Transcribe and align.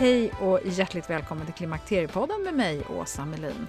Hej 0.00 0.32
och 0.40 0.60
hjärtligt 0.64 1.10
välkommen 1.10 1.46
till 1.46 1.54
Klimakteriepodden 1.54 2.42
med 2.42 2.54
mig, 2.54 2.82
Åsa 2.88 3.24
Melin. 3.24 3.66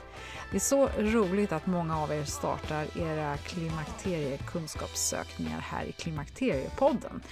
Det 0.52 0.58
är 0.58 0.60
så 0.60 0.90
roligt 0.98 1.52
att 1.52 1.68
många 1.68 1.98
av 1.98 2.12
er 2.12 2.24
startar 2.24 2.98
era 2.98 3.38
klimakteriekunskapssökningar 3.38 5.60
här 5.60 5.86
i 5.86 5.92
Klimakteriepodden. 5.92 7.24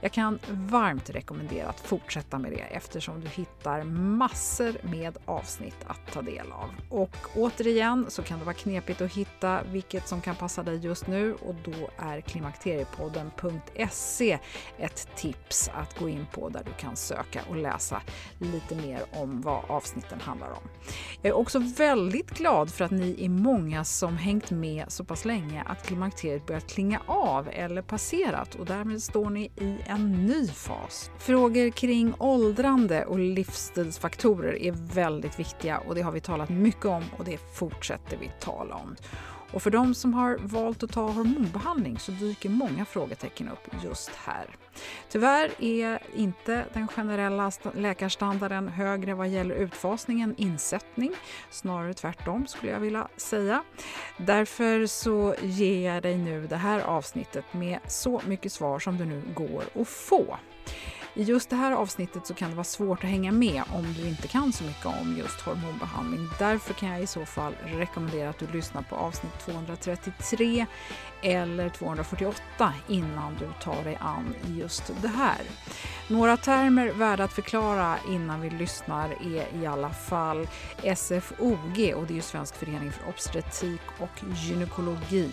Jag 0.00 0.12
kan 0.12 0.38
varmt 0.50 1.10
rekommendera 1.10 1.68
att 1.68 1.80
fortsätta 1.80 2.38
med 2.38 2.52
det 2.52 2.60
eftersom 2.60 3.20
du 3.20 3.28
hittar 3.28 3.84
massor 3.84 4.76
med 4.82 5.18
avsnitt 5.24 5.76
att 5.86 6.12
ta 6.12 6.22
del 6.22 6.52
av. 6.52 6.70
Och 6.90 7.16
återigen 7.34 8.06
så 8.08 8.22
kan 8.22 8.38
det 8.38 8.44
vara 8.44 8.54
knepigt 8.54 9.00
att 9.00 9.12
hitta 9.12 9.62
vilket 9.62 10.08
som 10.08 10.20
kan 10.20 10.36
passa 10.36 10.62
dig 10.62 10.76
just 10.76 11.06
nu 11.06 11.34
och 11.34 11.54
då 11.64 11.90
är 11.98 12.20
klimakteriepodden.se 12.20 14.38
ett 14.78 15.08
tips 15.16 15.70
att 15.74 15.98
gå 15.98 16.08
in 16.08 16.26
på 16.32 16.48
där 16.48 16.62
du 16.64 16.72
kan 16.72 16.96
söka 16.96 17.40
och 17.48 17.56
läsa 17.56 18.02
lite 18.38 18.74
mer 18.74 19.04
om 19.12 19.40
vad 19.40 19.64
avsnitten 19.68 20.20
handlar 20.20 20.50
om. 20.50 20.62
Jag 21.22 21.30
är 21.30 21.36
också 21.36 21.58
väldigt 21.58 22.30
glad 22.30 22.55
för 22.64 22.84
att 22.84 22.90
ni 22.90 23.24
är 23.24 23.28
många 23.28 23.84
som 23.84 24.16
hängt 24.16 24.50
med 24.50 24.84
så 24.88 25.04
pass 25.04 25.24
länge 25.24 25.62
att 25.66 25.86
klimakteriet 25.86 26.46
börjat 26.46 26.66
klinga 26.66 27.00
av 27.06 27.48
eller 27.52 27.82
passerat 27.82 28.54
och 28.54 28.66
därmed 28.66 29.02
står 29.02 29.30
ni 29.30 29.44
i 29.44 29.76
en 29.86 30.26
ny 30.26 30.48
fas. 30.48 31.10
Frågor 31.18 31.70
kring 31.70 32.14
åldrande 32.18 33.04
och 33.04 33.18
livsstilsfaktorer 33.18 34.62
är 34.62 34.72
väldigt 34.72 35.38
viktiga 35.38 35.78
och 35.78 35.94
det 35.94 36.02
har 36.02 36.12
vi 36.12 36.20
talat 36.20 36.48
mycket 36.48 36.86
om 36.86 37.04
och 37.18 37.24
det 37.24 37.38
fortsätter 37.54 38.16
vi 38.16 38.30
tala 38.40 38.74
om. 38.74 38.96
Och 39.56 39.62
för 39.62 39.70
de 39.70 39.94
som 39.94 40.14
har 40.14 40.38
valt 40.40 40.82
att 40.82 40.92
ta 40.92 41.10
hormonbehandling 41.10 41.98
så 41.98 42.12
dyker 42.12 42.48
många 42.48 42.84
frågetecken 42.84 43.48
upp 43.48 43.84
just 43.84 44.10
här. 44.10 44.46
Tyvärr 45.08 45.50
är 45.58 45.98
inte 46.16 46.64
den 46.72 46.88
generella 46.88 47.52
läkarstandarden 47.74 48.68
högre 48.68 49.14
vad 49.14 49.28
gäller 49.28 49.54
utfasningen 49.54 50.34
insättning. 50.38 51.12
Snarare 51.50 51.94
tvärtom 51.94 52.46
skulle 52.46 52.72
jag 52.72 52.80
vilja 52.80 53.08
säga. 53.16 53.62
Därför 54.16 54.86
så 54.86 55.34
ger 55.42 55.94
jag 55.94 56.02
dig 56.02 56.18
nu 56.18 56.46
det 56.46 56.56
här 56.56 56.80
avsnittet 56.80 57.44
med 57.52 57.78
så 57.86 58.22
mycket 58.26 58.52
svar 58.52 58.78
som 58.78 58.98
det 58.98 59.04
nu 59.04 59.22
går 59.34 59.64
att 59.80 59.88
få. 59.88 60.38
I 61.18 61.22
just 61.22 61.50
det 61.50 61.56
här 61.56 61.72
avsnittet 61.72 62.26
så 62.26 62.34
kan 62.34 62.50
det 62.50 62.56
vara 62.56 62.64
svårt 62.64 63.04
att 63.04 63.10
hänga 63.10 63.32
med 63.32 63.62
om 63.72 63.92
du 63.92 64.08
inte 64.08 64.28
kan 64.28 64.52
så 64.52 64.64
mycket 64.64 64.86
om 64.86 65.16
just 65.18 65.40
hormonbehandling. 65.40 66.28
Därför 66.38 66.74
kan 66.74 66.88
jag 66.88 67.02
i 67.02 67.06
så 67.06 67.26
fall 67.26 67.52
rekommendera 67.64 68.30
att 68.30 68.38
du 68.38 68.46
lyssnar 68.46 68.82
på 68.82 68.96
avsnitt 68.96 69.38
233 69.44 70.66
eller 71.22 71.68
248 71.68 72.72
innan 72.88 73.36
du 73.38 73.48
tar 73.60 73.84
dig 73.84 73.98
an 74.00 74.34
just 74.46 74.92
det 75.02 75.08
här. 75.08 75.40
Några 76.08 76.36
termer 76.36 76.92
värda 76.92 77.24
att 77.24 77.32
förklara 77.32 77.96
innan 78.08 78.40
vi 78.40 78.50
lyssnar 78.50 79.10
är 79.10 79.62
i 79.62 79.66
alla 79.66 79.90
fall 79.90 80.48
SFOG 80.96 81.94
och 81.96 82.06
det 82.06 82.12
är 82.12 82.14
ju 82.14 82.22
Svensk 82.22 82.56
förening 82.56 82.92
för 82.92 83.08
obstetrik 83.08 83.80
och 83.98 84.24
gynekologi. 84.34 85.32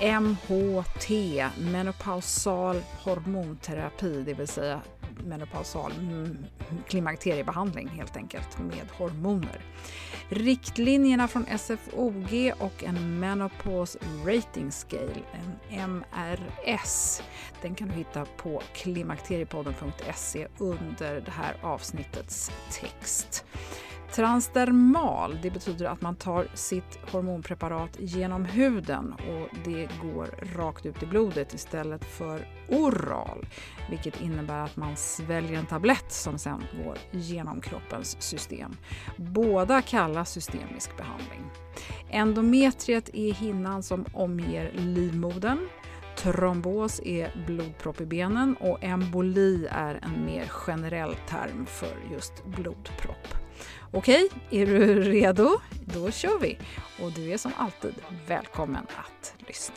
MHT, 0.00 1.10
menopausal 1.58 2.82
hormonterapi, 3.04 4.22
det 4.22 4.34
vill 4.34 4.48
säga 4.48 4.80
menopausal 5.24 5.92
mm, 5.92 6.36
klimakteriebehandling 6.88 7.88
helt 7.88 8.16
enkelt 8.16 8.58
med 8.58 8.86
hormoner. 8.98 9.60
Riktlinjerna 10.28 11.28
från 11.28 11.46
SFOG 11.58 12.52
och 12.58 12.84
en 12.84 13.20
Menopause 13.20 13.98
Rating 14.26 14.72
Scale, 14.72 15.22
en 15.70 16.04
MRS. 16.04 17.22
Den 17.62 17.74
kan 17.74 17.88
du 17.88 17.94
hitta 17.94 18.24
på 18.24 18.62
klimakteriepodden.se 18.74 20.46
under 20.58 21.20
det 21.20 21.30
här 21.30 21.56
avsnittets 21.62 22.50
text. 22.70 23.44
Transdermal, 24.12 25.38
det 25.42 25.50
betyder 25.50 25.86
att 25.86 26.00
man 26.00 26.16
tar 26.16 26.48
sitt 26.54 26.98
hormonpreparat 27.12 27.96
genom 27.98 28.44
huden 28.44 29.12
och 29.12 29.58
det 29.64 29.88
går 30.02 30.26
rakt 30.56 30.86
ut 30.86 31.02
i 31.02 31.06
blodet 31.06 31.54
istället 31.54 32.04
för 32.04 32.46
oral, 32.68 33.46
vilket 33.90 34.20
innebär 34.20 34.64
att 34.64 34.76
man 34.76 34.96
sväljer 34.96 35.58
en 35.58 35.66
tablett 35.66 36.12
som 36.12 36.38
sen 36.38 36.64
går 36.84 36.98
genom 37.10 37.60
kroppens 37.60 38.22
system. 38.22 38.76
Båda 39.16 39.82
kallas 39.82 40.32
systemisk 40.32 40.96
behandling. 40.96 41.50
Endometriet 42.10 43.10
är 43.12 43.32
hinnan 43.32 43.82
som 43.82 44.04
omger 44.12 44.72
livmodern. 44.72 45.68
Trombos 46.16 47.00
är 47.04 47.44
blodpropp 47.46 48.00
i 48.00 48.06
benen 48.06 48.56
och 48.56 48.78
emboli 48.84 49.68
är 49.70 50.00
en 50.02 50.24
mer 50.26 50.46
generell 50.48 51.16
term 51.28 51.66
för 51.66 52.12
just 52.12 52.46
blodpropp. 52.46 53.47
Okej, 53.92 54.30
är 54.50 54.66
du 54.66 55.02
redo? 55.02 55.60
Då 55.84 56.10
kör 56.10 56.38
vi! 56.38 56.58
Och 57.02 57.12
du 57.12 57.32
är 57.32 57.36
som 57.36 57.52
alltid 57.56 57.94
välkommen 58.26 58.86
att 58.96 59.34
lyssna. 59.38 59.74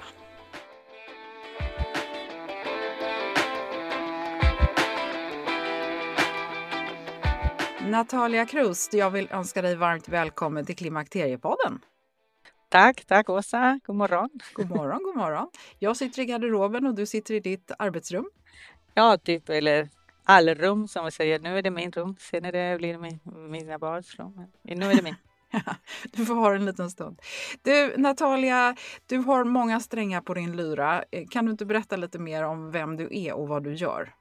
Natalia 7.89 8.45
Cruz, 8.45 8.89
jag 8.93 9.11
vill 9.11 9.27
önska 9.31 9.61
dig 9.61 9.75
varmt 9.75 10.09
välkommen 10.09 10.65
till 10.65 10.75
Klimakteriepodden. 10.75 11.79
Tack, 12.69 13.05
tack 13.05 13.29
Åsa. 13.29 13.79
God 13.83 13.95
morgon. 13.95 14.29
God 14.53 14.69
morgon, 14.69 15.03
god 15.03 15.15
morgon. 15.15 15.47
Jag 15.79 15.97
sitter 15.97 16.21
i 16.21 16.25
garderoben 16.25 16.85
och 16.85 16.95
du 16.95 17.05
sitter 17.05 17.33
i 17.33 17.39
ditt 17.39 17.71
arbetsrum. 17.79 18.29
Ja, 18.93 19.17
typ, 19.17 19.49
eller 19.49 19.89
allrum 20.23 20.87
som 20.87 21.05
vi 21.05 21.11
säger. 21.11 21.39
Nu 21.39 21.57
är 21.57 21.61
det 21.61 21.71
min 21.71 21.91
rum, 21.91 22.15
sen 22.19 22.45
är 22.45 22.51
det, 22.51 22.77
blir 22.77 22.93
det 22.93 22.99
min, 22.99 23.19
mina 23.51 23.79
barns 23.79 24.15
rum. 24.15 24.47
Nu 24.61 24.85
är 24.85 24.95
det 24.95 25.01
min. 25.01 25.15
du 26.11 26.25
får 26.25 26.35
ha 26.35 26.55
en 26.55 26.65
liten 26.65 26.91
stund. 26.91 27.21
Du, 27.61 27.97
Natalia, 27.97 28.75
du 29.05 29.17
har 29.17 29.43
många 29.43 29.79
strängar 29.79 30.21
på 30.21 30.33
din 30.33 30.55
lyra. 30.55 31.03
Kan 31.29 31.45
du 31.45 31.51
inte 31.51 31.65
berätta 31.65 31.95
lite 31.95 32.19
mer 32.19 32.43
om 32.43 32.71
vem 32.71 32.97
du 32.97 33.09
är 33.11 33.33
och 33.33 33.47
vad 33.47 33.63
du 33.63 33.73
gör? 33.73 34.13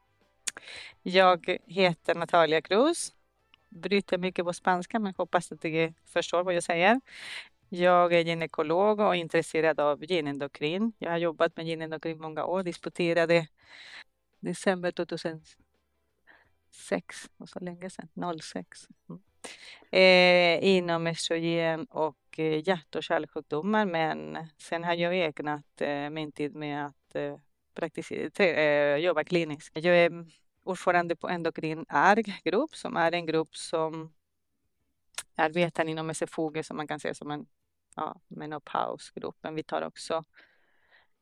Jag 1.03 1.57
heter 1.67 2.15
Natalia 2.15 2.63
Cruz. 2.63 3.13
Bryter 3.69 4.19
mycket 4.19 4.45
på 4.45 4.53
spanska, 4.53 4.99
men 4.99 5.15
hoppas 5.17 5.53
att 5.53 5.61
du 5.61 5.93
förstår 6.07 6.45
vad 6.45 6.55
jag 6.55 6.63
säger. 6.63 7.01
Jag 7.69 8.13
är 8.13 8.21
gynekolog 8.21 9.01
och 9.01 9.17
intresserad 9.17 9.81
av 9.81 10.07
genendokrin. 10.07 10.93
Jag 10.99 11.11
har 11.11 11.19
jobbat 11.19 11.57
med 11.57 11.67
genendokrin 11.67 12.21
många 12.21 12.45
år, 12.45 12.63
disputerade 12.63 13.47
december 14.41 14.91
06, 16.71 17.31
och 17.37 17.49
så 17.49 17.61
länge 17.61 17.91
sedan, 17.91 18.39
06. 18.41 18.89
Mm. 19.09 19.21
Eh, 19.93 20.69
inom 20.69 21.07
estrogen 21.07 21.85
och 21.85 22.39
eh, 22.39 22.69
hjärt 22.69 22.95
och 22.95 23.03
kärlsjukdomar 23.03 23.87
men 23.87 24.47
sen 24.59 24.85
har 24.85 24.95
jag 24.95 25.19
ägnat 25.19 25.81
eh, 25.81 26.11
min 26.11 26.33
tid 26.33 26.55
med 26.55 26.87
att 26.87 27.15
eh, 27.15 27.37
praktisera, 27.75 28.45
eh, 28.45 28.97
jobba 28.97 29.25
kliniskt. 29.25 29.77
Jag 29.77 29.97
är 29.97 30.27
ordförande 30.65 31.17
på 31.17 31.29
Endokrin 31.29 31.87
ARG-grupp 31.89 32.77
som 32.77 32.97
är 32.97 33.13
en 33.13 33.27
grupp 33.27 33.57
som 33.57 34.13
arbetar 35.35 35.85
inom 35.89 36.15
SFOG 36.15 36.65
som 36.65 36.77
man 36.77 36.89
kan 36.89 37.01
säga 37.01 37.15
som 37.15 37.31
en 37.31 37.47
ja, 37.97 38.21
menopausgruppen. 38.29 39.55
Vi 39.55 39.63
tar 39.63 39.83
också 39.83 40.25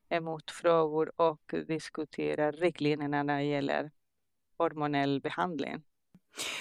emot 0.09 0.51
frågor 0.51 1.21
och 1.21 1.53
diskuterar 1.67 2.51
riktlinjerna 2.51 3.23
när 3.23 3.37
det 3.37 3.43
gäller 3.43 3.91
hormonell 4.59 5.21
behandling. 5.21 5.83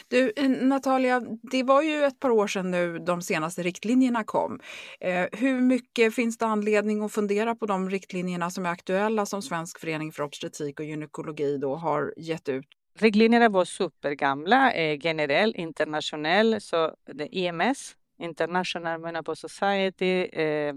Du, 0.08 0.32
eh, 0.36 0.48
Natalia, 0.48 1.20
det 1.42 1.62
var 1.62 1.82
ju 1.82 2.04
ett 2.04 2.20
par 2.20 2.30
år 2.30 2.46
sedan 2.46 2.70
nu 2.70 2.98
de 2.98 3.22
senaste 3.22 3.62
riktlinjerna 3.62 4.24
kom. 4.24 4.60
Eh, 5.00 5.26
hur 5.32 5.60
mycket 5.60 6.14
finns 6.14 6.38
det 6.38 6.46
anledning 6.46 7.02
att 7.02 7.12
fundera 7.12 7.54
på 7.54 7.66
de 7.66 7.90
riktlinjerna 7.90 8.50
som 8.50 8.66
är 8.66 8.70
aktuella 8.70 9.26
som 9.26 9.42
Svensk 9.42 9.80
förening 9.80 10.12
för 10.12 10.22
obstetrik 10.22 10.80
och 10.80 10.86
gynekologi 10.86 11.58
då 11.58 11.74
har 11.74 12.14
gett 12.16 12.48
ut? 12.48 12.66
Riktlinjerna 12.98 13.48
var 13.48 13.64
supergamla, 13.64 14.72
eh, 14.72 14.98
generell, 15.00 15.54
internationell, 15.56 16.60
så 16.60 16.94
det 17.12 17.38
EMS, 17.38 17.96
International 18.18 19.00
Menopause 19.00 19.48
Society, 19.48 20.24
eh, 20.24 20.74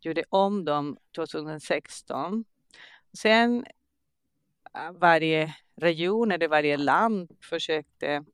gjorde 0.00 0.24
om 0.28 0.64
dem 0.64 0.96
2016. 1.16 2.44
Sen 3.18 3.64
varje 4.92 5.54
region 5.76 6.32
eller 6.32 6.48
varje 6.48 6.76
land 6.76 7.30
försökte 7.40 8.24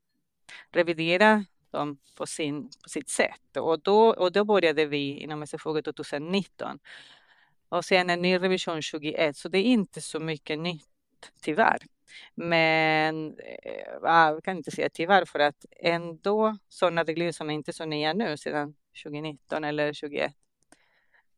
revidera 0.71 1.45
dem 1.71 1.97
på, 2.17 2.25
sin, 2.25 2.69
på 2.83 2.89
sitt 2.89 3.09
sätt. 3.09 3.57
Och 3.57 3.79
då, 3.79 4.09
och 4.09 4.31
då 4.31 4.45
började 4.45 4.85
vi 4.85 5.19
inom 5.19 5.47
SFO 5.47 5.81
2019. 5.81 6.79
Och 7.69 7.85
sen 7.85 8.09
en 8.09 8.21
ny 8.21 8.37
revision 8.37 8.81
21, 8.81 9.37
så 9.37 9.49
det 9.49 9.57
är 9.57 9.63
inte 9.63 10.01
så 10.01 10.19
mycket 10.19 10.59
nytt 10.59 11.31
tyvärr. 11.41 11.77
Men 12.35 13.37
eh, 13.39 13.97
ah, 14.03 14.29
jag 14.29 14.43
kan 14.43 14.57
inte 14.57 14.71
säga 14.71 14.89
tyvärr 14.93 15.25
för 15.25 15.39
att 15.39 15.65
ändå 15.79 16.57
sådana 16.69 17.03
regler 17.03 17.31
som 17.31 17.49
är 17.49 17.53
inte 17.53 17.73
så 17.73 17.85
nya 17.85 18.13
nu 18.13 18.37
sedan 18.37 18.75
2019 19.03 19.63
eller 19.63 19.87
2021 19.87 20.35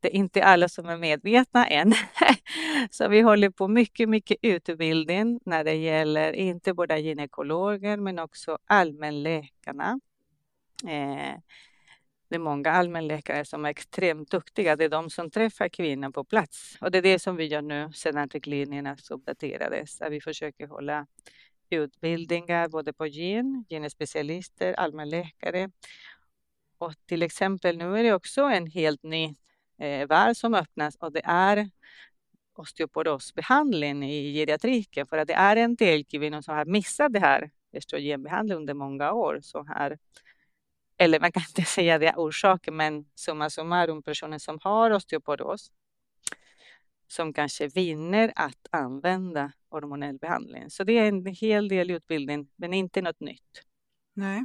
det 0.01 0.15
är 0.15 0.15
inte 0.15 0.43
alla 0.43 0.69
som 0.69 0.89
är 0.89 0.97
medvetna 0.97 1.67
än. 1.67 1.93
Så 2.91 3.07
vi 3.07 3.21
håller 3.21 3.49
på 3.49 3.67
mycket, 3.67 4.09
mycket 4.09 4.37
utbildning 4.41 5.39
när 5.45 5.63
det 5.63 5.75
gäller 5.75 6.33
inte 6.33 6.73
bara 6.73 6.97
gynekologer 6.97 7.97
men 7.97 8.19
också 8.19 8.57
allmänläkarna. 8.65 9.99
Eh, 10.87 11.35
det 12.29 12.35
är 12.35 12.39
många 12.39 12.71
allmänläkare 12.71 13.45
som 13.45 13.65
är 13.65 13.69
extremt 13.69 14.31
duktiga. 14.31 14.75
Det 14.75 14.85
är 14.85 14.89
de 14.89 15.09
som 15.09 15.31
träffar 15.31 15.69
kvinnan 15.69 16.13
på 16.13 16.23
plats. 16.23 16.77
Och 16.81 16.91
det 16.91 16.97
är 16.97 17.01
det 17.01 17.19
som 17.19 17.35
vi 17.35 17.45
gör 17.45 17.61
nu 17.61 17.91
sedan 17.93 18.29
riktlinjerna 18.29 18.97
uppdaterades. 19.09 20.01
Att 20.01 20.11
vi 20.11 20.21
försöker 20.21 20.67
hålla 20.67 21.07
utbildningar 21.69 22.67
både 22.67 22.93
på 22.93 23.07
gyn, 23.07 23.65
genespecialister, 23.69 24.73
allmänläkare. 24.73 25.69
Och 26.77 26.93
till 27.05 27.23
exempel 27.23 27.77
nu 27.77 27.99
är 27.99 28.03
det 28.03 28.13
också 28.13 28.41
en 28.41 28.67
helt 28.67 29.03
ny 29.03 29.35
eh, 29.81 30.07
värld 30.07 30.37
som 30.37 30.53
öppnas 30.53 30.95
och 30.95 31.11
det 31.11 31.21
är 31.23 31.69
osteoporosbehandling 32.55 34.03
i 34.03 34.33
geriatriken 34.33 35.07
för 35.07 35.17
att 35.17 35.27
det 35.27 35.33
är 35.33 35.55
en 35.55 35.75
del 35.75 36.05
kvinnor 36.05 36.41
som 36.41 36.55
har 36.55 36.65
missat 36.65 37.13
det 37.13 37.19
här 37.19 37.51
östrogenbehandling 37.73 38.57
under 38.57 38.73
många 38.73 39.11
år. 39.11 39.39
Så 39.41 39.63
här, 39.63 39.97
eller 40.97 41.19
man 41.19 41.31
kan 41.31 41.43
inte 41.49 41.61
säga 41.71 41.97
det 41.97 42.07
är 42.07 42.15
orsaken, 42.15 42.75
men 42.75 43.05
summa 43.15 43.49
summarum 43.49 44.03
personer 44.03 44.37
som 44.37 44.59
har 44.63 44.91
osteoporos 44.91 45.71
som 47.07 47.33
kanske 47.33 47.67
vinner 47.67 48.33
att 48.35 48.67
använda 48.69 49.51
hormonell 49.69 50.17
behandling. 50.17 50.69
Så 50.69 50.83
det 50.83 50.97
är 50.97 51.07
en 51.07 51.25
hel 51.25 51.67
del 51.67 51.91
utbildning, 51.91 52.49
men 52.55 52.73
inte 52.73 53.01
något 53.01 53.19
nytt. 53.19 53.70
Nej. 54.13 54.43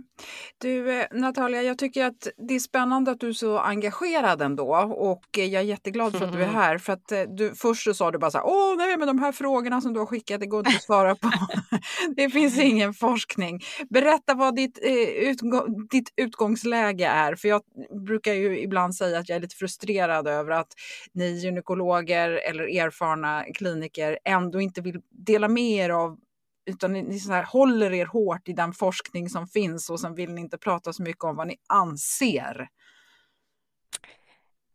Du, 0.59 1.01
eh, 1.01 1.07
Natalia, 1.13 1.63
jag 1.63 1.79
tycker 1.79 2.05
att 2.05 2.29
det 2.49 2.55
är 2.55 2.59
spännande 2.59 3.11
att 3.11 3.21
du 3.21 3.29
är 3.29 3.33
så 3.33 3.59
engagerad 3.59 4.43
ändå 4.43 4.77
och 4.77 5.25
jag 5.33 5.55
är 5.55 5.61
jätteglad 5.61 6.19
för 6.19 6.25
att 6.25 6.33
du 6.33 6.43
är 6.43 6.49
här. 6.49 6.79
För 6.79 6.93
att 6.93 7.13
eh, 7.13 7.23
du, 7.23 7.55
först 7.55 7.85
så 7.85 7.95
sa 7.95 8.11
du 8.11 8.19
bara 8.19 8.31
så 8.31 8.39
här, 8.39 8.47
åh 8.47 8.77
nej, 8.77 8.97
men 8.97 9.09
de 9.09 9.19
här 9.19 9.33
frågorna 9.33 9.81
som 9.81 9.93
du 9.93 9.99
har 9.99 10.07
skickat, 10.07 10.41
det 10.41 10.47
går 10.47 10.59
inte 10.59 10.77
att 10.77 10.83
svara 10.83 11.15
på. 11.15 11.31
det 12.17 12.31
finns 12.31 12.59
ingen 12.59 12.95
forskning. 12.95 13.61
Berätta 13.91 14.35
vad 14.35 14.57
ditt, 14.57 14.79
eh, 14.83 15.31
utgång, 15.31 15.87
ditt 15.91 16.13
utgångsläge 16.17 17.07
är, 17.07 17.35
för 17.35 17.49
jag 17.49 17.63
brukar 18.07 18.33
ju 18.33 18.61
ibland 18.61 18.95
säga 18.95 19.19
att 19.19 19.29
jag 19.29 19.37
är 19.37 19.41
lite 19.41 19.57
frustrerad 19.57 20.29
över 20.29 20.51
att 20.51 20.73
ni 21.13 21.31
gynekologer 21.31 22.31
eller 22.31 22.81
erfarna 22.81 23.45
kliniker 23.55 24.19
ändå 24.25 24.61
inte 24.61 24.81
vill 24.81 25.01
dela 25.11 25.49
med 25.49 25.71
er 25.71 25.91
av 25.91 26.19
utan 26.67 26.93
ni, 26.93 27.03
ni 27.03 27.21
så 27.21 27.33
här, 27.33 27.43
håller 27.45 27.93
er 27.93 28.07
hårt 28.07 28.49
i 28.49 28.53
den 28.53 28.73
forskning 28.73 29.29
som 29.29 29.47
finns 29.47 29.91
och 29.91 30.01
sen 30.01 30.15
vill 30.15 30.33
ni 30.33 30.41
inte 30.41 30.59
prata 30.59 30.93
så 30.93 31.03
mycket 31.03 31.25
om 31.25 31.37
vad 31.37 31.47
ni 31.47 31.57
anser. 31.67 32.69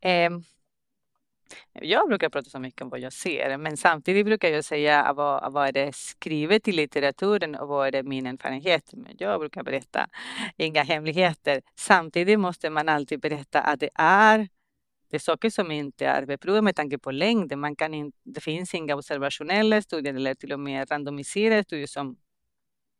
Eh, 0.00 0.30
jag 1.72 2.08
brukar 2.08 2.28
prata 2.28 2.50
så 2.50 2.58
mycket 2.58 2.82
om 2.82 2.88
vad 2.88 3.00
jag 3.00 3.12
ser, 3.12 3.56
men 3.56 3.76
samtidigt 3.76 4.26
brukar 4.26 4.48
jag 4.48 4.64
säga 4.64 5.04
ah, 5.04 5.12
vad, 5.12 5.44
ah, 5.44 5.50
vad 5.50 5.68
är 5.68 5.72
det 5.72 5.94
skrivet 5.94 6.68
i 6.68 6.72
litteraturen 6.72 7.54
och 7.54 7.68
vad 7.68 7.86
är 7.86 7.90
det 7.90 8.02
min 8.02 8.26
erfarenhet. 8.26 8.90
Men 8.92 9.16
jag 9.18 9.40
brukar 9.40 9.62
berätta 9.62 10.06
inga 10.56 10.82
hemligheter. 10.82 11.62
Samtidigt 11.76 12.40
måste 12.40 12.70
man 12.70 12.88
alltid 12.88 13.20
berätta 13.20 13.60
att 13.60 13.80
det 13.80 13.90
är 13.94 14.48
det 15.12 15.16
är 15.16 15.20
saker 15.20 15.50
som 15.50 15.70
inte 15.70 16.06
är 16.06 16.26
beprövade 16.26 16.62
med 16.62 16.76
tanke 16.76 16.98
på 16.98 17.10
längden. 17.10 17.60
Man 17.60 17.76
kan 17.76 17.94
in, 17.94 18.12
det 18.22 18.40
finns 18.40 18.74
inga 18.74 18.96
observationella 18.96 19.82
studier 19.82 20.14
eller 20.14 20.34
till 20.34 20.52
och 20.52 20.60
med 20.60 20.90
randomiserade 20.90 21.64
studier 21.64 21.86
som, 21.86 22.16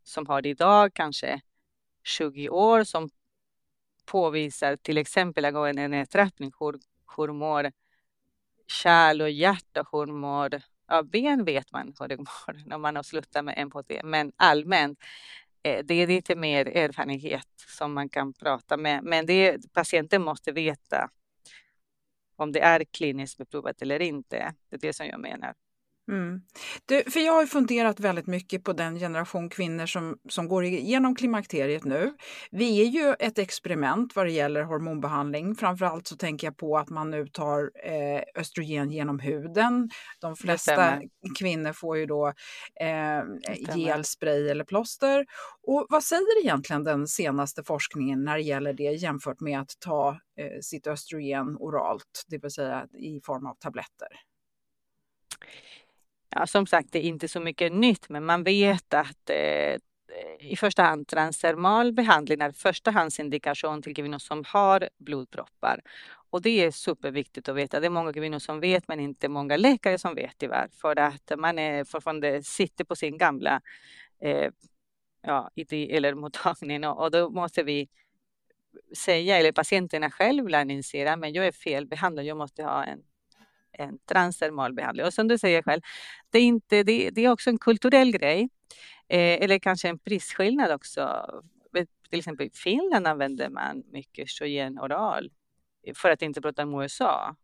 som 0.02 0.26
har 0.26 0.46
idag 0.46 0.94
kanske 0.94 1.40
20 2.04 2.48
år 2.48 2.84
som 2.84 3.10
påvisar 4.04 4.76
till 4.76 4.98
exempel 4.98 5.44
angående 5.44 5.82
en 5.82 5.90
nedtrappning. 5.90 6.52
Hur, 6.60 6.74
hur 7.16 7.32
mår 7.32 7.72
kärl 8.66 9.22
och 9.22 9.30
hjärta? 9.30 9.84
Hur 9.92 10.06
mår 10.06 10.62
ja, 10.88 11.02
ben 11.02 11.44
vet 11.44 11.72
man 11.72 11.94
hur 12.00 12.08
det 12.08 12.16
mår 12.16 12.66
när 12.68 12.78
man 12.78 12.96
har 12.96 13.02
slutat 13.02 13.44
med 13.44 13.66
MPT, 13.66 13.90
Men 14.04 14.32
allmänt, 14.36 14.98
eh, 15.62 15.84
det 15.84 15.94
är 15.94 16.06
lite 16.06 16.36
mer 16.36 16.66
erfarenhet 16.66 17.48
som 17.68 17.92
man 17.94 18.08
kan 18.08 18.32
prata 18.32 18.76
med. 18.76 19.04
Men 19.04 19.26
det, 19.26 19.72
patienten 19.72 20.22
måste 20.22 20.52
veta 20.52 21.10
om 22.42 22.52
det 22.52 22.60
är 22.60 22.84
kliniskt 22.84 23.38
beprovat 23.38 23.82
eller 23.82 24.02
inte. 24.02 24.54
Det 24.70 24.76
är 24.76 24.80
det 24.80 24.92
som 24.92 25.06
jag 25.06 25.20
menar. 25.20 25.54
Mm. 26.08 26.40
Du, 26.86 27.10
för 27.10 27.20
jag 27.20 27.32
har 27.32 27.46
funderat 27.46 28.00
väldigt 28.00 28.26
mycket 28.26 28.64
på 28.64 28.72
den 28.72 28.98
generation 28.98 29.48
kvinnor 29.48 29.86
som, 29.86 30.18
som 30.28 30.48
går 30.48 30.64
igenom 30.64 31.14
klimakteriet 31.14 31.84
nu. 31.84 32.14
Vi 32.50 32.80
är 32.80 32.86
ju 32.86 33.14
ett 33.18 33.38
experiment 33.38 34.16
vad 34.16 34.26
det 34.26 34.32
gäller 34.32 34.62
hormonbehandling. 34.62 35.54
Framförallt 35.54 36.06
så 36.06 36.16
tänker 36.16 36.46
jag 36.46 36.56
på 36.56 36.78
att 36.78 36.90
man 36.90 37.10
nu 37.10 37.26
tar 37.26 37.70
eh, 37.84 38.22
östrogen 38.34 38.90
genom 38.90 39.18
huden. 39.18 39.90
De 40.20 40.36
flesta 40.36 41.00
kvinnor 41.38 41.72
får 41.72 41.98
ju 41.98 42.06
då 42.06 42.32
eh, 42.80 43.22
gelspray 43.76 44.48
eller 44.48 44.64
plåster. 44.64 45.26
Och 45.62 45.86
vad 45.88 46.04
säger 46.04 46.42
egentligen 46.42 46.84
den 46.84 47.06
senaste 47.06 47.64
forskningen 47.64 48.24
när 48.24 48.36
det 48.36 48.42
gäller 48.42 48.72
det 48.72 48.82
jämfört 48.82 49.40
med 49.40 49.60
att 49.60 49.72
ta 49.78 50.10
eh, 50.38 50.60
sitt 50.60 50.86
östrogen 50.86 51.56
oralt, 51.56 52.24
det 52.26 52.38
vill 52.38 52.50
säga 52.50 52.86
i 52.98 53.20
form 53.20 53.46
av 53.46 53.54
tabletter? 53.54 54.08
Ja, 56.34 56.46
som 56.46 56.66
sagt, 56.66 56.92
det 56.92 56.98
är 56.98 57.02
inte 57.08 57.28
så 57.28 57.40
mycket 57.40 57.72
nytt, 57.72 58.08
men 58.08 58.24
man 58.24 58.44
vet 58.44 58.94
att 58.94 59.30
eh, 59.30 59.36
eh, 59.36 59.78
i 60.40 60.56
första 60.56 60.82
hand 60.82 61.08
transdermal 61.08 61.92
behandling 61.92 62.40
är 62.40 62.52
förstahandsindikation 62.52 63.82
till 63.82 63.94
kvinnor 63.94 64.18
som 64.18 64.44
har 64.46 64.88
blodproppar. 64.98 65.80
Och 66.30 66.42
det 66.42 66.64
är 66.64 66.70
superviktigt 66.70 67.48
att 67.48 67.56
veta. 67.56 67.80
Det 67.80 67.86
är 67.86 67.90
många 67.90 68.12
kvinnor 68.12 68.38
som 68.38 68.60
vet, 68.60 68.88
men 68.88 69.00
inte 69.00 69.28
många 69.28 69.56
läkare 69.56 69.98
som 69.98 70.14
vet 70.14 70.38
tyvärr. 70.38 70.68
För 70.80 70.98
att 70.98 71.32
man 71.38 71.58
är 71.58 71.84
fortfarande 71.84 72.42
sitter 72.42 72.84
på 72.84 72.96
sin 72.96 73.18
gamla 73.18 73.60
eh, 74.20 74.50
ja, 75.22 75.50
eller 75.70 76.14
mottagning 76.22 76.84
och, 76.84 77.04
och 77.04 77.10
då 77.10 77.30
måste 77.30 77.62
vi 77.62 77.88
säga, 78.96 79.38
eller 79.38 79.52
patienterna 79.52 80.10
själva 80.10 80.62
inse, 80.62 81.16
men 81.16 81.32
jag 81.32 81.46
är 81.46 81.52
felbehandlad, 81.52 82.24
jag 82.24 82.36
måste 82.36 82.62
ha 82.64 82.84
en 82.84 83.02
en 83.72 83.98
transdermal 83.98 84.72
behandling. 84.72 85.06
Och 85.06 85.14
som 85.14 85.28
du 85.28 85.38
säger 85.38 85.62
själv, 85.62 85.82
det 86.30 86.38
är, 86.38 86.42
inte, 86.42 86.82
det, 86.82 87.10
det 87.10 87.24
är 87.24 87.32
också 87.32 87.50
en 87.50 87.58
kulturell 87.58 88.12
grej. 88.12 88.48
Eh, 89.08 89.42
eller 89.42 89.58
kanske 89.58 89.88
en 89.88 89.98
prisskillnad 89.98 90.72
också. 90.72 91.26
Till 92.10 92.18
exempel 92.18 92.46
i 92.46 92.50
Finland 92.50 93.06
använder 93.06 93.48
man 93.48 93.82
mycket 93.92 94.24
östrogen 94.24 94.78
oral. 94.78 95.30
För 95.94 96.10
att 96.10 96.22
inte 96.22 96.40
prata 96.40 96.62
om 96.62 96.82
USA. 96.82 97.36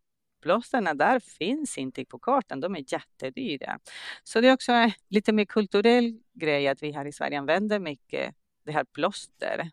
plåsterna 0.42 0.94
där 0.94 1.20
finns 1.20 1.78
inte 1.78 2.04
på 2.04 2.18
kartan, 2.18 2.60
de 2.60 2.76
är 2.76 2.84
jättedyra. 2.92 3.78
Så 4.24 4.40
det 4.40 4.48
är 4.48 4.52
också 4.52 4.72
lite 5.08 5.32
mer 5.32 5.44
kulturell 5.44 6.20
grej 6.34 6.68
att 6.68 6.82
vi 6.82 6.92
här 6.92 7.04
i 7.04 7.12
Sverige 7.12 7.38
använder 7.38 7.78
mycket 7.78 8.34
det 8.64 8.72
här 8.72 8.84
plåster. 8.84 9.70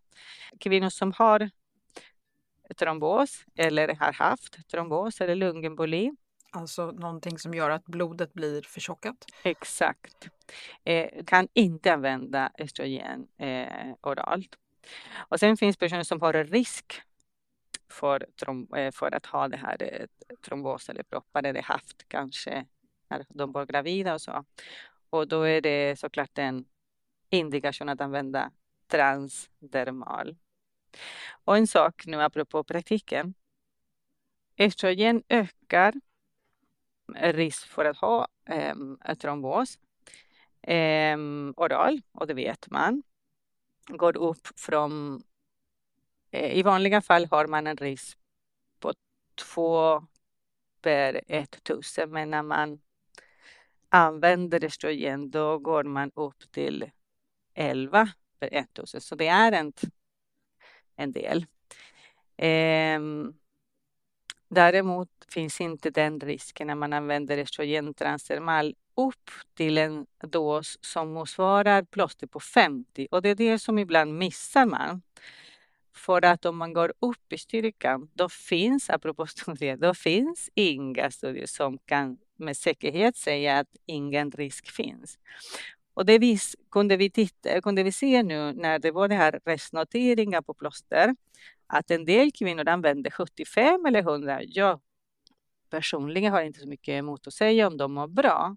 Kvinnor 0.60 0.90
som 0.90 1.12
har 1.12 1.50
trombos 2.78 3.46
eller 3.56 3.88
har 3.88 4.14
haft 4.14 4.68
trombos 4.68 5.22
eller 5.22 5.36
lungemboli. 5.36 6.12
Alltså 6.56 6.92
någonting 6.92 7.40
som 7.40 7.54
gör 7.54 7.70
att 7.70 7.86
blodet 7.86 8.34
blir 8.34 8.62
förtjockat? 8.62 9.26
Exakt. 9.44 10.30
Eh, 10.84 11.24
kan 11.26 11.48
inte 11.54 11.94
använda 11.94 12.52
östrogen 12.60 13.28
eh, 13.38 13.94
oralt. 14.02 14.56
Och 15.14 15.40
sen 15.40 15.58
finns 15.58 15.78
personer 15.78 16.04
som 16.04 16.22
har 16.22 16.34
en 16.34 16.48
risk 16.48 17.02
för, 17.90 18.26
eh, 18.78 18.92
för 18.92 19.16
att 19.16 19.26
ha 19.26 19.48
det 19.48 19.58
här 19.58 19.78
eh, 19.84 20.06
trombos 20.46 20.90
eller 20.90 21.04
proppar 21.04 21.44
eller 21.44 21.62
haft 21.62 22.08
kanske 22.08 22.66
när 23.10 23.26
de 23.30 23.52
var 23.52 23.66
gravida 23.66 24.14
och 24.14 24.22
så. 24.22 24.46
Och 25.10 25.28
då 25.28 25.42
är 25.44 25.62
det 25.62 26.00
såklart 26.00 26.38
en 26.38 26.66
indikation 27.30 27.90
att 27.90 28.02
använda 28.02 28.52
transdermal. 28.88 30.36
Och 31.46 31.58
en 31.58 31.68
sak 31.68 32.06
nu 32.06 32.22
apropå 32.22 32.64
praktiken. 32.64 33.34
Östrogen 34.58 35.24
ökar 35.30 35.94
risk 37.14 37.68
för 37.68 37.86
att 37.86 37.98
ha 37.98 38.28
eh, 38.46 39.16
trombos 39.16 39.80
eh, 40.62 41.18
oral 41.56 42.02
och 42.12 42.28
det 42.28 42.34
vet 42.34 42.70
man. 42.72 43.04
Går 43.88 44.18
upp 44.18 44.48
från 44.60 45.24
eh, 46.32 46.58
i 46.58 46.64
vanliga 46.64 47.02
fall 47.02 47.28
har 47.32 47.48
man 47.48 47.68
en 47.68 47.78
risk 47.78 48.18
på 48.80 48.94
två 49.36 50.04
per 50.82 51.22
1000 51.28 52.12
men 52.12 52.30
när 52.30 52.44
man 52.44 52.82
använder 53.90 54.66
östrogen 54.66 55.32
då 55.32 55.60
går 55.60 55.84
man 55.84 56.12
upp 56.16 56.52
till 56.52 56.92
11 57.54 58.10
per 58.40 58.50
1000 58.54 59.02
så 59.02 59.16
det 59.16 59.28
är 59.28 59.52
en, 59.52 59.74
en 60.96 61.12
del. 61.12 61.46
Eh, 62.38 63.00
däremot 64.48 65.10
finns 65.30 65.62
inte 65.62 65.90
den 65.90 66.20
risken 66.20 66.68
när 66.68 66.76
man 66.76 66.94
använder 66.94 67.38
östrogen 67.38 67.94
transdermal 67.94 68.76
upp 68.96 69.30
till 69.54 69.78
en 69.78 70.06
dos 70.24 70.78
som 70.82 71.14
motsvarar 71.14 71.84
plåster 71.84 72.28
på 72.28 72.40
50 72.40 73.08
och 73.12 73.22
det 73.22 73.30
är 73.30 73.36
det 73.36 73.60
som 73.60 73.80
ibland 73.80 74.14
missar 74.14 74.66
man. 74.66 75.02
För 75.96 76.26
att 76.26 76.46
om 76.46 76.58
man 76.58 76.74
går 76.74 76.94
upp 77.00 77.34
i 77.34 77.38
styrkan, 77.38 78.10
då 78.14 78.30
finns, 78.30 78.90
apropå 78.90 79.28
studier, 79.28 79.78
då 79.78 79.94
finns 79.94 80.50
inga 80.54 81.12
studier 81.12 81.46
som 81.46 81.78
kan 81.78 82.18
med 82.36 82.58
säkerhet 82.58 83.16
säga 83.16 83.60
att 83.60 83.76
ingen 83.86 84.32
risk 84.32 84.72
finns. 84.72 85.20
Och 85.94 86.06
det 86.06 86.20
vis, 86.20 86.56
kunde, 86.72 86.98
vi 86.98 87.10
titta, 87.10 87.62
kunde 87.62 87.84
vi 87.84 87.92
se 87.92 88.24
nu 88.24 88.54
när 88.54 88.80
det 88.80 88.92
var 88.92 89.08
det 89.08 89.16
här 89.16 89.40
restnoteringar 89.46 90.42
på 90.42 90.54
plåster, 90.54 91.16
att 91.68 91.92
en 91.92 92.06
del 92.06 92.32
kvinnor 92.32 92.70
använde 92.70 93.12
75 93.12 93.86
eller 93.86 94.00
100. 94.00 94.44
Jag 94.44 94.80
personligen 95.70 96.34
har 96.34 96.42
inte 96.42 96.60
så 96.60 96.68
mycket 96.68 96.92
emot 96.92 97.28
att 97.28 97.34
säga 97.34 97.68
om 97.68 97.78
de 97.78 97.94
mår 97.94 98.08
bra. 98.08 98.56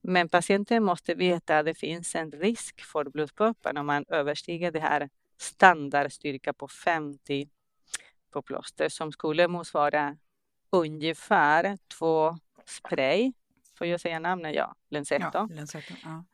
Men 0.00 0.28
patienten 0.28 0.84
måste 0.84 1.14
veta 1.14 1.58
att 1.58 1.66
det 1.66 1.74
finns 1.74 2.14
en 2.14 2.32
risk 2.32 2.80
för 2.80 3.04
blodproppar 3.04 3.78
om 3.78 3.86
man 3.86 4.04
överstiger 4.08 4.72
det 4.72 4.80
här 4.80 5.08
standardstyrka 5.36 6.52
på 6.52 6.68
50 6.68 7.48
på 8.30 8.42
plåster 8.42 8.88
som 8.88 9.12
skulle 9.12 9.48
motsvara 9.48 10.16
ungefär 10.70 11.78
två 11.98 12.38
spray. 12.64 13.32
Får 13.74 13.86
jag 13.86 14.00
säga 14.00 14.18
namnet? 14.18 14.54
Ja, 14.54 14.74
Lenzetto. 14.88 15.28
Ja, 15.32 15.48
Lenzetto 15.50 15.94
ja. 16.04 16.24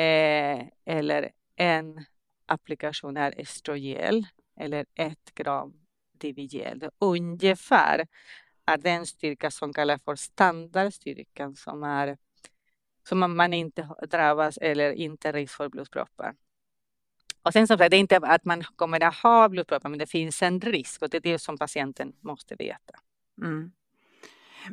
eh, 0.00 0.66
eller 0.84 1.30
en 1.56 2.04
applikation 2.46 3.16
är 3.16 3.40
estrogel 3.40 4.26
eller 4.56 4.86
ett 4.94 5.34
gram 5.34 5.86
Divigel. 6.12 6.90
Ungefär 6.98 8.06
är 8.66 8.78
den 8.78 9.06
styrka 9.06 9.50
som 9.50 9.72
kallas 9.72 10.02
för 10.02 10.16
standardstyrkan 10.16 11.56
som 11.56 11.82
är 11.82 12.16
som 13.08 13.36
man 13.36 13.52
inte 13.52 13.88
drabbas 14.10 14.58
eller 14.58 14.92
inte 14.92 15.32
risk 15.32 15.56
för 15.56 15.68
blodproppar. 15.68 16.34
Och 17.42 17.52
sen 17.52 17.66
som 17.66 17.78
sagt, 17.78 17.90
det 17.90 17.96
är 17.96 18.00
inte 18.00 18.16
att 18.16 18.44
man 18.44 18.64
kommer 18.64 19.02
att 19.02 19.14
ha 19.14 19.48
blodproppar, 19.48 19.88
men 19.88 19.98
det 19.98 20.06
finns 20.06 20.42
en 20.42 20.60
risk 20.60 21.02
och 21.02 21.10
det 21.10 21.16
är 21.16 21.20
det 21.20 21.38
som 21.38 21.58
patienten 21.58 22.12
måste 22.20 22.54
veta. 22.54 23.00
Mm. 23.42 23.72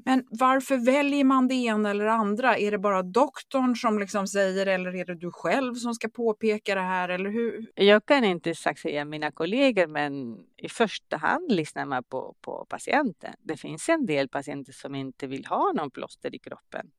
Men 0.06 0.26
varför 0.30 0.78
väljer 0.78 1.24
man 1.24 1.48
det 1.48 1.56
ena 1.56 1.90
eller 1.90 2.06
andra? 2.06 2.58
Är 2.58 2.72
det 2.72 2.78
bara 2.78 3.04
doktorn 3.04 3.76
som 3.76 4.00
liksom 4.00 4.28
säger 4.28 4.66
eller 4.66 4.96
är 4.96 5.06
det 5.06 5.16
du 5.16 5.32
själv 5.32 5.76
som 5.76 5.94
ska 5.94 6.10
påpeka 6.10 6.76
det 6.76 6.82
här? 6.82 7.10
Eller 7.10 7.30
hur? 7.30 7.72
Jag 7.76 8.06
kan 8.06 8.24
inte 8.24 8.50
exakt 8.50 8.80
säga 8.80 9.06
mina 9.06 9.32
kollegor, 9.32 9.88
men 9.88 10.38
i 10.58 10.70
första 10.70 11.18
hand 11.18 11.52
lyssnar 11.52 11.86
man 11.86 12.04
på, 12.04 12.36
på 12.42 12.66
patienten. 12.70 13.34
Det 13.40 13.58
finns 13.58 13.90
en 13.90 14.06
del 14.06 14.30
patienter 14.30 14.74
som 14.74 14.96
inte 14.96 15.28
vill 15.28 15.46
ha 15.46 15.72
någon 15.76 15.92
plåster 15.92 16.36
i 16.36 16.40
kroppen 16.40 16.92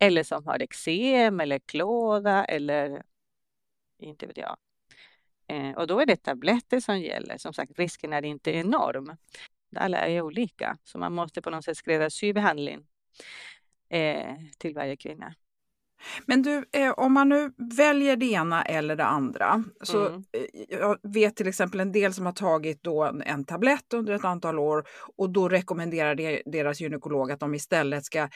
eller 0.00 0.22
som 0.22 0.46
har 0.46 0.62
eksem 0.62 1.40
eller 1.40 1.58
klåda 1.58 2.44
eller 2.44 3.02
inte 3.98 4.26
vet 4.26 4.36
jag. 4.36 4.56
Eh, 5.46 5.70
och 5.70 5.86
då 5.86 6.00
är 6.00 6.06
det 6.06 6.16
tabletter 6.16 6.80
som 6.80 7.00
gäller. 7.00 7.38
Som 7.38 7.52
sagt, 7.52 7.78
risken 7.78 8.12
är 8.12 8.24
inte 8.24 8.50
enorm. 8.50 9.16
Alla 9.76 9.98
är 9.98 10.22
olika, 10.22 10.78
så 10.84 10.98
man 10.98 11.12
måste 11.12 11.42
på 11.42 11.50
något 11.50 11.64
sätt 11.64 11.76
skräddarsy 11.76 12.32
behandling 12.32 12.86
eh, 13.90 14.34
till 14.58 14.74
varje 14.74 14.96
kvinna. 14.96 15.34
Men 16.26 16.42
du, 16.42 16.64
eh, 16.72 16.90
om 16.90 17.12
man 17.12 17.28
nu 17.28 17.52
väljer 17.76 18.16
det 18.16 18.26
ena 18.26 18.62
eller 18.62 18.96
det 18.96 19.04
andra. 19.04 19.64
Så 19.82 20.06
mm. 20.06 20.24
eh, 20.32 20.78
jag 20.78 20.98
vet 21.02 21.36
till 21.36 21.48
exempel 21.48 21.80
en 21.80 21.92
del 21.92 22.14
som 22.14 22.26
har 22.26 22.32
tagit 22.32 22.82
då 22.82 23.04
en, 23.04 23.22
en 23.22 23.44
tablett 23.44 23.92
under 23.94 24.12
ett 24.12 24.24
antal 24.24 24.58
år 24.58 24.84
och 25.16 25.30
då 25.30 25.48
rekommenderar 25.48 26.14
det, 26.14 26.42
deras 26.46 26.80
gynekolog 26.80 27.32
att 27.32 27.40
de 27.40 27.54
istället 27.54 28.04
ska 28.04 28.28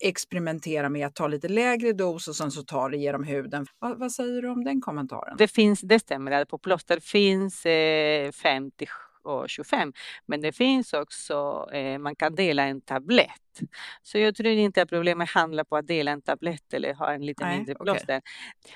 experimentera 0.00 0.88
med 0.88 1.06
att 1.06 1.14
ta 1.14 1.28
lite 1.28 1.48
lägre 1.48 1.92
dos 1.92 2.28
och 2.28 2.36
sen 2.36 2.50
så 2.50 2.62
tar 2.62 2.90
det 2.90 2.96
genom 2.96 3.24
huden. 3.24 3.66
Va, 3.78 3.94
vad 3.98 4.12
säger 4.12 4.42
du 4.42 4.48
om 4.48 4.64
den 4.64 4.80
kommentaren? 4.80 5.36
Det 5.38 5.48
finns, 5.48 5.80
det 5.80 5.98
stämmer, 5.98 6.44
på 6.44 6.58
plåster 6.58 7.00
finns 7.00 7.66
eh, 7.66 8.30
50 8.32 8.86
och 9.22 9.50
25. 9.50 9.92
Men 10.26 10.40
det 10.40 10.52
finns 10.52 10.92
också, 10.92 11.68
eh, 11.72 11.98
man 11.98 12.16
kan 12.16 12.34
dela 12.34 12.62
en 12.62 12.80
tablett. 12.80 13.60
Så 14.02 14.18
jag 14.18 14.34
tror 14.34 14.48
inte 14.48 14.82
att 14.82 14.88
problemet 14.88 15.30
handlar 15.30 15.64
på 15.64 15.76
att 15.76 15.86
dela 15.86 16.10
en 16.10 16.22
tablett 16.22 16.74
eller 16.74 16.94
ha 16.94 17.12
en 17.12 17.26
lite 17.26 17.44
Nej, 17.44 17.56
mindre 17.56 17.74
plåster. 17.74 18.16
Okay. 18.16 18.20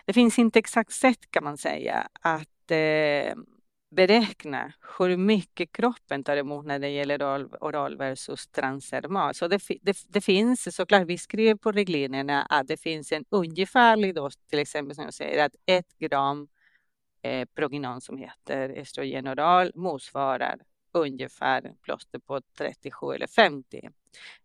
Det 0.04 0.12
finns 0.12 0.38
inte 0.38 0.58
exakt 0.58 0.92
sätt 0.92 1.30
kan 1.30 1.44
man 1.44 1.58
säga 1.58 2.08
att 2.22 2.70
eh, 2.70 3.34
beräkna 3.90 4.72
hur 4.98 5.16
mycket 5.16 5.72
kroppen 5.72 6.24
tar 6.24 6.36
emot 6.36 6.66
när 6.66 6.78
det 6.78 6.88
gäller 6.88 7.22
oral, 7.22 7.48
oral 7.60 7.96
versus 7.96 8.46
transdermal. 8.46 9.34
Så 9.34 9.48
det, 9.48 9.60
det, 9.82 9.96
det, 10.08 10.20
finns 10.20 10.76
såklart, 10.76 11.06
vi 11.06 11.18
skriver 11.18 11.54
på 11.54 11.72
reglerna 11.72 12.42
att 12.42 12.68
det 12.68 12.76
finns 12.76 13.12
en 13.12 13.24
ungefärlig 13.30 14.14
dos, 14.14 14.36
till 14.36 14.58
exempel 14.58 14.94
som 14.94 15.04
jag 15.04 15.14
säger 15.14 15.44
att 15.44 15.52
ett 15.66 15.98
gram 15.98 16.48
eh, 17.26 17.44
prognon 17.54 18.00
som 18.00 18.18
heter 18.18 18.68
östrogenoral 18.68 19.72
motsvarar 19.74 20.58
ungefär 20.92 21.74
plåster 21.82 22.18
på 22.18 22.40
37 22.58 23.12
eller 23.14 23.26
50 23.26 23.88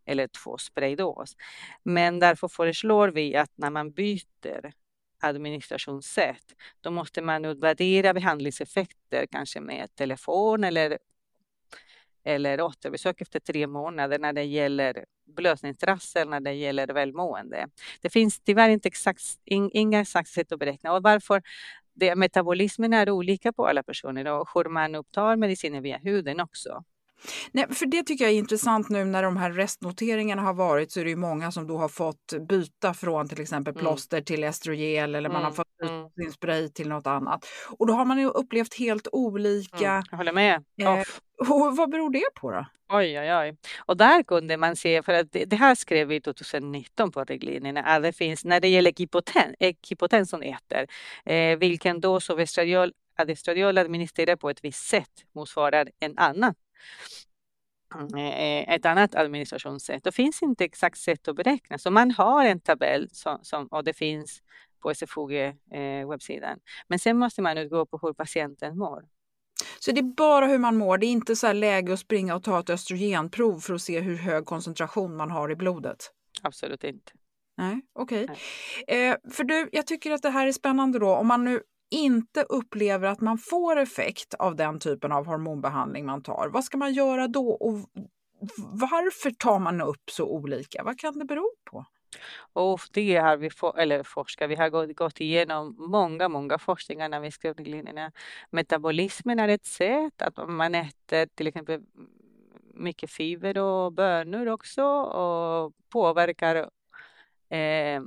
eller 0.05 0.27
två 0.27 0.57
spraydos. 0.57 1.35
Men 1.83 2.19
därför 2.19 2.47
föreslår 2.47 3.07
vi 3.07 3.35
att 3.35 3.51
när 3.55 3.69
man 3.69 3.91
byter 3.91 4.73
administrationssätt, 5.19 6.55
då 6.81 6.91
måste 6.91 7.21
man 7.21 7.45
utvärdera 7.45 8.13
behandlingseffekter, 8.13 9.25
kanske 9.31 9.61
med 9.61 9.95
telefon 9.95 10.63
eller, 10.63 10.97
eller 12.23 12.61
återbesök 12.61 13.21
efter 13.21 13.39
tre 13.39 13.67
månader 13.67 14.19
när 14.19 14.33
det 14.33 14.43
gäller 14.43 15.05
blödningstrassel, 15.35 16.29
när 16.29 16.39
det 16.39 16.53
gäller 16.53 16.87
välmående. 16.87 17.67
Det 18.01 18.09
finns 18.09 18.39
tyvärr 18.39 18.69
inte 18.69 18.87
exakt, 18.87 19.23
inga 19.45 20.01
exakta 20.01 20.31
sätt 20.31 20.51
att 20.51 20.59
beräkna 20.59 20.93
och 20.93 21.03
varför 21.03 21.41
det, 21.93 22.15
metabolismen 22.15 22.93
är 22.93 23.09
olika 23.09 23.53
på 23.53 23.67
alla 23.67 23.83
personer 23.83 24.25
och 24.27 24.49
hur 24.53 24.69
man 24.69 24.95
upptar 24.95 25.35
mediciner 25.35 25.81
via 25.81 25.97
huden 25.97 26.39
också. 26.39 26.83
Nej, 27.51 27.65
för 27.69 27.85
det 27.85 28.03
tycker 28.03 28.25
jag 28.25 28.33
är 28.33 28.37
intressant 28.37 28.89
nu 28.89 29.05
när 29.05 29.23
de 29.23 29.37
här 29.37 29.51
restnoteringarna 29.51 30.41
har 30.41 30.53
varit 30.53 30.91
så 30.91 30.99
är 30.99 31.03
det 31.03 31.09
ju 31.09 31.15
många 31.15 31.51
som 31.51 31.67
då 31.67 31.77
har 31.77 31.89
fått 31.89 32.33
byta 32.47 32.93
från 32.93 33.27
till 33.29 33.41
exempel 33.41 33.73
mm. 33.73 33.81
plåster 33.81 34.17
mm. 34.17 34.25
till 34.25 34.43
estrogel 34.43 35.15
eller 35.15 35.29
man 35.29 35.35
har 35.35 35.51
mm, 35.51 35.53
fått 35.53 35.77
byta 35.81 35.93
mm. 35.93 36.09
sin 36.09 36.31
spray 36.31 36.69
till 36.69 36.89
något 36.89 37.07
annat. 37.07 37.45
Och 37.67 37.87
då 37.87 37.93
har 37.93 38.05
man 38.05 38.19
ju 38.19 38.27
upplevt 38.27 38.73
helt 38.73 39.07
olika. 39.11 39.91
Mm, 39.91 40.03
jag 40.11 40.17
håller 40.17 40.33
med. 40.33 40.63
Eh, 40.81 41.03
och 41.49 41.77
vad 41.77 41.89
beror 41.89 42.09
det 42.09 42.29
på 42.35 42.51
då? 42.51 42.65
Oj, 42.93 43.19
oj, 43.19 43.33
oj. 43.33 43.57
Och 43.85 43.97
där 43.97 44.23
kunde 44.23 44.57
man 44.57 44.75
se, 44.75 45.03
för 45.03 45.13
att 45.13 45.31
det, 45.31 45.45
det 45.45 45.55
här 45.55 45.75
skrev 45.75 46.07
vi 46.07 46.21
2019 46.21 47.11
på 47.11 47.23
riktlinjerna, 47.23 47.81
att 47.81 48.03
det 48.03 48.13
finns 48.13 48.45
när 48.45 48.59
det 48.59 48.67
gäller 48.67 48.91
kipotens, 48.91 49.55
kipotens 49.81 50.29
som 50.29 50.41
äter, 50.41 50.87
eh, 51.25 51.57
vilken 51.57 52.01
dos 52.01 52.29
av 52.29 52.39
estradiol, 52.39 52.93
att 53.15 53.29
estradiol 53.29 53.77
administrerar 53.77 54.35
på 54.35 54.49
ett 54.49 54.63
visst 54.63 54.87
sätt 54.87 55.25
motsvarar 55.35 55.89
en 55.99 56.17
annan 56.17 56.49
eh, 56.49 56.53
ett 58.67 58.85
annat 58.85 59.15
administrationssätt. 59.15 60.03
Det 60.03 60.11
finns 60.11 60.41
inte 60.41 60.65
exakt 60.65 60.97
sätt 60.97 61.27
att 61.27 61.35
beräkna, 61.35 61.77
så 61.77 61.91
man 61.91 62.11
har 62.11 62.45
en 62.45 62.59
tabell 62.59 63.09
som, 63.11 63.39
som 63.41 63.67
och 63.67 63.83
det 63.83 63.93
finns 63.93 64.41
på 64.81 64.93
SFOG 64.93 65.33
eh. 65.33 65.55
Men 66.87 66.99
sen 66.99 67.17
måste 67.17 67.41
man 67.41 67.57
utgå 67.57 67.85
på 67.85 67.99
hur 68.01 68.13
patienten 68.13 68.77
mår. 68.77 69.03
Så 69.79 69.91
det 69.91 69.99
är 69.99 70.15
bara 70.15 70.47
hur 70.47 70.57
man 70.57 70.77
mår, 70.77 70.97
det 70.97 71.05
är 71.05 71.11
inte 71.11 71.35
så 71.35 71.47
här 71.47 71.53
läge 71.53 71.93
att 71.93 71.99
springa 71.99 72.35
och 72.35 72.43
ta 72.43 72.59
ett 72.59 72.69
östrogenprov 72.69 73.59
för 73.59 73.73
att 73.73 73.81
se 73.81 73.99
hur 73.99 74.15
hög 74.15 74.45
koncentration 74.45 75.15
man 75.15 75.31
har 75.31 75.51
i 75.51 75.55
blodet? 75.55 76.11
Absolut 76.41 76.83
inte. 76.83 77.11
Nej, 77.57 77.81
okej. 77.93 78.23
Okay. 78.23 78.97
Eh, 78.97 79.15
för 79.31 79.43
du, 79.43 79.69
jag 79.71 79.87
tycker 79.87 80.11
att 80.11 80.21
det 80.21 80.29
här 80.29 80.47
är 80.47 80.51
spännande 80.51 80.99
då. 80.99 81.15
Om 81.15 81.27
man 81.27 81.43
nu 81.43 81.61
inte 81.91 82.43
upplever 82.43 83.07
att 83.07 83.21
man 83.21 83.37
får 83.37 83.79
effekt 83.79 84.33
av 84.33 84.55
den 84.55 84.79
typen 84.79 85.11
av 85.11 85.25
hormonbehandling 85.25 86.05
man 86.05 86.23
tar, 86.23 86.49
vad 86.53 86.63
ska 86.63 86.77
man 86.77 86.93
göra 86.93 87.27
då? 87.27 87.51
Och 87.51 87.89
varför 88.71 89.31
tar 89.31 89.59
man 89.59 89.81
upp 89.81 90.09
så 90.11 90.25
olika? 90.25 90.83
Vad 90.83 90.99
kan 90.99 91.19
det 91.19 91.25
bero 91.25 91.51
på? 91.63 91.85
Och 92.53 92.79
det 92.91 93.15
har 93.15 93.37
vi, 93.37 93.49
for, 93.49 93.79
eller 93.79 94.03
forskat, 94.03 94.49
vi 94.49 94.55
har 94.55 94.69
gått, 94.69 94.95
gått 94.95 95.21
igenom 95.21 95.75
många, 95.77 96.29
många 96.29 96.57
forskningar 96.57 97.09
när 97.09 97.19
vi 97.19 97.31
skrev 97.31 97.57
riktlinjerna. 97.57 98.11
Metabolismen 98.49 99.39
är 99.39 99.47
ett 99.47 99.65
sätt, 99.65 100.21
att 100.21 100.49
man 100.49 100.75
äter 100.75 101.25
till 101.35 101.47
exempel 101.47 101.81
mycket 102.73 103.11
fiber 103.11 103.57
och 103.57 103.93
bönor 103.93 104.47
också 104.47 104.83
och 104.83 105.73
påverkar 105.89 106.55
eh, 107.49 108.01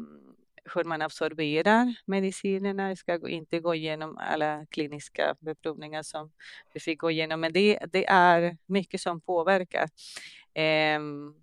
hur 0.75 0.85
man 0.85 1.03
absorberar 1.03 1.95
medicinerna. 2.05 2.89
Jag 2.89 2.99
ska 2.99 3.29
inte 3.29 3.61
gå 3.61 3.75
igenom 3.75 4.19
alla 4.19 4.67
kliniska 4.67 5.37
beprovningar 5.41 6.03
som 6.03 6.31
vi 6.73 6.81
fick 6.81 7.01
gå 7.01 7.11
igenom, 7.11 7.41
men 7.41 7.53
det, 7.53 7.79
det 7.93 8.07
är 8.07 8.57
mycket 8.67 9.01
som 9.01 9.21
påverkar. 9.21 9.89
Ehm, 10.55 11.35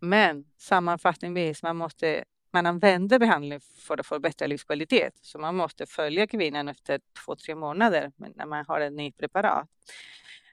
men 0.00 0.44
sammanfattningsvis, 0.58 1.62
man 1.62 1.76
måste 1.76 2.24
man 2.52 2.66
använder 2.66 3.18
behandling 3.18 3.60
för 3.60 4.00
att 4.00 4.06
få 4.06 4.18
bättre 4.18 4.46
livskvalitet, 4.46 5.18
så 5.22 5.38
man 5.38 5.56
måste 5.56 5.86
följa 5.86 6.26
kvinnan 6.26 6.68
efter 6.68 7.00
två, 7.24 7.36
tre 7.36 7.54
månader 7.54 8.12
när 8.16 8.46
man 8.46 8.64
har 8.68 8.80
ett 8.80 8.92
nytt 8.92 9.16
preparat. 9.16 9.68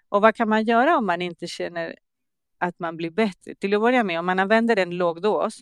Och 0.10 0.22
vad 0.22 0.36
kan 0.36 0.50
man 0.50 0.64
göra 0.64 0.98
om 0.98 1.06
man 1.06 1.22
inte 1.22 1.48
känner 1.48 1.96
att 2.58 2.80
man 2.80 2.98
blir 2.98 3.10
bättre? 3.10 3.56
Till 3.56 3.74
att 3.74 3.82
börja 3.82 4.04
med, 4.04 4.20
om 4.20 4.26
man 4.26 4.40
använder 4.40 4.80
en 4.80 4.98
låg 4.98 5.22
dos, 5.22 5.60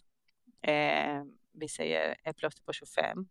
eh, 0.68 1.24
vi 1.52 1.68
säger 1.68 2.16
ett 2.24 2.38
plåster 2.38 2.64
på 2.64 2.74
25, 2.74 3.28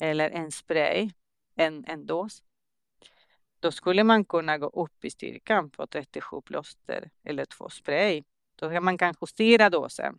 eller 0.00 0.30
en 0.30 0.52
spray, 0.52 1.10
en, 1.54 1.84
en 1.88 2.06
dos, 2.06 2.42
då 3.60 3.72
skulle 3.72 4.04
man 4.04 4.24
kunna 4.24 4.58
gå 4.58 4.66
upp 4.66 5.04
i 5.04 5.10
styrkan 5.10 5.70
på 5.70 5.86
37 5.86 6.40
plåster 6.40 7.10
eller 7.24 7.44
två 7.44 7.68
spray. 7.68 8.22
Då 8.56 8.70
kan 8.70 8.84
man 8.84 8.98
kan 8.98 9.14
justera 9.20 9.70
dosen. 9.70 10.18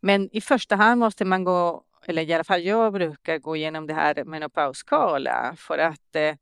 Men 0.00 0.28
i 0.32 0.40
första 0.40 0.76
hand 0.76 0.98
måste 0.98 1.24
man 1.24 1.44
gå, 1.44 1.84
eller 2.06 2.22
i 2.22 2.32
alla 2.32 2.44
fall 2.44 2.62
jag 2.62 2.92
brukar 2.92 3.38
gå 3.38 3.56
igenom 3.56 3.86
det 3.86 3.94
här 3.94 4.24
menopausskala 4.24 5.54
för 5.56 5.78
att 5.78 6.16
eh, 6.16 6.34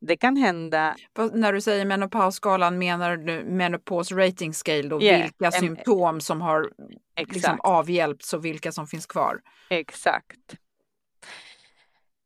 det 0.00 0.16
kan 0.16 0.36
hända. 0.36 0.96
När 1.32 1.52
du 1.52 1.60
säger 1.60 1.84
menopausskalan 1.84 2.78
menar 2.78 3.16
du 3.16 3.44
menopause 3.44 4.14
rating 4.14 4.54
scale 4.54 4.88
då? 4.88 5.02
Yeah, 5.02 5.22
vilka 5.22 5.46
en, 5.46 5.52
symptom 5.52 6.20
som 6.20 6.40
har 6.40 6.72
liksom 7.16 7.60
avhjälpts 7.60 8.32
och 8.32 8.44
vilka 8.44 8.72
som 8.72 8.86
finns 8.86 9.06
kvar? 9.06 9.40
Exakt. 9.70 10.56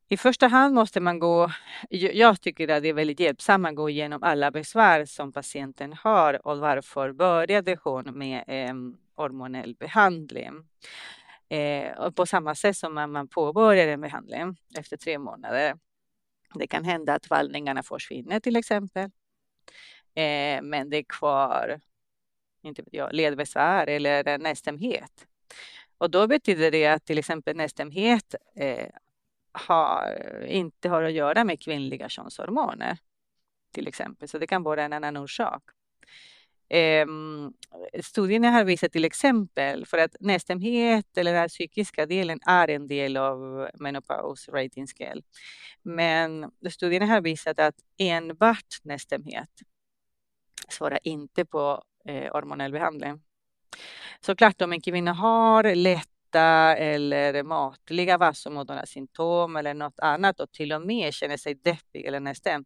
I 0.08 0.16
första 0.16 0.46
hand 0.46 0.74
måste 0.74 1.00
man 1.00 1.18
gå, 1.18 1.50
jag 1.90 2.40
tycker 2.40 2.68
att 2.68 2.82
det 2.82 2.88
är 2.88 2.94
väldigt 2.94 3.20
hjälpsamt 3.20 3.66
att 3.66 3.74
gå 3.74 3.90
igenom 3.90 4.22
alla 4.22 4.50
besvär 4.50 5.04
som 5.04 5.32
patienten 5.32 5.92
har 5.92 6.46
och 6.46 6.58
varför 6.58 7.12
började 7.12 7.78
hon 7.82 8.18
med 8.18 8.44
eh, 8.46 8.74
hormonell 9.16 9.74
behandling. 9.78 10.68
Eh, 11.48 11.98
och 11.98 12.16
på 12.16 12.26
samma 12.26 12.54
sätt 12.54 12.76
som 12.76 12.94
man, 12.94 13.12
man 13.12 13.28
påbörjar 13.28 13.88
en 13.88 14.00
behandling 14.00 14.56
efter 14.78 14.96
tre 14.96 15.18
månader. 15.18 15.74
Det 16.58 16.66
kan 16.66 16.84
hända 16.84 17.14
att 17.14 17.30
vallningarna 17.30 17.82
försvinner 17.82 18.40
till 18.40 18.56
exempel. 18.56 19.10
Eh, 20.14 20.62
men 20.62 20.90
det 20.90 20.96
är 20.96 21.04
kvar 21.08 21.80
inte 22.64 22.82
vet 22.82 22.94
jag, 22.94 23.12
ledbesvär 23.12 23.86
eller 23.86 24.38
nästämhet. 24.38 25.26
Och 25.98 26.10
då 26.10 26.26
betyder 26.26 26.70
det 26.70 26.86
att 26.86 27.04
till 27.04 27.18
exempel 27.18 27.56
nästämhet 27.56 28.34
eh, 28.56 28.88
har, 29.52 30.44
inte 30.46 30.88
har 30.88 31.02
att 31.02 31.12
göra 31.12 31.44
med 31.44 31.60
kvinnliga 31.60 32.08
könshormoner 32.08 32.98
till 33.72 33.88
exempel, 33.88 34.28
så 34.28 34.38
det 34.38 34.46
kan 34.46 34.62
vara 34.62 34.82
en 34.82 34.92
annan 34.92 35.16
orsak. 35.16 35.62
Eh, 36.74 37.06
studierna 38.02 38.50
har 38.50 38.64
visat 38.64 38.92
till 38.92 39.04
exempel 39.04 39.86
för 39.86 39.98
att 39.98 40.16
nästämhet, 40.20 41.18
eller 41.18 41.32
den 41.32 41.48
psykiska 41.48 42.06
delen 42.06 42.38
är 42.46 42.68
en 42.68 42.86
del 42.86 43.16
av 43.16 43.68
menopaus 43.74 44.48
rating 44.48 44.86
scale. 44.86 45.22
Men 45.82 46.50
studierna 46.70 47.06
har 47.06 47.20
visat 47.20 47.58
att 47.58 47.74
enbart 47.98 48.78
nästämhet, 48.82 49.50
svarar 50.68 50.98
inte 51.02 51.44
på 51.44 51.82
eh, 52.08 52.32
hormonell 52.32 52.72
behandling. 52.72 53.22
Såklart 54.20 54.62
om 54.62 54.72
en 54.72 54.80
kvinna 54.80 55.12
har 55.12 55.74
lätt 55.74 56.08
lätta 56.34 56.76
eller 56.76 57.42
matliga 57.42 58.18
vasomotorna 58.18 58.86
symptom 58.86 59.56
eller 59.56 59.74
något 59.74 60.00
annat 60.00 60.40
och 60.40 60.52
till 60.52 60.72
och 60.72 60.82
med 60.82 61.14
känner 61.14 61.36
sig 61.36 61.54
deppig 61.54 62.04
eller 62.04 62.20
nästan, 62.20 62.64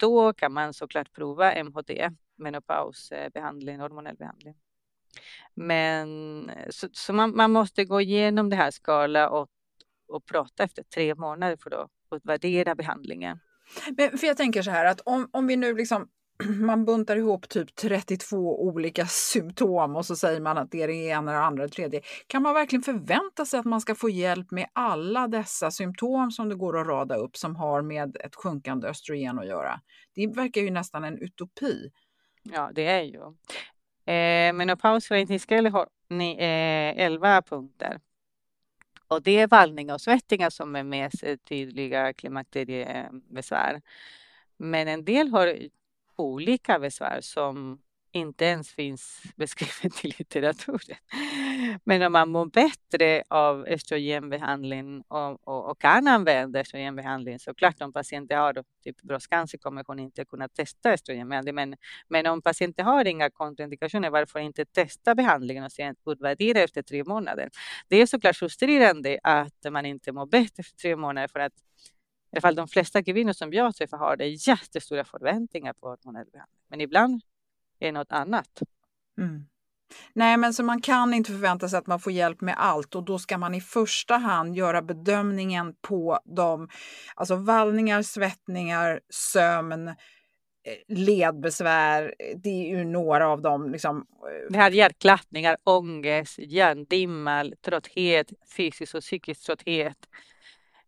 då 0.00 0.32
kan 0.32 0.52
man 0.52 0.74
såklart 0.74 1.12
prova 1.12 1.64
MHD, 1.64 2.10
menopausbehandling, 2.36 3.74
eh, 3.74 3.80
hormonell 3.80 4.16
behandling. 4.16 4.54
Men 5.54 6.50
eh, 6.50 6.66
så, 6.70 6.88
så 6.92 7.12
man, 7.12 7.36
man, 7.36 7.50
måste 7.50 7.84
gå 7.84 8.00
igenom 8.00 8.50
det 8.50 8.56
här 8.56 8.70
skala 8.70 9.30
och, 9.30 9.48
och 10.08 10.26
prata 10.26 10.64
efter 10.64 10.82
tre 10.82 11.14
månader 11.14 11.56
för 11.56 11.82
att 11.82 11.90
utvärdera 12.14 12.74
behandlingen. 12.74 13.40
Men, 13.96 14.18
för 14.18 14.26
jag 14.26 14.36
tänker 14.36 14.62
så 14.62 14.70
här 14.70 14.84
att 14.84 15.00
om, 15.00 15.28
om 15.32 15.46
vi 15.46 15.56
nu 15.56 15.74
liksom 15.74 16.08
man 16.60 16.84
buntar 16.84 17.16
ihop 17.16 17.48
typ 17.48 17.74
32 17.74 18.62
olika 18.62 19.06
symptom 19.06 19.96
och 19.96 20.06
så 20.06 20.16
säger 20.16 20.40
man 20.40 20.58
att 20.58 20.70
det 20.70 20.82
är 20.82 20.88
det 20.88 20.94
ena, 20.94 21.32
det 21.32 21.38
andra, 21.38 21.62
det 21.62 21.68
tredje. 21.68 22.00
Kan 22.26 22.42
man 22.42 22.54
verkligen 22.54 22.82
förvänta 22.82 23.44
sig 23.44 23.60
att 23.60 23.66
man 23.66 23.80
ska 23.80 23.94
få 23.94 24.10
hjälp 24.10 24.50
med 24.50 24.66
alla 24.72 25.28
dessa 25.28 25.70
symptom 25.70 26.30
som 26.30 26.48
det 26.48 26.54
går 26.54 26.80
att 26.80 26.86
rada 26.86 27.16
upp 27.16 27.36
som 27.36 27.56
har 27.56 27.82
med 27.82 28.16
ett 28.16 28.34
sjunkande 28.34 28.88
östrogen 28.88 29.38
att 29.38 29.46
göra? 29.46 29.80
Det 30.14 30.26
verkar 30.26 30.60
ju 30.60 30.70
nästan 30.70 31.04
en 31.04 31.18
utopi. 31.18 31.90
Ja, 32.42 32.70
det 32.74 32.86
är 32.86 33.02
ju. 33.02 33.20
Eh, 34.14 34.52
Menopaus 34.52 35.10
har 35.10 35.86
ni, 36.14 36.32
eh, 36.32 37.04
11 37.04 37.42
punkter. 37.42 38.00
Och 39.08 39.22
det 39.22 39.38
är 39.38 39.46
vallning 39.46 39.92
och 39.92 40.00
svettningar 40.00 40.50
som 40.50 40.76
är 40.76 40.84
mest 40.84 41.24
tydliga 41.48 42.12
klimakteriebesvär. 42.12 43.82
Men 44.56 44.88
en 44.88 45.04
del 45.04 45.28
har 45.28 45.58
olika 46.20 46.78
besvär 46.78 47.20
som 47.20 47.78
inte 48.12 48.44
ens 48.44 48.70
finns 48.70 49.22
beskrivet 49.36 50.04
i 50.04 50.08
litteraturen. 50.18 50.96
Men 51.84 52.02
om 52.02 52.12
man 52.12 52.30
mår 52.30 52.46
bättre 52.46 53.22
av 53.28 53.66
östrogenbehandling 53.66 55.02
och, 55.08 55.48
och, 55.48 55.70
och 55.70 55.80
kan 55.80 56.08
använda 56.08 56.60
östrogenbehandling, 56.60 57.38
så 57.38 57.54
klart 57.54 57.82
om 57.82 57.92
patienten 57.92 58.38
har 58.38 58.64
typ 58.84 59.02
bröstcancer 59.02 59.58
kommer 59.58 59.84
hon 59.86 59.98
inte 59.98 60.24
kunna 60.24 60.48
testa 60.48 60.92
östrogenbehandling. 60.92 61.54
Men, 61.54 61.76
men 62.08 62.26
om 62.26 62.42
patienten 62.42 62.86
har 62.86 63.04
inga 63.04 63.30
kontraindikationer, 63.30 64.10
varför 64.10 64.38
inte 64.38 64.64
testa 64.64 65.14
behandlingen 65.14 65.64
och 65.64 65.72
sen 65.72 65.94
utvärdera 66.06 66.58
efter 66.58 66.82
tre 66.82 67.04
månader? 67.04 67.50
Det 67.88 67.96
är 67.96 68.06
såklart 68.06 68.36
frustrerande 68.36 69.18
att 69.22 69.72
man 69.72 69.86
inte 69.86 70.12
mår 70.12 70.26
bättre 70.26 70.60
efter 70.60 70.76
tre 70.76 70.96
månader 70.96 71.28
för 71.28 71.40
att 71.40 71.52
i 72.32 72.36
alla 72.36 72.40
fall 72.40 72.54
de 72.54 72.68
flesta 72.68 73.02
kvinnor 73.02 73.32
som 73.32 73.52
jag 73.52 73.74
träffar 73.74 73.98
har 73.98 74.16
det 74.16 74.26
jättestora 74.26 75.04
förväntningar 75.04 75.72
på 75.72 75.88
hormonell 75.88 76.26
behandling. 76.32 76.60
Men 76.68 76.80
ibland 76.80 77.22
är 77.78 77.86
det 77.86 77.92
något 77.92 78.12
annat. 78.12 78.62
Mm. 79.18 79.46
Nej, 80.12 80.36
men 80.36 80.54
så 80.54 80.62
man 80.62 80.80
kan 80.80 81.14
inte 81.14 81.30
förvänta 81.30 81.68
sig 81.68 81.78
att 81.78 81.86
man 81.86 82.00
får 82.00 82.12
hjälp 82.12 82.40
med 82.40 82.54
allt 82.58 82.94
och 82.94 83.04
då 83.04 83.18
ska 83.18 83.38
man 83.38 83.54
i 83.54 83.60
första 83.60 84.16
hand 84.16 84.56
göra 84.56 84.82
bedömningen 84.82 85.74
på 85.80 86.20
de, 86.24 86.68
alltså 87.14 87.36
vallningar, 87.36 88.02
svettningar, 88.02 89.00
sömn, 89.10 89.88
eh, 89.88 89.94
ledbesvär. 90.88 92.14
Det 92.36 92.48
är 92.48 92.68
ju 92.78 92.84
några 92.84 93.28
av 93.28 93.42
dem. 93.42 93.70
Liksom. 93.70 94.06
Det 94.50 94.58
här 94.58 94.70
hjärtklappningar, 94.70 95.56
ångest, 95.64 96.38
hjärndimma, 96.38 97.52
trötthet, 97.64 98.32
fysisk 98.56 98.94
och 98.94 99.02
psykisk 99.02 99.46
trötthet 99.46 100.08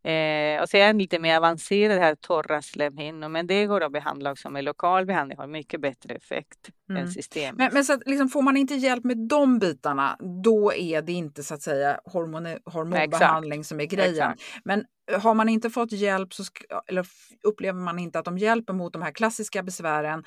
Eh, 0.05 0.63
och 0.63 0.69
sen 0.69 0.99
lite 0.99 1.19
mer 1.19 1.37
avancerade 1.37 2.01
här 2.01 2.15
torra 2.15 2.63
slemhinnor, 2.63 3.29
men 3.29 3.47
det 3.47 3.67
går 3.67 3.81
att 3.81 3.93
behandla 3.93 4.33
också 4.33 4.51
med 4.51 4.65
lokal 4.65 5.07
behandling, 5.07 5.39
har 5.39 5.47
mycket 5.47 5.81
bättre 5.81 6.15
effekt 6.15 6.71
mm. 6.91 7.03
än 7.03 7.11
system. 7.11 7.57
Men, 7.59 7.71
men 7.73 7.85
så 7.85 7.93
att, 7.93 8.01
liksom, 8.07 8.29
får 8.29 8.43
man 8.43 8.57
inte 8.57 8.75
hjälp 8.75 9.05
med 9.05 9.19
de 9.19 9.59
bitarna, 9.59 10.17
då 10.45 10.73
är 10.73 11.03
det 11.03 11.13
inte 11.13 11.43
så 11.43 11.55
att 11.55 11.63
säga 11.63 12.01
hormon, 12.05 12.47
hormonbehandling 12.65 13.65
som 13.65 13.81
är 13.81 13.85
grejen. 13.85 14.31
Exakt. 14.31 14.43
Men 14.65 14.85
har 15.21 15.35
man 15.35 15.49
inte 15.49 15.71
fått 15.71 15.93
hjälp 15.93 16.35
så 16.35 16.45
eller 16.87 17.07
upplever 17.43 17.81
man 17.81 17.99
inte 17.99 18.19
att 18.19 18.25
de 18.25 18.39
hjälper 18.39 18.73
mot 18.73 18.93
de 18.93 19.03
här 19.03 19.13
klassiska 19.13 19.63
besvären, 19.63 20.25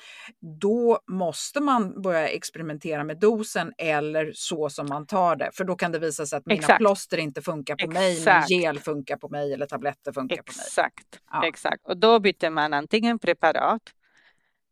då 0.60 0.98
måste 1.10 1.60
man 1.60 2.02
börja 2.02 2.28
experimentera 2.28 3.04
med 3.04 3.18
dosen 3.20 3.72
eller 3.78 4.32
så 4.34 4.70
som 4.70 4.86
man 4.86 5.06
tar 5.06 5.36
det. 5.36 5.50
För 5.54 5.64
då 5.64 5.76
kan 5.76 5.92
det 5.92 5.98
visa 5.98 6.26
sig 6.26 6.36
att 6.36 6.46
mina 6.46 6.58
Exakt. 6.58 6.78
plåster 6.78 7.18
inte 7.18 7.42
funkar 7.42 7.76
på 7.76 7.84
Exakt. 7.84 7.94
mig, 7.94 8.24
men 8.24 8.60
gel 8.60 8.78
funkar 8.78 9.16
på 9.16 9.28
mig 9.28 9.52
eller 9.52 9.66
tabletter 9.66 10.12
funkar 10.12 10.36
Exakt. 10.36 11.10
på 11.10 11.36
mig. 11.36 11.42
Ja. 11.42 11.48
Exakt, 11.48 11.86
och 11.86 11.96
då 11.96 12.20
byter 12.20 12.50
man 12.50 12.74
antingen 12.74 13.18
preparat 13.18 13.82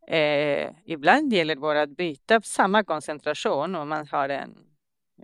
Eh, 0.06 0.70
ibland 0.84 1.32
gäller 1.32 1.54
det 1.54 1.60
bara 1.60 1.82
att 1.82 1.96
byta 1.96 2.40
samma 2.40 2.84
koncentration 2.84 3.74
om 3.74 3.88
man 3.88 4.06
har 4.06 4.28
en 4.28 4.54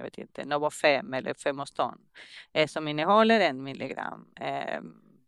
jag 0.00 0.04
vet 0.04 0.18
inte, 0.18 0.44
Novofem 0.44 1.14
eller 1.14 1.34
Femoston 1.34 1.98
eh, 2.52 2.66
som 2.66 2.88
innehåller 2.88 3.40
en 3.40 3.62
milligram. 3.62 4.26
Eh, 4.40 4.80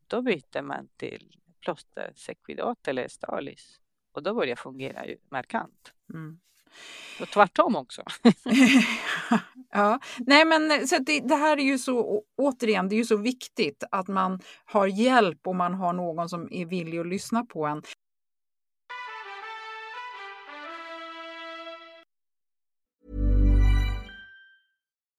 då 0.07 0.23
byter 0.23 0.63
man 0.63 0.89
till 0.97 1.37
plåster, 1.61 2.13
Sequidat 2.17 2.89
eller 2.89 3.09
Stalis 3.09 3.81
och 4.13 4.23
då 4.23 4.35
börjar 4.35 4.57
det 4.57 4.57
fungera 4.57 5.07
ju 5.07 5.17
markant. 5.31 5.93
Mm. 6.15 6.39
Och 7.21 7.29
tvärtom 7.29 7.77
också. 7.77 8.03
ja, 9.71 10.01
nej 10.19 10.45
men 10.45 10.89
så 10.89 10.99
det, 10.99 11.21
det, 11.21 11.37
här 11.37 11.57
är 11.57 11.65
ju 11.65 11.79
så, 11.79 12.23
återigen, 12.37 12.89
det 12.89 12.95
är 12.95 12.97
ju 12.99 13.05
så 13.05 13.17
viktigt 13.17 13.85
att 13.91 14.09
man 14.09 14.41
har 14.65 14.87
hjälp 14.87 15.47
och 15.47 15.57
man 15.57 15.75
har 15.75 15.93
någon 15.93 16.29
som 16.29 16.49
är 16.53 16.67
villig 16.67 16.99
att 16.99 17.07
lyssna 17.07 17.45
på 17.45 17.67
en. 17.67 17.83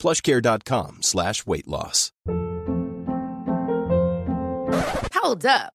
plushcare.com 0.00 0.98
slash 1.02 1.46
weight 1.46 1.68
loss. 1.68 2.10
Hold 5.14 5.46
up. 5.46 5.74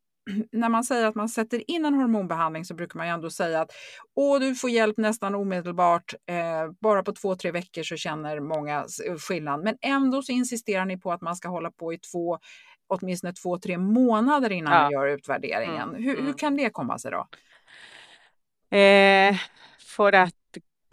när 0.51 0.69
man 0.69 0.83
säger 0.83 1.05
att 1.05 1.15
man 1.15 1.29
sätter 1.29 1.71
in 1.71 1.85
en 1.85 1.93
hormonbehandling 1.93 2.65
så 2.65 2.73
brukar 2.73 2.97
man 2.97 3.07
ju 3.07 3.13
ändå 3.13 3.29
säga 3.29 3.61
att 3.61 3.71
Åh, 4.15 4.39
du 4.39 4.55
får 4.55 4.69
hjälp 4.69 4.97
nästan 4.97 5.35
omedelbart. 5.35 6.13
Eh, 6.29 6.71
bara 6.81 7.03
på 7.03 7.13
två, 7.13 7.35
tre 7.35 7.51
veckor 7.51 7.83
så 7.83 7.97
känner 7.97 8.39
många 8.39 8.85
skillnad. 9.19 9.63
Men 9.63 9.77
ändå 9.81 10.21
så 10.21 10.31
insisterar 10.31 10.85
ni 10.85 10.97
på 10.97 11.11
att 11.11 11.21
man 11.21 11.35
ska 11.35 11.49
hålla 11.49 11.71
på 11.71 11.93
i 11.93 11.97
två, 11.97 12.39
åtminstone 12.87 13.33
två, 13.33 13.59
tre 13.59 13.77
månader 13.77 14.51
innan 14.51 14.73
ja. 14.73 14.81
man 14.81 14.91
gör 14.91 15.07
utvärderingen. 15.07 15.89
Mm, 15.89 16.03
hur, 16.03 16.13
mm. 16.13 16.25
hur, 16.25 16.33
kan 16.33 16.57
det 16.57 16.69
komma 16.69 16.99
sig 16.99 17.11
då? 17.11 17.27
Eh, 18.77 19.35
för 19.79 20.13
att 20.13 20.33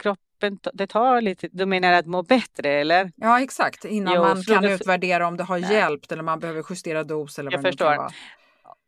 kroppen, 0.03 0.59
det 0.73 0.87
tar 0.87 1.21
lite, 1.21 1.47
du 1.51 1.65
menar 1.65 1.93
att 1.93 2.05
må 2.05 2.23
bättre 2.23 2.69
eller? 2.69 3.11
Ja 3.15 3.41
exakt, 3.41 3.85
innan 3.85 4.13
jo, 4.15 4.21
man 4.21 4.43
kan 4.43 4.65
utvärdera 4.65 5.27
om 5.27 5.37
det 5.37 5.43
har 5.43 5.59
nej. 5.59 5.73
hjälpt 5.73 6.11
eller 6.11 6.23
man 6.23 6.39
behöver 6.39 6.65
justera 6.69 7.03
dos 7.03 7.39
eller 7.39 7.51
Jag 7.51 7.57
vad 7.57 7.65
förstår. 7.65 7.91
det 7.91 7.97
vara 7.97 8.11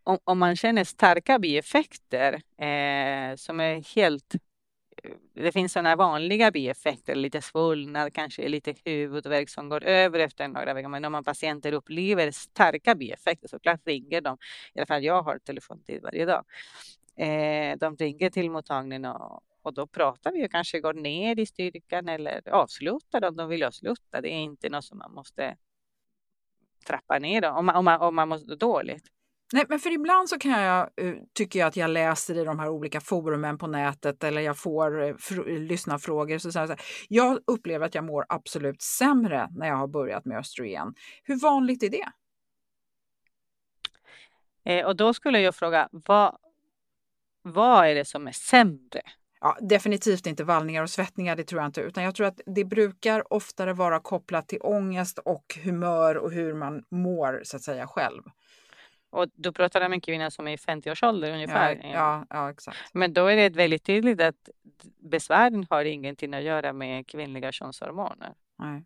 om, 0.04 0.18
om 0.24 0.40
man 0.40 0.56
känner 0.56 0.84
starka 0.84 1.40
bieffekter 1.40 2.34
eh, 2.34 3.36
som 3.36 3.60
är 3.60 3.96
helt 3.96 4.36
eh, 5.04 5.12
det 5.34 5.52
finns 5.52 5.74
sådana 5.74 5.96
vanliga 5.96 6.52
bieffekter, 6.52 7.16
lite 7.16 7.42
svullnad, 7.42 8.14
kanske 8.14 8.48
lite 8.48 8.74
huvudvärk 8.86 9.50
som 9.50 9.70
går 9.70 9.84
över 9.84 10.20
efter 10.20 10.48
några 10.48 10.74
veckor. 10.74 10.90
Men 10.90 11.06
om 11.06 11.12
man 11.12 11.24
patienter 11.24 11.74
upplever 11.74 12.32
starka 12.32 12.96
bieffekter 12.96 13.48
så 13.48 13.60
klart 13.60 13.88
ringer 13.88 14.22
de. 14.22 14.38
I 14.74 14.80
alla 14.80 14.86
fall 14.86 15.04
jag 15.04 15.24
har 15.24 15.40
telefontid 15.40 16.02
varje 16.02 16.26
dag. 16.26 16.46
Eh, 17.16 17.78
de 17.78 17.96
ringer 17.96 18.30
till 18.30 18.52
mottagningen 18.52 19.06
och, 19.06 19.44
och 19.62 19.74
då 19.74 19.88
pratar 19.88 20.32
vi 20.32 20.48
och 20.48 20.52
kanske 20.52 20.80
går 20.80 20.94
ner 20.94 21.40
i 21.40 21.46
styrkan 21.46 22.10
eller 22.10 22.50
avslutar 22.50 23.28
om 23.28 23.36
de 23.36 23.50
vill 23.50 23.64
avsluta. 23.64 24.22
Det 24.22 24.30
är 24.30 24.42
inte 24.42 24.70
något 24.70 24.86
som 24.86 24.98
man 24.98 25.14
måste 25.14 25.58
trappa 26.88 27.20
ner 27.20 27.50
om 27.50 27.66
man, 27.66 27.76
om 27.76 27.86
man, 27.86 28.02
om 28.02 28.16
man 28.16 28.30
mår 28.30 28.56
dåligt. 28.56 29.04
Nej, 29.54 29.66
men 29.70 29.80
för 29.80 29.90
ibland 29.94 30.30
så 30.30 30.40
kan 30.40 30.52
jag, 30.52 30.90
uh, 31.02 31.16
tycker 31.34 31.60
jag 31.60 31.68
att 31.68 31.76
jag 31.76 31.90
läser 31.90 32.38
i 32.38 32.44
de 32.44 32.60
här 32.60 32.70
olika 32.70 33.02
forumen 33.02 33.58
på 33.58 33.68
nätet 33.68 34.24
eller 34.24 34.42
jag 34.42 34.58
får 34.58 35.02
uh, 35.02 35.16
fr- 35.16 35.60
lyssna 35.60 36.00
frågor. 36.00 36.38
Så, 36.38 36.52
så, 36.52 36.60
här, 36.60 36.82
jag 37.08 37.40
upplever 37.48 37.86
att 37.86 37.96
jag 37.96 38.04
mår 38.04 38.26
absolut 38.30 38.82
sämre 38.82 39.48
när 39.52 39.68
jag 39.68 39.76
har 39.76 39.88
börjat 39.88 40.26
med 40.26 40.38
östrogen. 40.38 40.94
Hur 41.24 41.36
vanligt 41.36 41.84
är 41.84 41.90
det? 41.90 42.12
Eh, 44.64 44.86
och 44.86 44.96
då 44.96 45.14
skulle 45.14 45.40
jag 45.40 45.56
fråga, 45.56 45.90
vad, 45.92 46.38
vad 47.42 47.88
är 47.88 47.96
det 47.96 48.06
som 48.06 48.28
är 48.28 48.32
sämre? 48.32 49.02
Ja, 49.40 49.58
definitivt 49.62 50.28
inte 50.28 50.44
vallningar 50.44 50.84
och 50.84 50.90
svettningar, 50.90 51.36
det 51.36 51.44
tror 51.44 51.62
jag 51.62 51.70
inte. 51.70 51.82
Utan 51.82 52.04
jag 52.04 52.16
tror 52.16 52.28
att 52.28 52.42
det 52.46 52.66
brukar 52.66 53.34
oftare 53.34 53.74
vara 53.74 54.00
kopplat 54.00 54.48
till 54.48 54.60
ångest 54.62 55.20
och 55.20 55.60
humör 55.64 56.18
och 56.18 56.32
hur 56.32 56.54
man 56.54 56.84
mår 56.92 57.42
så 57.44 57.58
att 57.58 57.64
säga 57.64 57.88
själv. 57.88 58.22
Och 59.12 59.28
du 59.36 59.52
pratar 59.52 59.86
om 59.86 59.94
en 59.94 60.02
kvinna 60.02 60.32
som 60.32 60.48
är 60.48 60.52
i 60.52 60.56
50-årsåldern 60.56 61.34
ungefär. 61.34 61.80
Ja, 61.84 61.90
ja, 61.94 62.26
ja, 62.30 62.50
exakt. 62.50 62.78
Men 62.94 63.14
då 63.14 63.28
är 63.28 63.36
det 63.36 63.50
väldigt 63.50 63.84
tydligt 63.84 64.22
att 64.22 64.50
besvären 65.00 65.66
har 65.70 65.86
ingenting 65.86 66.34
att 66.34 66.44
göra 66.44 66.74
med 66.74 67.08
kvinnliga 67.08 67.52
könshormoner. 67.52 68.34
Nej. 68.62 68.84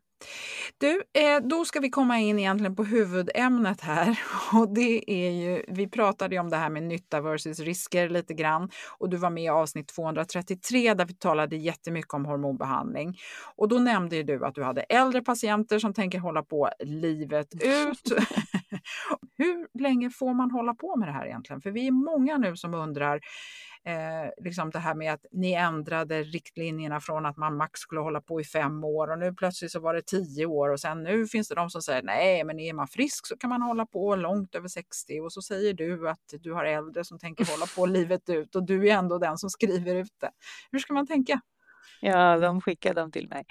Du, 0.77 1.03
eh, 1.13 1.41
då 1.43 1.65
ska 1.65 1.79
vi 1.79 1.89
komma 1.89 2.19
in 2.19 2.39
egentligen 2.39 2.75
på 2.75 2.83
huvudämnet 2.83 3.81
här. 3.81 4.19
Och 4.53 4.73
det 4.73 5.11
är 5.11 5.31
ju, 5.31 5.63
vi 5.67 5.89
pratade 5.89 6.35
ju 6.35 6.41
om 6.41 6.49
det 6.49 6.57
här 6.57 6.69
med 6.69 6.83
nytta 6.83 7.21
versus 7.21 7.59
risker 7.59 8.09
lite 8.09 8.33
grann. 8.33 8.69
Och 8.97 9.09
du 9.09 9.17
var 9.17 9.29
med 9.29 9.43
i 9.43 9.49
avsnitt 9.49 9.87
233 9.87 10.93
där 10.93 11.05
vi 11.05 11.13
talade 11.13 11.55
jättemycket 11.55 12.13
om 12.13 12.25
hormonbehandling. 12.25 13.17
Och 13.55 13.67
då 13.67 13.79
nämnde 13.79 14.15
ju 14.15 14.23
du 14.23 14.45
att 14.45 14.55
du 14.55 14.63
hade 14.63 14.81
äldre 14.81 15.21
patienter 15.21 15.79
som 15.79 15.93
tänker 15.93 16.19
hålla 16.19 16.43
på 16.43 16.69
livet 16.79 17.53
ut. 17.53 18.19
Hur 19.37 19.79
länge 19.81 20.09
får 20.09 20.33
man 20.33 20.51
hålla 20.51 20.73
på 20.73 20.95
med 20.95 21.07
det 21.07 21.13
här 21.13 21.25
egentligen? 21.25 21.61
För 21.61 21.71
vi 21.71 21.87
är 21.87 21.91
många 21.91 22.37
nu 22.37 22.55
som 22.55 22.73
undrar 22.73 23.19
eh, 23.85 24.43
liksom 24.43 24.69
det 24.69 24.79
här 24.79 24.95
med 24.95 25.13
att 25.13 25.25
ni 25.31 25.53
ändrade 25.53 26.23
riktlinjerna 26.23 26.99
från 26.99 27.25
att 27.25 27.37
man 27.37 27.57
max 27.57 27.79
skulle 27.79 28.01
hålla 28.01 28.21
på 28.21 28.41
i 28.41 28.43
fem 28.43 28.83
år 28.83 29.11
och 29.11 29.19
nu 29.19 29.33
plötsligt 29.33 29.71
så 29.71 29.79
var 29.79 29.93
det 29.93 30.05
tio 30.05 30.45
år 30.45 30.69
och 30.69 30.79
sen 30.79 31.03
nu 31.03 31.27
finns 31.27 31.47
det 31.47 31.55
de 31.55 31.69
som 31.69 31.81
säger 31.81 32.03
nej, 32.03 32.43
men 32.43 32.59
är 32.59 32.73
man 32.73 32.87
frisk 32.87 33.27
så 33.27 33.37
kan 33.37 33.49
man 33.49 33.61
hålla 33.61 33.85
på 33.85 34.15
långt 34.15 34.55
över 34.55 34.67
60 34.67 35.19
och 35.19 35.33
så 35.33 35.41
säger 35.41 35.73
du 35.73 36.09
att 36.09 36.33
du 36.39 36.53
har 36.53 36.65
äldre 36.65 37.03
som 37.03 37.19
tänker 37.19 37.51
hålla 37.51 37.65
på 37.75 37.85
livet 37.85 38.29
ut 38.29 38.55
och 38.55 38.65
du 38.65 38.89
är 38.89 38.93
ändå 38.93 39.17
den 39.17 39.37
som 39.37 39.49
skriver 39.49 39.95
ut 39.95 40.13
det. 40.21 40.31
Hur 40.71 40.79
ska 40.79 40.93
man 40.93 41.07
tänka? 41.07 41.41
Ja, 42.01 42.37
de 42.37 42.61
skickar 42.61 42.93
dem 42.93 43.11
till 43.11 43.29
mig. 43.29 43.45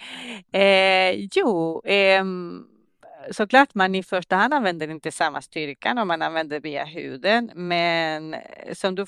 Eh, 0.53 1.29
jo, 1.35 1.83
eh, 1.85 2.25
såklart 3.31 3.75
man 3.75 3.95
i 3.95 4.03
första 4.03 4.37
hand 4.37 4.55
använder 4.55 4.89
inte 4.89 5.13
samma 5.13 5.43
styrka 5.43 5.93
om 6.03 6.09
man 6.09 6.23
använder 6.23 6.61
via 6.61 6.85
huden. 6.85 7.51
Men 7.55 8.35
eh, 8.35 8.75
som 8.75 8.95
du, 8.95 9.07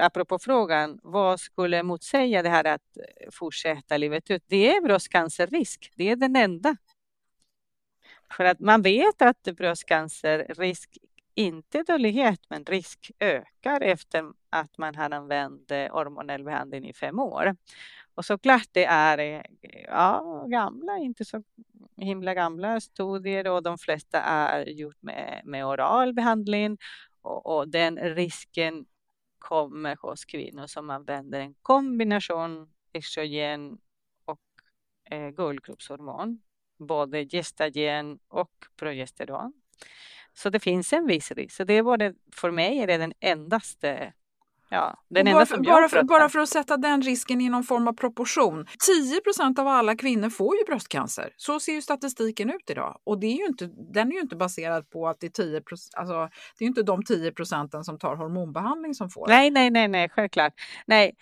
apropå 0.00 0.38
frågan, 0.38 1.00
vad 1.02 1.40
skulle 1.40 1.82
motsäga 1.82 2.42
det 2.42 2.48
här 2.48 2.64
att 2.64 2.96
eh, 2.96 3.30
fortsätta 3.30 3.96
livet 3.96 4.30
ut? 4.30 4.44
Det 4.46 4.76
är 4.76 4.82
bröstcancerrisk. 4.82 5.92
Det 5.96 6.10
är 6.10 6.16
den 6.16 6.36
enda. 6.36 6.76
För 8.36 8.44
att 8.44 8.60
man 8.60 8.82
vet 8.82 9.22
att 9.22 9.42
bröstcancerrisk, 9.42 10.98
inte 11.34 11.82
dödlighet, 11.82 12.40
men 12.48 12.64
risk 12.64 13.10
ökar 13.20 13.80
efter 13.80 14.24
att 14.50 14.78
man 14.78 14.94
har 14.94 15.10
använt 15.10 15.70
eh, 15.70 15.92
hormonell 15.92 16.44
behandling 16.44 16.88
i 16.88 16.92
fem 16.92 17.18
år. 17.18 17.56
Och 18.14 18.24
såklart 18.24 18.68
det 18.72 18.84
är 18.84 19.46
ja, 19.88 20.44
gamla, 20.48 20.98
inte 20.98 21.24
så 21.24 21.42
himla 21.96 22.34
gamla 22.34 22.80
studier 22.80 23.46
och 23.46 23.62
de 23.62 23.78
flesta 23.78 24.22
är 24.22 24.66
gjort 24.66 25.02
med, 25.02 25.40
med 25.44 25.66
oral 25.66 26.14
behandling 26.14 26.78
och, 27.22 27.56
och 27.56 27.68
den 27.68 27.98
risken 27.98 28.86
kommer 29.38 29.96
hos 29.96 30.24
kvinnor 30.24 30.66
som 30.66 30.90
använder 30.90 31.40
en 31.40 31.54
kombination 31.62 32.68
estrogen 32.92 33.78
och 34.24 34.40
eh, 35.10 35.28
guldkroppshormon, 35.28 36.42
både 36.78 37.24
gestagen 37.24 38.18
och 38.28 38.52
progesteron. 38.76 39.52
Så 40.32 40.50
det 40.50 40.60
finns 40.60 40.92
en 40.92 41.06
viss 41.06 41.32
risk. 41.32 41.56
Så 41.56 41.64
det 41.64 41.74
är 41.74 41.82
både, 41.82 42.14
för 42.32 42.50
mig 42.50 42.78
är 42.78 42.86
det 42.86 42.96
den 42.96 43.12
endaste 43.20 44.12
Ja, 44.68 44.98
bara, 45.08 45.46
för, 45.46 45.58
bara, 45.58 45.88
för, 45.88 46.02
bara 46.02 46.28
för 46.28 46.38
att 46.38 46.48
sätta 46.48 46.76
den 46.76 47.02
risken 47.02 47.40
i 47.40 47.48
någon 47.48 47.64
form 47.64 47.88
av 47.88 47.92
proportion. 47.92 48.66
10% 49.36 49.60
av 49.60 49.68
alla 49.68 49.96
kvinnor 49.96 50.30
får 50.30 50.56
ju 50.56 50.64
bröstcancer. 50.64 51.30
Så 51.36 51.60
ser 51.60 51.72
ju 51.72 51.82
statistiken 51.82 52.50
ut 52.50 52.70
idag. 52.70 53.00
Och 53.04 53.20
det 53.20 53.26
är 53.26 53.36
ju 53.36 53.46
inte, 53.46 53.70
den 53.92 54.08
är 54.08 54.12
ju 54.12 54.20
inte 54.20 54.36
baserad 54.36 54.90
på 54.90 55.08
att 55.08 55.20
det 55.20 55.38
är 55.38 55.42
10% 55.42 55.62
alltså, 55.96 56.28
det 56.58 56.64
är 56.64 56.68
inte 56.68 56.82
de 56.82 57.02
10 57.04 57.32
procenten 57.32 57.84
som 57.84 57.98
tar 57.98 58.16
hormonbehandling 58.16 58.94
som 58.94 59.10
får 59.10 59.26
Nej, 59.28 59.50
nej, 59.50 59.70
nej, 59.70 59.88
nej, 59.88 60.08
självklart. 60.08 60.52
Nej, 60.86 61.14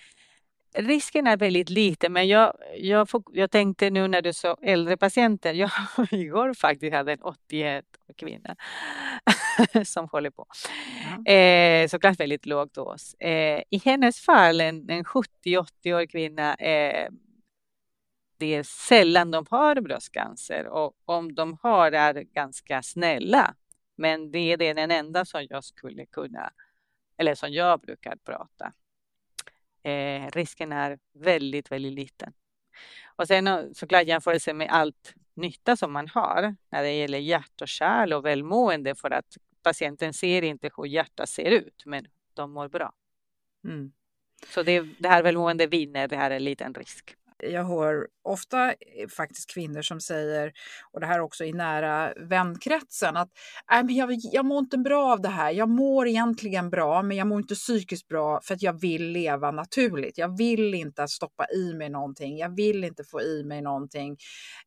risken 0.74 1.26
är 1.26 1.37
väldigt 1.37 1.70
liten, 1.70 2.12
men 2.12 2.28
jag, 2.28 2.56
jag, 2.76 3.08
jag 3.32 3.50
tänkte 3.50 3.90
nu 3.90 4.08
när 4.08 4.22
du 4.22 4.32
sa 4.32 4.56
äldre 4.62 4.96
patienter. 4.96 5.54
Jag 5.54 5.70
igår 6.10 6.54
faktiskt 6.54 6.94
hade 6.94 7.12
en 7.12 7.22
81 7.22 7.84
kvinna 8.16 8.56
som 9.84 10.08
håller 10.08 10.30
på. 10.30 10.46
Ja. 11.24 11.32
Eh, 11.32 11.88
såklart 11.88 12.20
väldigt 12.20 12.46
låg 12.46 12.70
dos. 12.72 13.14
Eh, 13.14 13.62
I 13.70 13.78
hennes 13.84 14.20
fall, 14.20 14.60
en, 14.60 14.90
en 14.90 15.04
70-80-årig 15.04 16.10
kvinna, 16.10 16.54
eh, 16.54 17.08
det 18.38 18.54
är 18.54 18.62
sällan 18.62 19.30
de 19.30 19.46
har 19.50 19.80
bröstcancer 19.80 20.66
och 20.66 20.92
om 21.04 21.34
de 21.34 21.58
har 21.62 21.92
är 21.92 22.14
ganska 22.14 22.82
snälla. 22.82 23.54
Men 23.96 24.30
det 24.30 24.38
är 24.38 24.74
den 24.74 24.90
enda 24.90 25.24
som 25.24 25.46
jag 25.50 25.64
skulle 25.64 26.06
kunna, 26.06 26.50
eller 27.18 27.34
som 27.34 27.52
jag 27.52 27.80
brukar 27.80 28.16
prata 28.16 28.72
eh, 29.84 30.30
risken 30.30 30.72
är 30.72 30.98
väldigt, 31.12 31.72
väldigt 31.72 31.92
liten. 31.92 32.32
Och 33.16 33.26
sen 33.26 33.74
såklart 33.74 34.06
jämförelse 34.06 34.52
med 34.52 34.68
allt 34.70 35.14
nytta 35.34 35.76
som 35.76 35.92
man 35.92 36.08
har 36.08 36.56
när 36.70 36.82
det 36.82 36.92
gäller 36.92 37.18
hjärt 37.18 37.60
och 37.60 37.68
kärl 37.68 38.12
och 38.12 38.24
välmående 38.24 38.94
för 38.94 39.10
att 39.10 39.36
patienten 39.62 40.14
ser 40.14 40.42
inte 40.42 40.70
hur 40.76 40.86
hjärtat 40.86 41.28
ser 41.28 41.50
ut, 41.50 41.82
men 41.86 42.06
de 42.34 42.52
mår 42.52 42.68
bra. 42.68 42.92
Mm. 43.64 43.92
Så 44.48 44.62
det, 44.62 44.80
det 44.98 45.08
här 45.08 45.22
välmående 45.22 45.66
vinner, 45.66 46.08
det 46.08 46.16
här 46.16 46.30
är 46.30 46.36
en 46.36 46.44
liten 46.44 46.74
risk 46.74 47.16
jag 47.52 47.64
hör 47.64 48.07
ofta 48.24 48.68
eh, 48.68 49.09
faktiskt 49.16 49.54
kvinnor 49.54 49.83
som 49.83 50.00
säger, 50.00 50.52
och 50.92 51.00
det 51.00 51.07
här 51.07 51.20
också 51.20 51.44
i 51.44 51.52
nära 51.52 52.12
vänkretsen, 52.16 53.16
att 53.16 53.28
äh, 53.72 53.85
men 53.85 53.94
jag, 53.94 54.11
jag 54.33 54.44
mår 54.44 54.59
inte 54.59 54.78
bra 54.78 55.12
av 55.12 55.20
det 55.20 55.28
här. 55.28 55.50
Jag 55.50 55.68
mår 55.68 56.09
egentligen 56.09 56.70
bra, 56.70 57.02
men 57.02 57.16
jag 57.16 57.26
mår 57.26 57.38
inte 57.38 57.54
psykiskt 57.54 58.09
bra 58.09 58.40
för 58.44 58.54
att 58.54 58.62
jag 58.62 58.80
vill 58.80 59.11
leva 59.11 59.50
naturligt. 59.50 60.18
Jag 60.18 60.37
vill 60.37 60.74
inte 60.74 61.09
stoppa 61.09 61.46
i 61.57 61.74
mig 61.74 61.90
någonting. 61.90 62.38
Jag 62.38 62.57
vill 62.57 62.85
inte 62.85 63.04
få 63.04 63.20
i 63.20 63.44
mig 63.44 63.62
någonting, 63.62 64.16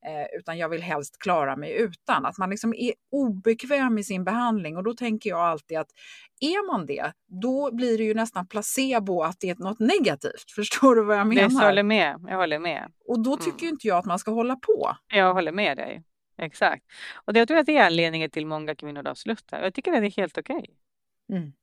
eh, 0.07 0.39
utan 0.39 0.57
jag 0.57 0.69
vill 0.69 0.81
helst 0.81 1.17
klara 1.19 1.55
mig 1.55 1.73
utan. 1.73 2.25
Att 2.25 2.37
man 2.37 2.49
liksom 2.49 2.73
är 2.73 2.93
obekväm 3.11 3.97
i 3.97 4.03
sin 4.03 4.23
behandling 4.23 4.77
och 4.77 4.83
då 4.83 4.93
tänker 4.93 5.29
jag 5.29 5.39
alltid 5.39 5.77
att 5.77 5.89
är 6.41 6.67
man 6.71 6.85
det, 6.85 7.13
då 7.41 7.75
blir 7.75 7.97
det 7.97 8.03
ju 8.03 8.13
nästan 8.13 8.47
placebo 8.47 9.21
att 9.21 9.39
det 9.39 9.49
är 9.49 9.55
något 9.55 9.79
negativt. 9.79 10.51
Förstår 10.55 10.95
du 10.95 11.03
vad 11.03 11.17
jag 11.17 11.27
menar? 11.27 11.41
Jag 11.41 11.49
håller 11.49 11.83
med. 11.83 12.19
Jag 12.27 12.37
håller 12.37 12.59
med. 12.59 12.91
Och 13.07 13.23
då 13.23 13.37
tycker 13.37 13.63
mm. 13.63 13.73
inte 13.73 13.87
jag 13.87 13.97
att 13.97 14.05
man 14.05 14.19
ska 14.19 14.31
hålla 14.31 14.55
på. 14.55 14.95
Jag 15.13 15.33
håller 15.33 15.51
med 15.51 15.77
dig. 15.77 16.03
Exakt. 16.37 16.85
Och 17.25 17.33
det, 17.33 17.39
jag 17.39 17.47
tror 17.47 17.57
att 17.57 17.65
det 17.65 17.77
är 17.77 17.85
anledningen 17.85 18.29
till 18.29 18.45
många 18.45 18.75
kvinnor 18.75 19.07
avslutar. 19.07 19.63
Jag 19.63 19.73
tycker 19.73 19.93
att 19.93 20.01
det 20.01 20.07
är 20.07 20.21
helt 20.21 20.37
okej. 20.37 20.55
Okay. 20.55 21.39
Mm. 21.39 21.53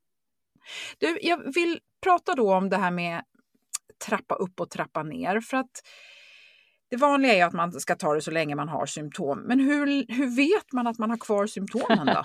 Du, 0.99 1.19
jag 1.23 1.55
vill 1.55 1.81
prata 2.03 2.35
då 2.35 2.55
om 2.55 2.69
det 2.69 2.77
här 2.77 2.91
med 2.91 3.23
trappa 4.07 4.35
upp 4.35 4.61
och 4.61 4.71
trappa 4.71 5.03
ner. 5.03 5.41
För 5.41 5.57
att 5.57 5.83
det 6.95 6.99
vanliga 6.99 7.35
är 7.35 7.45
att 7.45 7.53
man 7.53 7.81
ska 7.81 7.97
ta 7.97 8.15
det 8.15 8.21
så 8.21 8.31
länge 8.31 8.55
man 8.55 8.69
har 8.69 8.87
symptom. 8.87 9.39
Men 9.39 9.61
hur, 9.61 10.13
hur 10.13 10.37
vet 10.37 10.73
man 10.73 10.87
att 10.87 10.99
man 10.99 11.11
har 11.11 11.17
kvar 11.17 11.47
symptomen 11.47 12.07
då? 12.07 12.23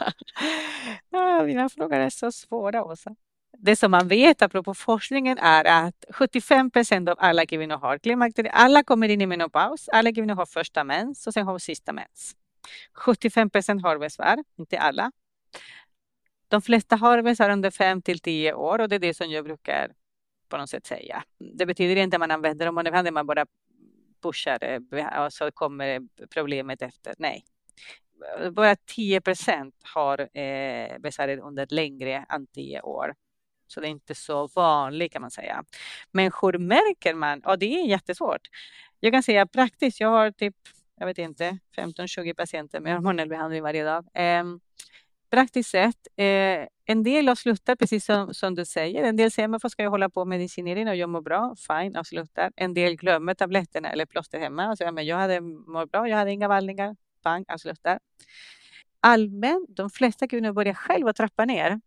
ja, 1.10 1.44
mina 1.44 1.70
frågor 1.70 1.98
är 1.98 2.10
så 2.10 2.32
svåra, 2.32 2.84
Åsa. 2.84 3.16
Det 3.58 3.76
som 3.76 3.92
man 3.92 4.08
vet 4.08 4.42
apropå 4.42 4.74
forskningen 4.74 5.38
är 5.38 5.66
att 5.66 6.06
75 6.10 6.72
procent 6.72 7.10
av 7.10 7.16
alla 7.20 7.46
kvinnor 7.46 7.78
har 7.78 7.98
klimakteriet. 7.98 8.54
Alla 8.56 8.84
kommer 8.84 9.10
in 9.10 9.22
i 9.22 9.26
menopaus. 9.26 9.90
Alla 9.90 10.14
kvinnor 10.14 10.36
har 10.36 10.46
första 10.46 10.84
mens 10.84 11.28
och 11.28 11.34
sen 11.34 11.46
har 11.46 11.60
sista 11.60 11.94
mens. 11.94 12.36
75 12.94 13.50
procent 13.50 13.84
har 13.84 13.98
besvär, 13.98 14.44
inte 14.60 14.80
alla. 14.80 15.12
De 16.48 16.62
flesta 16.62 16.96
har 16.96 17.22
besvär 17.22 17.50
under 17.50 17.72
5 17.72 18.02
till 18.02 18.20
10 18.20 18.54
år 18.54 18.82
och 18.82 18.90
det 18.90 18.96
är 18.96 19.00
det 19.00 19.14
som 19.14 19.32
jag 19.32 19.44
brukar 19.46 19.92
på 20.50 20.58
något 20.58 20.70
sätt 20.70 20.86
säga. 20.86 21.24
Det 21.58 21.66
betyder 21.66 21.96
inte 21.96 22.16
att 22.16 22.20
man 22.20 22.32
använder 22.32 22.66
dem, 22.66 23.14
man 23.14 23.28
bara 23.28 23.46
pushar 24.22 24.80
och 25.26 25.34
så 25.34 25.52
kommer 25.52 26.02
problemet 26.34 26.82
efter. 26.82 27.14
Nej. 27.18 27.44
Bara 28.52 28.76
10 28.76 29.22
procent 29.22 29.76
har 29.96 30.38
eh, 30.38 31.00
besväret 31.00 31.40
under 31.40 31.68
längre 31.70 32.26
än 32.30 32.48
10 32.48 32.82
år. 32.82 33.14
Så 33.68 33.82
det 33.82 33.88
är 33.88 33.90
inte 33.90 34.16
så 34.16 34.48
vanligt 34.48 35.14
kan 35.14 35.22
man 35.22 35.32
säga. 35.32 35.64
Men 36.12 36.32
hur 36.42 36.58
märker 36.58 37.14
man? 37.14 37.40
Och 37.40 37.60
det 37.60 37.66
är 37.66 37.86
jättesvårt. 37.86 38.42
Jag 39.00 39.14
kan 39.14 39.24
säga 39.24 39.48
praktiskt, 39.48 40.00
jag 40.00 40.10
har 40.10 40.32
typ, 40.32 40.56
jag 40.96 41.06
vet 41.06 41.18
inte, 41.18 41.58
15-20 41.78 42.34
patienter 42.34 42.80
med 42.80 42.94
hormonell 42.94 43.30
behandling 43.30 43.64
varje 43.64 43.84
dag. 43.84 44.06
Eh, 44.14 44.44
praktiskt 45.30 45.70
sett, 45.70 46.08
eh, 46.18 46.68
en 46.86 47.04
del 47.04 47.30
avslutar 47.30 47.76
precis 47.76 48.06
som, 48.06 48.34
som 48.34 48.56
du 48.56 48.66
säger. 48.66 49.04
En 49.04 49.16
del 49.16 49.32
säger, 49.32 49.48
varför 49.48 49.70
ska 49.70 49.84
jag 49.84 49.90
hålla 49.90 50.10
på 50.10 50.26
med 50.26 50.40
medicinering 50.40 50.88
och 50.88 50.96
jag 50.96 51.10
mår 51.10 51.22
bra? 51.22 51.56
Fine, 51.68 51.96
avslutar. 51.96 52.52
En 52.56 52.74
del 52.74 52.96
glömmer 52.96 53.34
tabletterna 53.34 53.90
eller 53.92 54.06
plåster 54.06 54.40
hemma 54.40 54.70
och 54.70 54.78
säger, 54.78 54.92
men 54.92 55.06
jag 55.06 55.18
hade 55.18 55.42
mår 55.42 55.86
bra, 55.86 56.08
jag 56.08 56.18
hade 56.18 56.32
inga 56.32 56.48
vallningar. 56.48 56.96
Bang, 57.24 57.46
avslutar. 57.48 58.00
Allmänt, 59.02 59.70
de 59.70 59.90
flesta 59.90 60.28
kvinnor 60.28 60.54
börjar 60.54 60.74
själva 60.74 61.14
trappa 61.14 61.46
ner. 61.46 61.82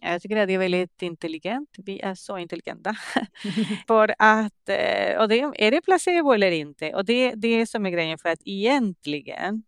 Jag 0.00 0.22
tycker 0.22 0.36
att 0.36 0.48
det 0.48 0.54
är 0.54 0.58
väldigt 0.58 1.02
intelligent. 1.02 1.68
Vi 1.78 2.00
är 2.00 2.14
så 2.14 2.38
intelligenta. 2.38 2.94
för 3.86 4.14
att, 4.18 4.68
eh, 4.68 5.20
och 5.20 5.28
det, 5.28 5.40
är 5.40 5.70
det 5.70 5.80
placebo 5.80 6.32
eller 6.32 6.50
inte? 6.50 6.94
Och 6.94 7.04
det, 7.04 7.34
det 7.34 7.48
är 7.48 7.66
som 7.66 7.86
är 7.86 7.90
grejen 7.90 8.18
för 8.18 8.28
att 8.28 8.40
egentligen 8.44 9.62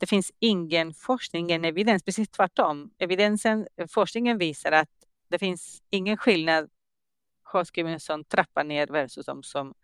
det 0.00 0.06
finns 0.06 0.32
ingen 0.38 0.94
forskning, 0.94 1.44
ingen 1.44 1.64
evidens, 1.64 2.02
precis 2.02 2.28
tvärtom. 2.28 2.90
Evidensen, 2.98 3.66
forskningen 3.88 4.38
visar 4.38 4.72
att 4.72 4.88
det 5.28 5.38
finns 5.38 5.82
ingen 5.90 6.16
skillnad 6.16 6.70
hos 7.52 7.70
kvinnor 7.70 7.98
som 7.98 8.24
trappar 8.24 8.64
ner 8.64 8.86
versus 8.86 9.26
de 9.26 9.42
som 9.42 9.74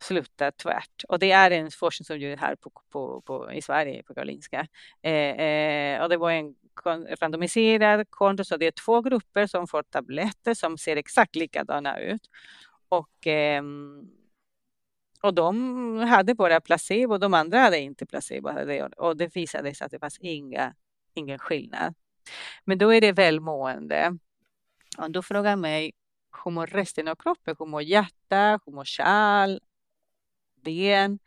slutar 0.00 0.50
tvärt. 0.50 1.04
Och 1.08 1.18
det 1.18 1.30
är 1.30 1.50
en 1.50 1.70
forskning 1.70 2.04
som 2.04 2.18
görs 2.18 2.40
här 2.40 2.56
på, 2.56 2.70
på, 2.92 3.20
på, 3.20 3.52
i 3.52 3.62
Sverige, 3.62 4.02
på 4.02 4.14
Karolinska. 4.14 4.66
Eh, 5.02 5.12
eh, 5.12 6.02
och 6.02 6.08
det 6.08 6.16
var 6.16 6.30
en 6.30 6.54
randomiserad 7.20 8.10
kontroll, 8.10 8.46
så 8.46 8.56
det 8.56 8.66
är 8.66 8.70
två 8.70 9.00
grupper 9.00 9.46
som 9.46 9.66
får 9.66 9.82
tabletter 9.82 10.54
som 10.54 10.78
ser 10.78 10.96
exakt 10.96 11.36
likadana 11.36 11.98
ut. 11.98 12.30
Och 12.88 13.26
eh, 13.26 13.62
och 15.22 15.34
de 15.34 15.98
hade 15.98 16.34
bara 16.34 16.60
placebo, 16.60 17.18
de 17.18 17.34
andra 17.34 17.58
hade 17.58 17.78
inte 17.78 18.06
placebo. 18.06 18.50
Och 18.96 19.16
det 19.16 19.36
visade 19.36 19.74
sig 19.74 19.84
att 19.84 19.90
det 19.90 19.98
fanns 19.98 20.18
inga, 20.20 20.74
ingen 21.14 21.38
skillnad. 21.38 21.94
Men 22.64 22.78
då 22.78 22.94
är 22.94 23.00
det 23.00 23.12
välmående. 23.12 24.18
Om 24.98 25.12
du 25.12 25.22
frågar 25.22 25.56
mig, 25.56 25.92
hur 26.44 26.50
mår 26.50 26.66
resten 26.66 27.08
av 27.08 27.14
kroppen? 27.14 27.56
Hur 27.58 27.66
mår 27.66 27.82
hjärta? 27.82 28.60
Hur 28.66 28.72
mår 28.72 28.84
kärl? 28.84 29.58
Ben? 30.64 31.18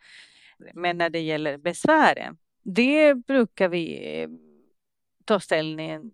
Men 0.74 0.98
när 0.98 1.10
det 1.10 1.20
gäller 1.20 1.58
besvären, 1.58 2.38
det 2.62 3.14
brukar 3.14 3.68
vi 3.68 4.18
eh, 4.20 4.28
ta 5.24 5.40
ställning 5.40 6.10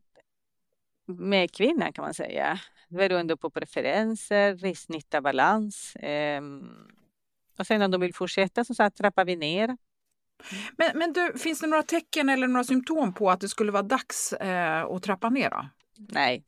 med 1.07 1.53
kvinnan 1.53 1.93
kan 1.93 2.05
man 2.05 2.15
säga. 2.15 2.59
Beroende 2.89 3.37
på 3.37 3.51
preferenser, 3.51 4.57
risk-nytta, 4.57 5.21
balans. 5.21 5.97
Um, 6.03 6.98
och 7.59 7.67
sen 7.67 7.83
om 7.83 7.91
de 7.91 8.01
vill 8.01 8.15
fortsätta 8.15 8.65
så, 8.65 8.75
så 8.75 8.91
trappar 8.91 9.25
vi 9.25 9.37
ner. 9.37 9.77
Men, 10.77 10.99
men 10.99 11.13
du, 11.13 11.39
finns 11.39 11.61
det 11.61 11.67
några 11.67 11.83
tecken 11.83 12.29
eller 12.29 12.49
några 12.49 12.65
symptom 12.65 13.15
på 13.15 13.31
att 13.31 13.41
det 13.41 13.49
skulle 13.49 13.73
vara 13.73 13.83
dags 13.83 14.33
eh, 14.33 14.85
att 14.85 15.03
trappa 15.03 15.31
ner? 15.31 15.51
Då? 15.51 15.69
Nej. 15.97 16.45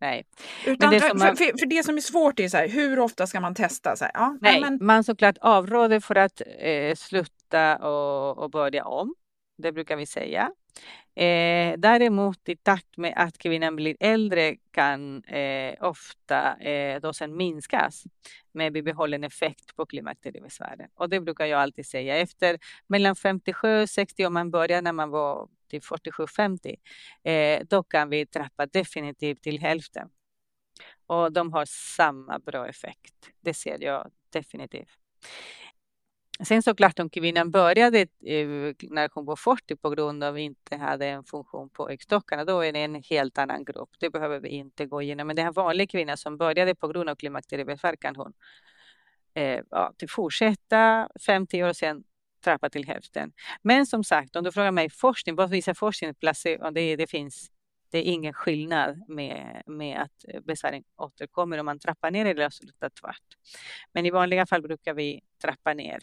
Nej. 0.00 0.24
Utan, 0.66 0.90
det 0.90 1.00
för, 1.00 1.14
man... 1.14 1.36
för, 1.36 1.58
för, 1.58 1.66
det 1.66 1.82
som 1.82 1.96
är 1.96 2.00
svårt 2.00 2.40
är 2.40 2.48
så 2.48 2.56
här, 2.56 2.68
hur 2.68 2.98
ofta 2.98 3.26
ska 3.26 3.40
man 3.40 3.54
testa? 3.54 3.96
Så 3.96 4.04
här, 4.04 4.12
ja, 4.14 4.38
nej, 4.40 4.60
men... 4.60 4.78
man 4.80 5.04
såklart 5.04 5.38
avråder 5.40 6.00
för 6.00 6.14
att 6.14 6.42
eh, 6.58 6.94
sluta 6.94 7.76
och, 7.76 8.38
och 8.38 8.50
börja 8.50 8.84
om. 8.84 9.14
det 9.58 9.72
brukar 9.72 9.96
vi 9.96 10.06
säga. 10.06 10.50
Eh, 11.16 11.74
däremot 11.78 12.48
i 12.48 12.56
takt 12.56 12.96
med 12.96 13.12
att 13.16 13.38
kvinnan 13.38 13.76
blir 13.76 13.96
äldre 14.00 14.56
kan 14.70 15.24
eh, 15.24 15.74
ofta 15.80 16.56
eh, 16.56 17.00
dosen 17.00 17.36
minskas 17.36 18.04
med 18.52 18.72
bibehållen 18.72 19.24
effekt 19.24 19.76
på 19.76 19.86
klimakteriebesvären. 19.86 20.88
Och 20.94 21.08
det 21.08 21.20
brukar 21.20 21.46
jag 21.46 21.60
alltid 21.60 21.86
säga. 21.86 22.16
Efter 22.16 22.58
mellan 22.86 23.16
57 23.16 23.82
och 23.82 23.90
60, 23.90 24.26
om 24.26 24.34
man 24.34 24.50
börjar 24.50 24.82
när 24.82 24.92
man 24.92 25.10
var 25.10 25.48
till 25.68 25.80
47-50, 25.80 26.76
eh, 27.24 27.66
då 27.70 27.82
kan 27.82 28.08
vi 28.08 28.26
trappa 28.26 28.66
definitivt 28.66 29.42
till 29.42 29.60
hälften. 29.60 30.08
Och 31.06 31.32
de 31.32 31.52
har 31.52 31.64
samma 31.96 32.38
bra 32.38 32.68
effekt. 32.68 33.14
Det 33.40 33.54
ser 33.54 33.82
jag 33.84 34.10
definitivt. 34.30 34.98
Sen 36.42 36.62
såklart 36.62 36.98
om 36.98 37.10
kvinnan 37.10 37.50
började 37.50 38.00
eh, 38.00 38.74
när 38.80 39.14
hon 39.14 39.24
var 39.24 39.36
40 39.36 39.76
på 39.76 39.90
grund 39.90 40.24
av 40.24 40.34
att 40.34 40.40
inte 40.40 40.76
hade 40.76 41.06
en 41.06 41.24
funktion 41.24 41.70
på 41.70 41.88
äggstockarna, 41.88 42.44
då 42.44 42.60
är 42.60 42.72
det 42.72 42.78
en 42.78 43.02
helt 43.02 43.38
annan 43.38 43.64
grupp. 43.64 43.90
Det 43.98 44.10
behöver 44.10 44.40
vi 44.40 44.48
inte 44.48 44.86
gå 44.86 45.02
igenom. 45.02 45.26
Men 45.26 45.36
det 45.36 45.42
är 45.42 45.46
en 45.46 45.52
vanlig 45.52 45.90
kvinna 45.90 46.16
som 46.16 46.36
började 46.36 46.74
på 46.74 46.88
grund 46.88 47.10
av 47.10 47.14
klimakteriebesvär 47.14 47.96
kan 47.96 48.16
hon 48.16 48.32
eh, 49.34 49.60
ja, 49.70 49.92
till 49.96 50.10
fortsätta 50.10 51.08
50 51.26 51.64
år 51.64 51.72
sen 51.72 52.04
trappa 52.44 52.70
till 52.70 52.86
hälften. 52.86 53.32
Men 53.62 53.86
som 53.86 54.04
sagt, 54.04 54.36
om 54.36 54.44
du 54.44 54.52
frågar 54.52 54.72
mig 54.72 54.90
forskning, 54.90 55.34
vad 55.34 55.50
visar 55.50 55.74
forskning? 55.74 56.14
Placebo, 56.14 56.70
det, 56.70 56.96
det 56.96 57.06
finns 57.06 57.50
det 57.90 57.98
är 57.98 58.12
ingen 58.12 58.32
skillnad 58.32 59.08
med, 59.08 59.62
med 59.66 60.00
att 60.00 60.44
besvären 60.44 60.84
återkommer 60.96 61.58
om 61.58 61.66
man 61.66 61.78
trappar 61.78 62.10
ner 62.10 62.26
eller 62.26 62.50
slutar 62.50 62.88
tvärt. 62.88 63.36
Men 63.92 64.06
i 64.06 64.10
vanliga 64.10 64.46
fall 64.46 64.62
brukar 64.62 64.94
vi 64.94 65.20
trappa 65.42 65.74
ner. 65.74 66.02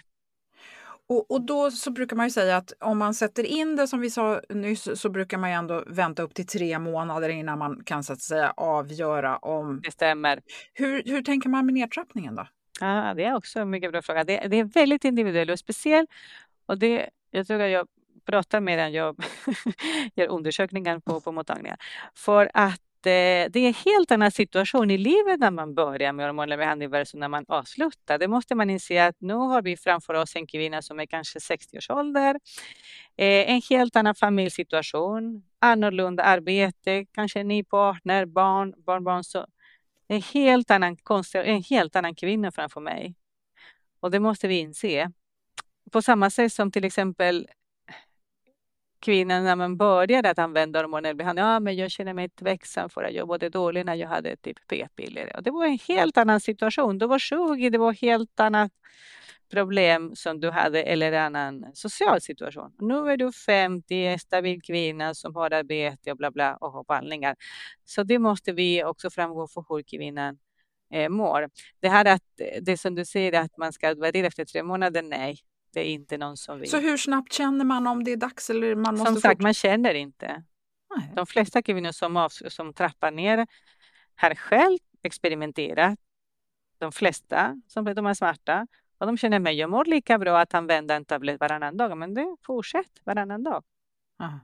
Och, 1.11 1.31
och, 1.31 1.41
då 1.41 1.71
så 1.71 1.91
brukar 1.91 2.15
man 2.15 2.25
ju 2.25 2.29
säga 2.29 2.57
att 2.57 2.73
om 2.79 2.97
man 2.97 3.13
sätter 3.13 3.43
in 3.43 3.75
det 3.75 3.87
som 3.87 3.99
vi 3.99 4.09
sa 4.09 4.41
nyss 4.49 5.01
så 5.01 5.09
brukar 5.09 5.37
man 5.37 5.49
ju 5.49 5.55
ändå 5.55 5.83
vänta 5.87 6.23
upp 6.23 6.33
till 6.33 6.47
tre 6.47 6.79
månader 6.79 7.29
innan 7.29 7.59
man 7.59 7.83
kan 7.83 8.03
så 8.03 8.13
att 8.13 8.21
säga 8.21 8.53
avgöra 8.57 9.37
om... 9.37 9.81
Det 9.83 9.91
stämmer. 9.91 10.41
Hur, 10.73 11.03
hur 11.05 11.21
tänker 11.21 11.49
man 11.49 11.65
med 11.65 11.73
nedtrappningen 11.73 12.35
då? 12.35 12.47
Ja, 12.79 13.13
det 13.13 13.23
är 13.23 13.35
också 13.35 13.59
en 13.59 13.69
mycket 13.69 13.91
bra 13.91 14.01
fråga. 14.01 14.23
Det, 14.23 14.47
det 14.47 14.57
är 14.57 14.63
väldigt 14.63 15.05
individuellt 15.05 15.51
och 15.51 15.59
speciellt. 15.59 16.09
Och 16.65 16.77
det, 16.77 17.09
jag 17.31 17.47
tror 17.47 17.61
att 17.61 17.71
jag 17.71 17.87
pratar 18.25 18.59
medan 18.59 18.93
jag 18.93 19.23
gör 20.15 20.27
undersökningar 20.27 20.99
på, 20.99 21.21
på 21.21 21.31
mottagningar. 21.31 21.77
För 22.13 22.51
att 22.53 22.81
Eh, 23.05 23.49
det 23.51 23.59
är 23.59 23.67
en 23.67 23.73
helt 23.73 24.11
annan 24.11 24.31
situation 24.31 24.91
i 24.91 24.97
livet 24.97 25.39
när 25.39 25.51
man 25.51 25.75
börjar 25.75 26.13
med 26.13 26.25
hormonell 26.25 26.57
behandling 26.57 26.89
versus 26.89 27.13
när 27.13 27.27
man 27.27 27.45
avslutar. 27.47 28.17
Det 28.17 28.27
måste 28.27 28.55
man 28.55 28.69
inse 28.69 29.05
att 29.05 29.15
nu 29.21 29.33
har 29.33 29.61
vi 29.61 29.77
framför 29.77 30.13
oss 30.13 30.35
en 30.35 30.47
kvinna 30.47 30.81
som 30.81 30.99
är 30.99 31.05
kanske 31.05 31.39
60 31.39 31.77
års 31.77 31.89
ålder, 31.89 32.35
eh, 33.17 33.51
en 33.51 33.61
helt 33.69 33.95
annan 33.95 34.15
familjesituation, 34.15 35.43
annorlunda 35.59 36.23
arbete, 36.23 37.05
kanske 37.11 37.39
en 37.39 37.47
ny 37.47 37.63
partner, 37.63 38.25
barn, 38.25 38.73
barnbarn. 38.77 39.23
Så 39.23 39.45
en 40.07 40.21
helt 40.21 40.71
annan 40.71 40.97
en 41.33 41.63
helt 41.63 41.95
annan 41.95 42.15
kvinna 42.15 42.51
framför 42.51 42.81
mig. 42.81 43.15
Och 43.99 44.11
det 44.11 44.19
måste 44.19 44.47
vi 44.47 44.59
inse. 44.59 45.11
På 45.91 46.01
samma 46.01 46.29
sätt 46.29 46.53
som 46.53 46.71
till 46.71 46.85
exempel 46.85 47.47
kvinnan 49.01 49.43
när 49.43 49.55
man 49.55 49.77
började 49.77 50.29
att 50.29 50.39
använda 50.39 50.79
hormonell 50.79 51.15
behandling. 51.15 51.45
Ja, 51.45 51.59
men 51.59 51.75
jag 51.75 51.91
känner 51.91 52.13
mig 52.13 52.29
tveksam 52.29 52.89
för 52.89 53.03
att 53.03 53.13
jag 53.13 53.27
mådde 53.27 53.49
dåligt 53.49 53.85
när 53.85 53.95
jag 53.95 54.07
hade 54.07 54.35
typ 54.35 54.57
p-piller. 54.67 55.35
Och 55.35 55.43
det 55.43 55.51
var 55.51 55.65
en 55.65 55.79
helt 55.87 56.17
annan 56.17 56.39
situation. 56.39 56.97
Du 56.97 57.07
var 57.07 57.19
20, 57.19 57.69
det 57.69 57.77
var 57.77 57.93
helt 57.93 58.39
annat 58.39 58.71
problem 59.51 60.15
som 60.15 60.39
du 60.39 60.49
hade 60.49 60.83
eller 60.83 61.11
annan 61.11 61.65
social 61.73 62.21
situation. 62.21 62.71
Nu 62.79 63.11
är 63.11 63.17
du 63.17 63.31
50, 63.31 64.17
stabil 64.19 64.61
kvinna 64.61 65.13
som 65.13 65.35
har 65.35 65.53
arbete 65.53 66.11
och 66.11 66.17
bla 66.17 66.31
bla 66.31 66.55
och 66.55 66.71
har 66.71 66.83
behandlingar. 66.83 67.35
Så 67.85 68.03
det 68.03 68.19
måste 68.19 68.51
vi 68.51 68.83
också 68.83 69.09
framgå 69.09 69.47
för 69.47 69.65
hur 69.69 69.83
kvinnan 69.83 70.37
eh, 70.93 71.09
mår. 71.09 71.49
Det 71.79 71.89
här 71.89 72.05
att 72.05 72.23
det 72.61 72.77
som 72.77 72.95
du 72.95 73.05
säger 73.05 73.39
att 73.39 73.57
man 73.57 73.73
ska 73.73 73.89
utvärdera 73.89 74.27
efter 74.27 74.45
tre 74.45 74.63
månader, 74.63 75.01
nej, 75.01 75.37
det 75.73 75.79
är 75.81 75.85
inte 75.85 76.17
någon 76.17 76.37
som 76.37 76.59
vill. 76.59 76.69
Så 76.69 76.79
hur 76.79 76.97
snabbt 76.97 77.33
känner 77.33 77.65
man 77.65 77.87
om 77.87 78.03
det 78.03 78.11
är 78.11 78.17
dags 78.17 78.49
eller 78.49 78.75
man 78.75 78.93
måste 78.93 79.11
Som 79.11 79.21
sagt, 79.21 79.37
fort... 79.37 79.43
man 79.43 79.53
känner 79.53 79.93
inte. 79.93 80.43
Nej. 80.97 81.11
De 81.15 81.25
flesta 81.25 81.61
kvinnor 81.61 81.91
som, 81.91 82.17
av, 82.17 82.29
som 82.29 82.73
trappar 82.73 83.11
ner 83.11 83.47
har 84.15 84.35
själv 84.35 84.77
experimenterat. 85.03 85.99
De 86.77 86.91
flesta 86.91 87.61
som 87.67 87.85
de 87.85 88.05
är 88.05 88.13
smarta 88.13 88.67
och 88.97 89.07
de 89.07 89.17
känner 89.17 89.39
mig, 89.39 89.55
jag 89.55 89.69
mår 89.69 89.85
lika 89.85 90.17
bra 90.17 90.39
att 90.39 90.53
använda 90.53 90.95
en 90.95 91.05
tablett 91.05 91.39
varannan 91.39 91.77
dag, 91.77 91.97
men 91.97 92.13
det 92.13 92.35
fortsätt 92.45 93.01
varannan 93.03 93.43
dag. 93.43 93.63
Aha. 94.19 94.39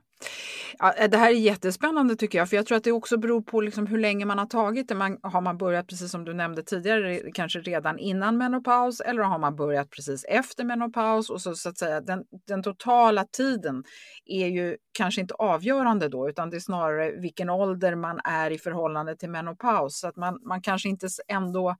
Ja, 0.78 0.92
eh, 0.92 1.10
det 1.10 1.16
här 1.18 1.30
är 1.30 1.34
jättespännande 1.34 2.16
tycker 2.16 2.38
jag, 2.38 2.48
för 2.48 2.56
jag 2.56 2.66
tror 2.66 2.78
att 2.78 2.84
det 2.84 2.92
också 2.92 3.16
beror 3.16 3.42
på 3.42 3.60
liksom 3.60 3.86
hur 3.86 3.98
länge 3.98 4.24
man 4.24 4.38
har 4.38 4.46
tagit 4.46 4.88
det. 4.88 4.94
Man, 4.94 5.18
har 5.22 5.40
man 5.40 5.58
börjat, 5.58 5.86
precis 5.86 6.10
som 6.10 6.24
du 6.24 6.34
nämnde 6.34 6.62
tidigare, 6.62 7.20
kanske 7.34 7.58
redan 7.58 7.98
innan 7.98 8.38
menopaus 8.38 9.00
eller 9.00 9.22
har 9.22 9.38
man 9.38 9.56
börjat 9.56 9.90
precis 9.90 10.24
efter 10.24 10.64
menopaus? 10.64 11.30
Och 11.30 11.40
så, 11.40 11.54
så 11.54 11.68
att 11.68 11.78
säga, 11.78 12.00
den, 12.00 12.24
den 12.46 12.62
totala 12.62 13.24
tiden 13.24 13.84
är 14.24 14.46
ju 14.46 14.76
kanske 14.92 15.20
inte 15.20 15.34
avgörande 15.34 16.08
då, 16.08 16.28
utan 16.28 16.50
det 16.50 16.56
är 16.56 16.60
snarare 16.60 17.10
vilken 17.10 17.50
ålder 17.50 17.94
man 17.94 18.20
är 18.24 18.50
i 18.50 18.58
förhållande 18.58 19.16
till 19.16 19.30
menopaus. 19.30 20.00
Så 20.00 20.08
att 20.08 20.16
man, 20.16 20.38
man 20.42 20.62
kanske 20.62 20.88
inte 20.88 21.08
ändå 21.28 21.76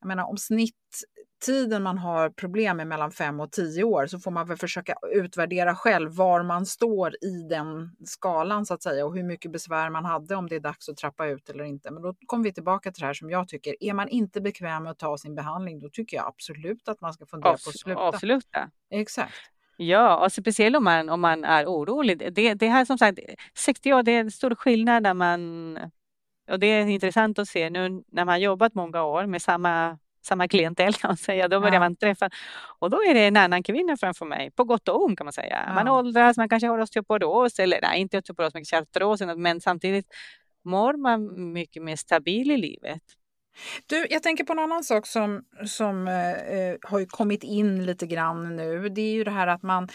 jag 0.00 0.08
menar 0.08 0.24
om 0.24 0.36
snitttiden 0.36 1.82
man 1.82 1.98
har 1.98 2.30
problem 2.30 2.76
med 2.76 2.86
mellan 2.86 3.10
5 3.10 3.40
och 3.40 3.52
10 3.52 3.84
år 3.84 4.06
så 4.06 4.18
får 4.18 4.30
man 4.30 4.48
väl 4.48 4.56
försöka 4.56 4.94
utvärdera 5.12 5.74
själv 5.74 6.16
var 6.16 6.42
man 6.42 6.66
står 6.66 7.14
i 7.24 7.48
den 7.50 7.96
skalan 8.04 8.66
så 8.66 8.74
att 8.74 8.82
säga 8.82 9.06
och 9.06 9.14
hur 9.14 9.22
mycket 9.22 9.52
besvär 9.52 9.90
man 9.90 10.04
hade 10.04 10.36
om 10.36 10.48
det 10.48 10.56
är 10.56 10.60
dags 10.60 10.88
att 10.88 10.96
trappa 10.96 11.26
ut 11.26 11.50
eller 11.50 11.64
inte. 11.64 11.90
Men 11.90 12.02
då 12.02 12.14
kommer 12.26 12.44
vi 12.44 12.52
tillbaka 12.52 12.92
till 12.92 13.00
det 13.00 13.06
här 13.06 13.14
som 13.14 13.30
jag 13.30 13.48
tycker, 13.48 13.74
är 13.80 13.94
man 13.94 14.08
inte 14.08 14.40
bekväm 14.40 14.82
med 14.82 14.92
att 14.92 14.98
ta 14.98 15.18
sin 15.18 15.34
behandling 15.34 15.78
då 15.78 15.88
tycker 15.88 16.16
jag 16.16 16.26
absolut 16.26 16.88
att 16.88 17.00
man 17.00 17.12
ska 17.12 17.26
fundera 17.26 17.52
på 17.52 17.54
att 17.54 17.78
sluta. 17.78 18.00
Avsluta. 18.00 18.70
Exakt. 18.90 19.34
Ja, 19.80 20.24
och 20.24 20.32
speciellt 20.32 20.76
om 20.76 20.84
man, 20.84 21.08
om 21.08 21.20
man 21.20 21.44
är 21.44 21.66
orolig. 21.66 22.34
Det, 22.34 22.54
det 22.54 22.68
här 22.68 22.84
som 22.84 22.98
sagt, 22.98 23.18
60 23.54 23.92
år, 23.92 24.02
det 24.02 24.12
är 24.12 24.20
en 24.20 24.30
stor 24.30 24.54
skillnad 24.54 25.02
när 25.02 25.14
man 25.14 25.78
och 26.50 26.58
det 26.58 26.66
är 26.66 26.86
intressant 26.86 27.38
att 27.38 27.48
se 27.48 27.70
nu 27.70 28.02
när 28.06 28.24
man 28.24 28.40
jobbat 28.40 28.74
många 28.74 29.02
år 29.02 29.26
med 29.26 29.42
samma 29.42 29.98
samma 30.22 30.48
klientel 30.48 30.94
kan 31.00 31.08
man 31.08 31.16
säga. 31.16 31.48
Då 31.48 31.60
börjar 31.60 31.74
ja. 31.74 31.80
man 31.80 31.96
träffa 31.96 32.30
och 32.78 32.90
då 32.90 32.96
är 33.04 33.14
det 33.14 33.26
en 33.26 33.36
annan 33.36 33.62
kvinna 33.62 33.96
framför 33.96 34.26
mig, 34.26 34.50
på 34.50 34.64
gott 34.64 34.88
och 34.88 35.04
ont 35.04 35.18
kan 35.18 35.24
man 35.24 35.32
säga. 35.32 35.64
Ja. 35.66 35.74
Man 35.74 35.88
åldras, 35.88 36.36
man 36.36 36.48
kanske 36.48 36.68
har 36.68 36.78
osteoporos 36.78 37.58
eller 37.58 37.80
nej, 37.82 38.00
inte 38.00 38.18
osteoporos, 38.18 38.54
men 38.54 38.64
artros, 38.82 39.20
men 39.36 39.60
samtidigt 39.60 40.06
mår 40.64 40.94
man 40.94 41.52
mycket 41.52 41.82
mer 41.82 41.96
stabil 41.96 42.50
i 42.50 42.56
livet. 42.56 43.02
Du, 43.86 44.06
jag 44.10 44.22
tänker 44.22 44.44
på 44.44 44.52
en 44.52 44.58
annan 44.58 44.84
sak 44.84 45.06
som, 45.06 45.44
som 45.66 46.08
eh, 46.08 46.90
har 46.90 47.06
kommit 47.06 47.44
in 47.44 47.86
lite 47.86 48.06
grann 48.06 48.56
nu. 48.56 48.88
Det 48.88 49.00
är 49.00 49.12
ju 49.12 49.24
det 49.24 49.30
här 49.30 49.46
att 49.46 49.62
man 49.62 49.88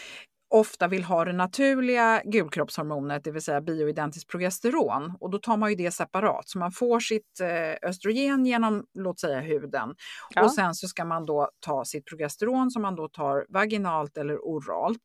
ofta 0.54 0.88
vill 0.88 1.04
ha 1.04 1.24
det 1.24 1.32
naturliga 1.32 2.22
gulkroppshormonet, 2.24 3.24
det 3.24 3.30
vill 3.30 3.42
säga 3.42 3.60
bioidentiskt 3.60 4.30
progesteron. 4.30 5.16
Och 5.20 5.30
då 5.30 5.38
tar 5.38 5.56
man 5.56 5.70
ju 5.70 5.76
det 5.76 5.90
separat, 5.90 6.48
så 6.48 6.58
man 6.58 6.72
får 6.72 7.00
sitt 7.00 7.40
eh, 7.40 7.88
östrogen 7.88 8.46
genom, 8.46 8.84
låt 8.94 9.20
säga 9.20 9.40
huden. 9.40 9.94
Ja. 10.30 10.44
Och 10.44 10.52
sen 10.52 10.74
så 10.74 10.88
ska 10.88 11.04
man 11.04 11.26
då 11.26 11.50
ta 11.60 11.84
sitt 11.84 12.04
progesteron 12.04 12.70
som 12.70 12.82
man 12.82 12.96
då 12.96 13.08
tar 13.08 13.46
vaginalt 13.48 14.16
eller 14.16 14.38
oralt. 14.38 15.02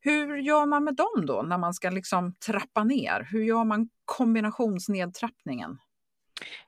Hur 0.00 0.36
gör 0.36 0.66
man 0.66 0.84
med 0.84 0.94
dem 0.94 1.26
då, 1.26 1.42
när 1.42 1.58
man 1.58 1.74
ska 1.74 1.90
liksom 1.90 2.34
trappa 2.46 2.84
ner? 2.84 3.28
Hur 3.30 3.42
gör 3.42 3.64
man 3.64 3.88
kombinationsnedtrappningen? 4.04 5.78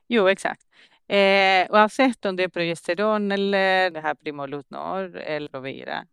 Jo, 0.07 0.27
exakt. 0.27 0.61
Eh, 1.07 1.67
oavsett 1.69 2.25
om 2.25 2.35
det 2.35 2.43
är 2.43 2.49
progesteron 2.49 3.31
eller 3.31 3.89
det 3.91 4.01
här 4.01 4.15
Primolutnor 4.15 5.15
eller 5.15 5.49
Provira. 5.49 6.05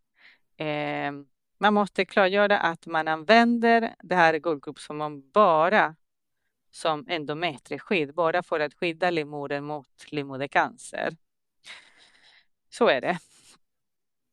Eh, 0.57 1.13
man 1.63 1.75
måste 1.75 2.05
klargöra 2.05 2.59
att 2.59 2.87
man 2.87 3.09
använder 3.09 3.95
det 4.03 4.15
här 4.15 4.39
guldgruppshormon 4.39 5.31
bara 5.31 5.97
som 6.71 7.07
endometrieskydd, 7.09 8.15
bara 8.15 8.43
för 8.43 8.61
att 8.61 8.75
skydda 8.75 9.11
livmodern 9.11 9.65
mot 9.65 10.07
livmodercancer. 10.11 11.17
Så 12.71 12.89
är 12.89 13.01
det. 13.01 13.19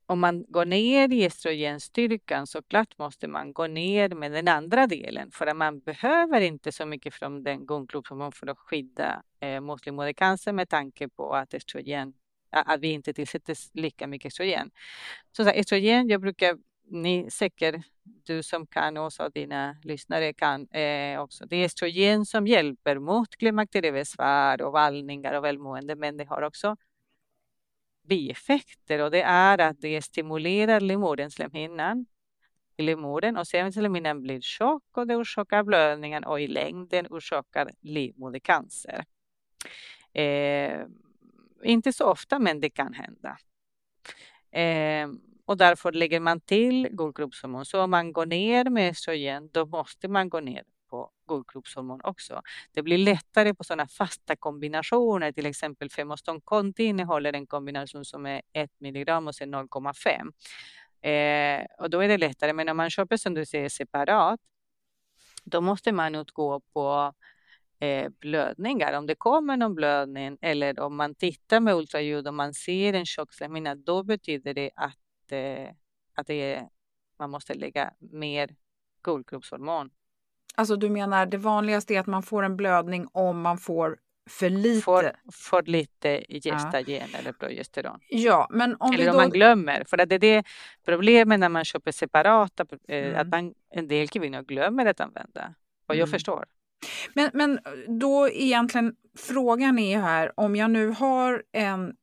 Om 0.05 0.19
man 0.19 0.45
går 0.47 0.65
ner 0.65 1.13
i 1.13 1.25
estrogenstyrkan 1.25 2.47
så 2.47 2.61
klart 2.61 2.97
måste 2.97 3.27
man 3.27 3.53
gå 3.53 3.67
ner 3.67 4.09
med 4.09 4.32
den 4.32 4.47
andra 4.47 4.88
delen 4.88 5.32
för 5.32 5.47
att 5.47 5.57
man 5.57 5.80
behöver 5.80 6.41
inte 6.41 6.71
så 6.71 6.86
mycket 6.86 7.13
från 7.13 7.43
den 7.43 7.65
guldgruppshormon 7.65 8.32
för 8.32 8.47
att 8.47 8.59
skydda 8.59 9.23
eh, 9.39 9.61
mot 9.61 9.86
livmodercancer 9.86 10.53
med 10.53 10.69
tanke 10.69 11.09
på 11.09 11.36
att 11.36 11.53
estrogen 11.53 12.13
att 12.51 12.80
vi 12.80 12.88
inte 12.88 13.13
tillsätter 13.13 13.57
lika 13.73 14.07
mycket 14.07 14.32
estrogen. 14.32 14.71
Så, 15.32 15.43
så 15.43 15.49
estrogen, 15.49 16.09
jag 16.09 16.21
brukar 16.21 16.57
ni 16.89 17.31
säkert, 17.31 17.75
du 18.03 18.43
som 18.43 18.67
kan 18.67 18.97
och 18.97 19.11
dina 19.33 19.75
lyssnare 19.83 20.33
kan 20.33 20.67
eh, 20.67 21.21
också. 21.21 21.45
Det 21.45 21.55
är 21.55 21.65
estrogen 21.65 22.25
som 22.25 22.47
hjälper 22.47 22.99
mot 22.99 23.35
klimakteriebesvär 23.35 24.61
och 24.61 24.71
vallningar 24.71 25.33
och 25.33 25.43
välmående, 25.43 25.95
men 25.95 26.17
det 26.17 26.25
har 26.25 26.41
också 26.41 26.75
bieffekter 28.03 28.99
och 28.99 29.11
det 29.11 29.21
är 29.21 29.57
att 29.57 29.81
det 29.81 30.01
stimulerar 30.01 30.79
livmoderslemhinnan 30.79 32.05
i 32.77 32.83
livmodern 32.83 33.37
och 33.37 33.47
sen 33.47 33.73
slemhinnan 33.73 34.21
blir 34.21 34.41
tjock 34.41 34.97
och 34.97 35.07
det 35.07 35.15
orsakar 35.15 35.63
blödningen 35.63 36.23
och 36.23 36.41
i 36.41 36.47
längden 36.47 37.07
orsakar 37.09 37.71
livmodercancer. 37.81 39.05
Eh, 40.13 40.81
inte 41.63 41.93
så 41.93 42.05
ofta, 42.05 42.39
men 42.39 42.59
det 42.59 42.69
kan 42.69 42.93
hända. 42.93 43.37
Eh, 44.51 45.07
och 45.49 45.57
därför 45.57 45.91
lägger 45.91 46.19
man 46.19 46.39
till 46.39 46.87
guldkroppshormon. 46.91 47.65
Så 47.65 47.81
om 47.81 47.91
man 47.91 48.13
går 48.13 48.25
ner 48.25 48.65
med 48.69 48.89
östrogen, 48.89 49.49
då 49.51 49.65
måste 49.65 50.07
man 50.07 50.29
gå 50.29 50.39
ner 50.39 50.63
på 50.89 51.11
guldkroppshormon 51.27 52.01
också. 52.03 52.41
Det 52.73 52.83
blir 52.83 52.97
lättare 52.97 53.53
på 53.53 53.63
sådana 53.63 53.87
fasta 53.87 54.35
kombinationer, 54.35 55.31
till 55.31 55.45
exempel 55.45 55.89
Femoston 55.89 56.41
Conti 56.41 56.83
innehåller 56.83 57.33
en 57.33 57.47
kombination 57.47 58.05
som 58.05 58.25
är 58.25 58.41
1 58.53 58.71
milligram 58.77 59.27
och 59.27 59.35
sen 59.35 59.55
0,5. 59.55 60.31
Eh, 61.01 61.65
och 61.79 61.89
då 61.89 61.99
är 61.99 62.07
det 62.07 62.17
lättare, 62.17 62.53
men 62.53 62.69
om 62.69 62.77
man 62.77 62.89
köper 62.89 63.17
som 63.17 63.33
du 63.33 63.45
säger 63.45 63.69
separat, 63.69 64.39
då 65.43 65.61
måste 65.61 65.91
man 65.91 66.15
utgå 66.15 66.59
på 66.59 67.13
eh, 67.79 68.09
blödningar. 68.09 68.93
Om 68.93 69.07
det 69.07 69.15
kommer 69.15 69.57
någon 69.57 69.75
blödning 69.75 70.37
eller 70.41 70.79
om 70.79 70.95
man 70.95 71.15
tittar 71.15 71.59
med 71.59 71.75
ultraljud 71.75 72.27
och 72.27 72.33
man 72.33 72.53
ser 72.53 72.93
en 72.93 73.05
tjockslemhinna, 73.05 73.75
då 73.75 74.03
betyder 74.03 74.53
det 74.53 74.71
att, 74.75 74.97
eh, 75.32 75.69
att 76.15 76.27
det 76.27 76.53
är, 76.53 76.69
man 77.19 77.30
måste 77.30 77.53
lägga 77.53 77.93
mer 77.99 78.55
guldkroppshormon. 79.03 79.89
Alltså 80.55 80.75
du 80.75 80.89
menar 80.89 81.25
det 81.25 81.38
vanligaste 81.38 81.95
är 81.95 81.99
att 81.99 82.07
man 82.07 82.23
får 82.23 82.43
en 82.43 82.57
blödning 82.57 83.07
om 83.11 83.41
man 83.41 83.57
får 83.57 83.97
för 84.30 84.49
lite? 84.49 84.82
För, 84.82 85.15
för 85.32 85.61
lite 85.63 86.25
gestagen 86.30 87.07
ja. 87.11 87.19
eller 87.19 87.32
progesteron. 87.32 87.99
Ja, 88.09 88.47
men 88.49 88.75
om 88.80 88.93
eller 88.93 89.09
om 89.09 89.11
då... 89.11 89.17
man 89.17 89.30
glömmer. 89.30 89.84
För 89.84 89.97
det 89.97 90.15
är 90.15 90.19
det 90.19 90.43
problemet 90.86 91.39
när 91.39 91.49
man 91.49 91.65
köper 91.65 91.91
separata, 91.91 92.65
eh, 92.88 93.07
mm. 93.07 93.21
att 93.21 93.27
man, 93.27 93.53
en 93.69 93.88
del 93.88 94.07
kvinnor 94.07 94.41
glömmer 94.41 94.86
att 94.86 94.99
använda. 94.99 95.53
Och 95.88 95.95
jag 95.95 96.07
mm. 96.07 96.11
förstår. 96.11 96.45
Men, 97.13 97.30
men 97.34 97.59
då 97.99 98.30
egentligen 98.30 98.95
frågan 99.17 99.80
är 99.80 99.99
här 99.99 100.39
om 100.39 100.55
jag 100.55 100.71
nu 100.71 100.89
har 100.89 101.43
en 101.51 101.95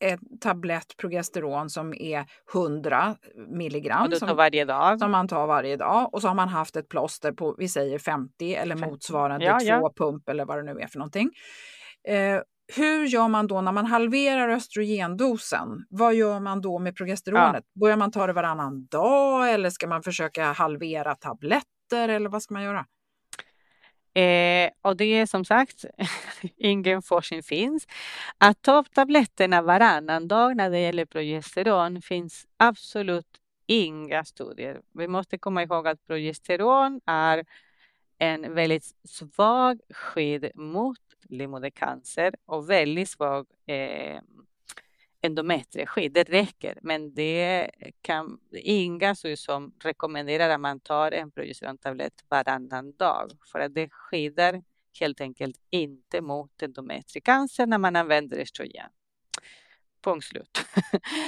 en 0.00 0.38
tablett 0.40 0.96
progesteron 0.96 1.70
som 1.70 1.94
är 1.94 2.26
100 2.54 3.16
milligram. 3.48 4.12
Som, 4.12 4.98
som 4.98 5.10
man 5.10 5.28
tar 5.28 5.46
varje 5.46 5.76
dag. 5.76 6.14
Och 6.14 6.20
så 6.20 6.28
har 6.28 6.34
man 6.34 6.48
haft 6.48 6.76
ett 6.76 6.88
plåster 6.88 7.32
på, 7.32 7.54
vi 7.58 7.68
säger 7.68 7.98
50 7.98 8.54
eller 8.54 8.76
50. 8.76 8.90
motsvarande 8.90 9.46
ja, 9.46 9.58
två 9.58 9.66
ja. 9.66 9.92
pump 9.96 10.28
eller 10.28 10.44
vad 10.44 10.58
det 10.58 10.74
nu 10.74 10.80
är 10.80 10.86
för 10.86 10.98
någonting. 10.98 11.30
Eh, 12.08 12.40
hur 12.76 13.06
gör 13.06 13.28
man 13.28 13.46
då 13.46 13.60
när 13.60 13.72
man 13.72 13.86
halverar 13.86 14.48
östrogendosen? 14.48 15.68
Vad 15.90 16.14
gör 16.14 16.40
man 16.40 16.60
då 16.60 16.78
med 16.78 16.96
progesteronet? 16.96 17.64
Ja. 17.72 17.80
Börjar 17.80 17.96
man 17.96 18.10
ta 18.10 18.26
det 18.26 18.32
varannan 18.32 18.86
dag 18.86 19.52
eller 19.52 19.70
ska 19.70 19.86
man 19.86 20.02
försöka 20.02 20.44
halvera 20.44 21.14
tabletter 21.14 22.08
eller 22.08 22.28
vad 22.28 22.42
ska 22.42 22.54
man 22.54 22.62
göra? 22.62 22.86
Eh, 24.14 24.70
och 24.82 24.96
det 24.96 25.04
är 25.04 25.26
som 25.26 25.44
sagt, 25.44 25.84
ingen 26.56 27.02
forskning 27.02 27.42
finns. 27.42 27.86
Att 28.38 28.62
ta 28.62 28.78
upp 28.78 28.94
tabletterna 28.94 29.62
varannan 29.62 30.28
dag 30.28 30.56
när 30.56 30.70
det 30.70 30.78
gäller 30.78 31.04
progesteron 31.04 32.02
finns 32.02 32.46
absolut 32.56 33.40
inga 33.66 34.24
studier. 34.24 34.80
Vi 34.92 35.08
måste 35.08 35.38
komma 35.38 35.62
ihåg 35.62 35.88
att 35.88 36.06
progesteron 36.06 37.00
är 37.06 37.44
en 38.18 38.54
väldigt 38.54 38.84
svag 39.04 39.80
skydd 39.90 40.50
mot 40.54 40.98
livmodercancer 41.28 42.34
och 42.46 42.70
väldigt 42.70 43.08
svag 43.08 43.46
eh, 43.66 44.20
endometrieskydd. 45.24 46.12
Det 46.12 46.22
räcker, 46.22 46.78
men 46.82 47.14
det 47.14 47.70
kan 48.02 48.38
inga 48.52 49.14
som 49.14 49.74
rekommenderar 49.82 50.50
att 50.50 50.60
man 50.60 50.80
tar 50.80 51.12
en 51.12 51.30
progesterontablett 51.30 52.24
varannan 52.28 52.96
dag 52.96 53.30
för 53.52 53.60
att 53.60 53.74
det 53.74 53.88
skyddar 53.90 54.62
helt 55.00 55.20
enkelt 55.20 55.56
inte 55.70 56.20
mot 56.20 56.62
endometriecancer 56.62 57.66
när 57.66 57.78
man 57.78 57.96
använder 57.96 58.38
östrogen. 58.38 58.90
Punkt 60.04 60.24
slut. 60.24 60.58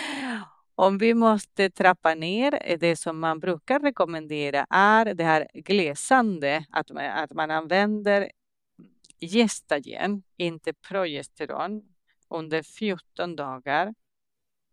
Om 0.75 0.99
vi 0.99 1.15
måste 1.15 1.71
trappa 1.71 2.15
ner, 2.15 2.77
det 2.81 2.97
som 2.97 3.19
man 3.19 3.41
brukar 3.41 3.81
rekommendera 3.81 4.67
är 4.71 5.15
det 5.15 5.25
här 5.25 5.49
glesande, 5.55 6.65
att 6.71 6.91
man, 6.91 7.05
att 7.05 7.33
man 7.33 7.51
använder 7.51 8.31
gestagen, 9.21 10.23
inte 10.37 10.73
progesteron, 10.73 11.83
under 12.29 12.63
14 12.63 13.37
dagar, 13.37 13.95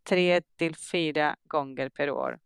tre 0.04 0.41
till 0.56 0.76
fyra 0.76 1.36
gånger 1.43 1.89
per 1.89 2.10
år. 2.10 2.39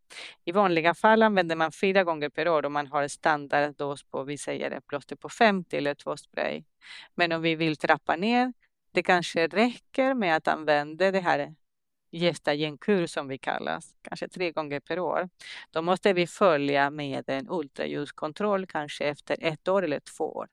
I 0.45 0.51
vanliga 0.51 0.93
fall 0.93 1.23
använder 1.23 1.55
man 1.55 1.71
fyra 1.71 2.03
gånger 2.03 2.29
per 2.29 2.47
år 2.47 2.65
om 2.65 2.73
man 2.73 2.87
har 2.87 3.07
standarddos 3.07 4.03
på, 4.03 4.23
vi 4.23 4.37
säger 4.37 4.71
ett 4.71 4.87
plåster 4.87 5.15
på 5.15 5.29
50 5.29 5.77
eller 5.77 5.93
två 5.93 6.17
spray. 6.17 6.63
Men 7.15 7.31
om 7.31 7.41
vi 7.41 7.55
vill 7.55 7.77
trappa 7.77 8.15
ner, 8.15 8.53
det 8.91 9.03
kanske 9.03 9.47
räcker 9.47 10.13
med 10.13 10.35
att 10.35 10.47
använda 10.47 11.11
det 11.11 11.19
här 11.19 11.55
gestagenkur 12.11 13.07
som 13.07 13.27
vi 13.27 13.37
kallas, 13.37 13.95
kanske 14.01 14.27
tre 14.27 14.51
gånger 14.51 14.79
per 14.79 14.99
år. 14.99 15.29
Då 15.71 15.81
måste 15.81 16.13
vi 16.13 16.27
följa 16.27 16.89
med 16.89 17.29
en 17.29 17.49
ultraljudskontroll 17.49 18.65
kanske 18.65 19.05
efter 19.05 19.37
ett 19.41 19.67
år 19.67 19.83
eller 19.83 19.99
två 19.99 20.23
år. 20.23 20.47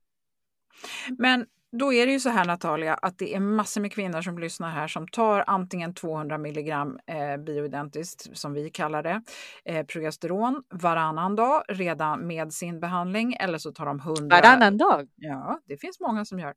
Men 1.18 1.46
då 1.78 1.92
är 1.92 2.06
det 2.06 2.12
ju 2.12 2.20
så 2.20 2.28
här 2.28 2.44
Natalia 2.44 2.94
att 2.94 3.18
det 3.18 3.34
är 3.34 3.40
massor 3.40 3.80
med 3.80 3.92
kvinnor 3.92 4.22
som 4.22 4.38
lyssnar 4.38 4.70
här 4.70 4.88
som 4.88 5.08
tar 5.08 5.44
antingen 5.46 5.94
200 5.94 6.38
milligram 6.38 6.98
eh, 7.06 7.36
bioidentiskt 7.36 8.36
som 8.36 8.52
vi 8.52 8.70
kallar 8.70 9.02
det, 9.02 9.22
eh, 9.64 9.86
progesteron 9.86 10.62
varannan 10.70 11.36
dag 11.36 11.62
redan 11.68 12.26
med 12.26 12.52
sin 12.52 12.80
behandling 12.80 13.36
eller 13.40 13.58
så 13.58 13.72
tar 13.72 13.86
de 13.86 14.00
100. 14.00 14.36
Varannan 14.36 14.78
dag? 14.78 15.08
Ja, 15.16 15.60
det 15.64 15.76
finns 15.76 16.00
många 16.00 16.24
som 16.24 16.38
gör. 16.38 16.54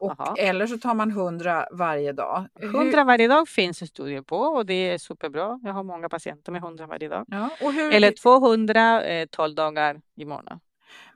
Och, 0.00 0.38
eller 0.38 0.66
så 0.66 0.78
tar 0.78 0.94
man 0.94 1.10
100 1.10 1.66
varje 1.72 2.12
dag. 2.12 2.46
100 2.62 3.04
varje 3.04 3.28
dag 3.28 3.48
finns 3.48 3.78
det 3.78 3.86
studier 3.86 4.22
på 4.22 4.36
och 4.36 4.66
det 4.66 4.74
är 4.74 4.98
superbra. 4.98 5.60
Jag 5.62 5.72
har 5.72 5.82
många 5.82 6.08
patienter 6.08 6.52
med 6.52 6.62
100 6.62 6.86
varje 6.86 7.08
dag. 7.08 7.24
Ja, 7.28 7.50
hur... 7.60 7.94
Eller 7.94 8.12
200 8.12 9.02
eh, 9.02 9.26
12 9.26 9.54
dagar 9.54 10.00
i 10.16 10.24
månaden. 10.24 10.60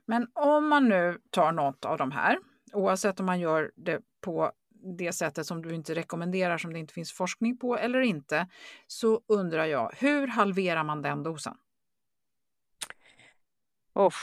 Men 0.05 0.27
om 0.33 0.67
man 0.67 0.89
nu 0.89 1.17
tar 1.29 1.51
något 1.51 1.85
av 1.85 1.97
de 1.97 2.11
här 2.11 2.37
oavsett 2.73 3.19
om 3.19 3.25
man 3.25 3.39
gör 3.39 3.71
det 3.75 4.01
på 4.21 4.51
det 4.97 5.13
sättet 5.13 5.45
som 5.45 5.61
du 5.61 5.75
inte 5.75 5.95
rekommenderar 5.95 6.57
som 6.57 6.73
det 6.73 6.79
inte 6.79 6.93
finns 6.93 7.13
forskning 7.13 7.57
på 7.57 7.77
eller 7.77 7.99
inte, 7.99 8.47
så 8.87 9.21
undrar 9.27 9.65
jag, 9.65 9.91
hur 9.97 10.27
halverar 10.27 10.83
man 10.83 11.01
den 11.01 11.23
dosen? 11.23 11.53
Oh, 13.95 14.13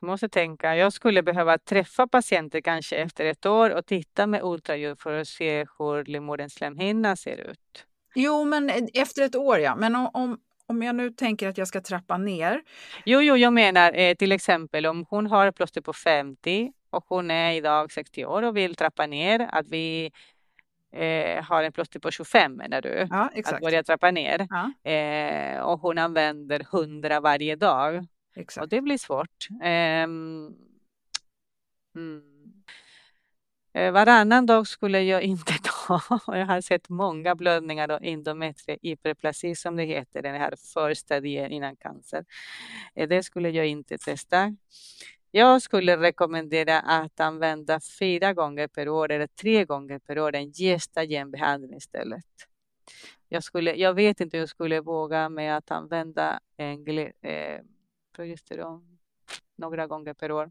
måste 0.00 0.28
tänka. 0.28 0.76
Jag 0.76 0.92
skulle 0.92 1.22
behöva 1.22 1.58
träffa 1.58 2.06
patienter 2.06 2.60
kanske 2.60 2.96
efter 2.96 3.24
ett 3.24 3.46
år 3.46 3.70
och 3.70 3.86
titta 3.86 4.26
med 4.26 4.42
ultraljud 4.42 5.00
för 5.00 5.20
att 5.20 5.28
se 5.28 5.66
hur 5.78 6.04
livmoderns 6.04 6.54
slemhinna 6.54 7.16
ser 7.16 7.36
ut. 7.50 7.86
Jo, 8.14 8.44
men 8.44 8.88
efter 8.94 9.22
ett 9.22 9.36
år 9.36 9.58
ja. 9.58 9.76
Men 9.76 9.96
om, 9.96 10.38
om 10.66 10.82
jag 10.82 10.94
nu 10.94 11.10
tänker 11.10 11.48
att 11.48 11.58
jag 11.58 11.68
ska 11.68 11.80
trappa 11.80 12.18
ner. 12.18 12.62
Jo, 13.04 13.20
jo, 13.20 13.36
jag 13.36 13.52
menar 13.52 13.92
eh, 13.92 14.14
till 14.14 14.32
exempel 14.32 14.86
om 14.86 15.06
hon 15.10 15.26
har 15.26 15.52
plåster 15.52 15.80
på 15.80 15.92
50 15.92 16.72
och 16.96 17.04
hon 17.08 17.30
är 17.30 17.52
idag 17.52 17.92
60 17.92 18.24
år 18.24 18.42
och 18.42 18.56
vill 18.56 18.74
trappa 18.74 19.06
ner, 19.06 19.48
att 19.52 19.68
vi 19.68 20.10
eh, 20.92 21.44
har 21.44 21.62
en 21.62 21.72
plåster 21.72 22.00
på 22.00 22.10
25 22.10 22.56
menar 22.56 22.82
du? 22.82 23.06
Ja, 23.10 23.30
exakt. 23.34 23.54
Att 23.54 23.62
börja 23.62 23.82
trappa 23.82 24.10
ner. 24.10 24.46
Ja. 24.50 24.90
Eh, 24.90 25.60
och 25.60 25.80
hon 25.80 25.98
använder 25.98 26.60
100 26.60 27.20
varje 27.20 27.56
dag. 27.56 28.06
Exakt. 28.36 28.62
Och 28.62 28.68
det 28.68 28.80
blir 28.80 28.98
svårt. 28.98 29.48
Eh, 29.62 30.02
mm. 31.96 32.24
Eh, 33.76 33.92
varannan 33.92 34.46
dag 34.46 34.66
skulle 34.66 35.02
jag 35.02 35.22
inte 35.22 35.52
ta. 35.62 36.00
Jag 36.26 36.46
har 36.46 36.60
sett 36.60 36.88
många 36.88 37.34
blödningar 37.34 37.90
och 37.90 38.02
endometriehyperplasi 38.02 39.54
som 39.54 39.76
det 39.76 39.84
heter, 39.84 40.22
den 40.22 40.34
här 40.34 40.54
första 40.74 41.20
delen 41.20 41.52
innan 41.52 41.76
cancer. 41.76 42.24
Eh, 42.94 43.08
det 43.08 43.22
skulle 43.22 43.50
jag 43.50 43.66
inte 43.66 43.98
testa. 43.98 44.56
Jag 45.36 45.62
skulle 45.62 45.96
rekommendera 45.96 46.80
att 46.80 47.20
använda 47.20 47.80
fyra 47.98 48.32
gånger 48.32 48.68
per 48.68 48.88
år 48.88 49.10
eller 49.10 49.26
tre 49.26 49.64
gånger 49.64 49.98
per 49.98 50.18
år 50.18 50.34
en 50.34 50.52
gestagenbehandling 50.52 51.76
istället. 51.76 52.24
Jag, 53.28 53.44
skulle, 53.44 53.74
jag 53.74 53.94
vet 53.94 54.20
inte 54.20 54.36
hur 54.36 54.42
jag 54.42 54.48
skulle 54.48 54.80
våga 54.80 55.28
med 55.28 55.56
att 55.56 55.70
använda 55.70 56.40
en 56.56 56.98
eh, 56.98 57.60
progesteron 58.16 58.98
några 59.56 59.86
gånger 59.86 60.14
per 60.14 60.32
år. 60.32 60.50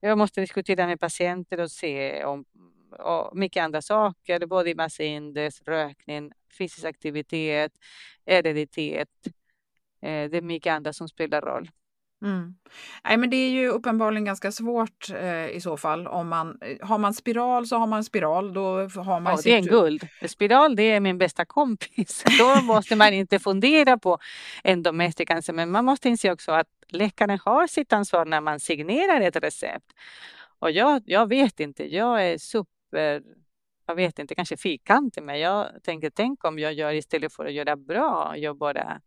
Jag 0.00 0.18
måste 0.18 0.40
diskutera 0.40 0.86
med 0.86 1.00
patienter 1.00 1.60
och 1.60 1.70
se 1.70 2.24
om 2.24 2.44
och 2.98 3.36
mycket 3.36 3.62
andra 3.62 3.82
saker, 3.82 4.46
både 4.46 4.74
massindex, 4.74 5.62
rökning, 5.62 6.32
fysisk 6.58 6.84
aktivitet, 6.84 7.72
ereditet. 8.24 9.08
Eh, 10.02 10.30
det 10.30 10.36
är 10.36 10.42
mycket 10.42 10.72
andra 10.72 10.92
som 10.92 11.08
spelar 11.08 11.40
roll. 11.40 11.70
Mm. 12.22 12.54
Nej, 13.04 13.16
men 13.16 13.30
det 13.30 13.36
är 13.36 13.50
ju 13.50 13.68
uppenbarligen 13.68 14.24
ganska 14.24 14.52
svårt 14.52 15.10
eh, 15.10 15.46
i 15.48 15.60
så 15.60 15.76
fall. 15.76 16.06
Om 16.06 16.28
man, 16.28 16.58
eh, 16.62 16.88
har 16.88 16.98
man 16.98 17.14
spiral 17.14 17.66
så 17.66 17.76
har 17.76 17.86
man 17.86 18.04
spiral. 18.04 18.52
Då 18.52 18.62
har 18.80 19.20
man 19.20 19.32
ja, 19.32 19.40
det 19.44 19.52
är 19.52 19.56
en 19.56 19.66
guld. 19.66 20.08
Spiral 20.28 20.76
det 20.76 20.82
är 20.82 21.00
min 21.00 21.18
bästa 21.18 21.44
kompis. 21.44 22.24
Då 22.38 22.62
måste 22.62 22.96
man 22.96 23.14
inte 23.14 23.38
fundera 23.38 23.98
på 23.98 24.18
endometricancer. 24.64 25.52
Men 25.52 25.70
man 25.70 25.84
måste 25.84 26.08
inse 26.08 26.32
också 26.32 26.52
att 26.52 26.68
läkaren 26.88 27.38
har 27.44 27.66
sitt 27.66 27.92
ansvar 27.92 28.24
när 28.24 28.40
man 28.40 28.60
signerar 28.60 29.20
ett 29.20 29.36
recept. 29.36 29.92
Och 30.58 30.70
jag, 30.70 31.02
jag 31.06 31.28
vet 31.28 31.60
inte, 31.60 31.94
jag 31.94 32.26
är 32.26 32.38
super 32.38 33.22
jag 33.86 33.94
vet 33.94 34.18
inte, 34.18 34.34
kanske 34.34 34.56
fyrkantig, 34.56 35.22
men 35.22 35.40
jag 35.40 35.66
tänker 35.82 36.10
tänk 36.10 36.44
om 36.44 36.58
jag 36.58 36.72
gör 36.72 36.92
istället 36.92 37.32
för 37.32 37.46
att 37.46 37.52
göra 37.52 37.76
bra, 37.76 38.34
jag 38.36 38.58
bara 38.58 39.00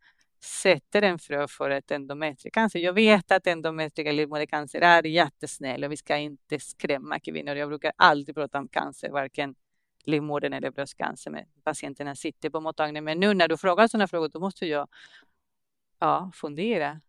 sätter 0.44 1.02
en 1.02 1.20
frö 1.20 1.48
för 1.48 1.70
ett 1.70 1.91
endometriecancer. 1.91 2.80
Jag 2.80 2.94
vet 2.94 3.32
att 3.32 3.48
endometrial 3.48 4.16
livmodercancer 4.16 4.82
är 4.82 5.06
jättesnäll 5.06 5.84
och 5.84 5.91
vi 5.91 5.98
ska 5.98 6.18
inte 6.18 6.60
skrämma 6.60 7.20
kvinnor. 7.20 7.56
Jag 7.56 7.70
brukar 7.70 7.91
aldrig 7.96 8.36
prata 8.36 8.58
om 8.60 8.68
cancer, 8.68 9.10
varken 9.10 9.56
livmodern 10.06 10.54
eller 10.54 10.72
bröstcancer 10.72 11.32
med 11.32 11.46
patienterna 11.64 12.16
sitter 12.16 12.50
på 12.50 12.60
mottagningen. 12.60 13.04
Men 13.04 13.20
nu 13.20 13.34
när 13.34 13.48
du 13.48 13.58
frågar 13.58 13.88
sådana 13.88 14.08
frågor, 14.08 14.30
då 14.30 14.39
måste 14.39 14.66
jag 14.66 14.88
ja, 16.00 16.32
fundera. 16.34 17.02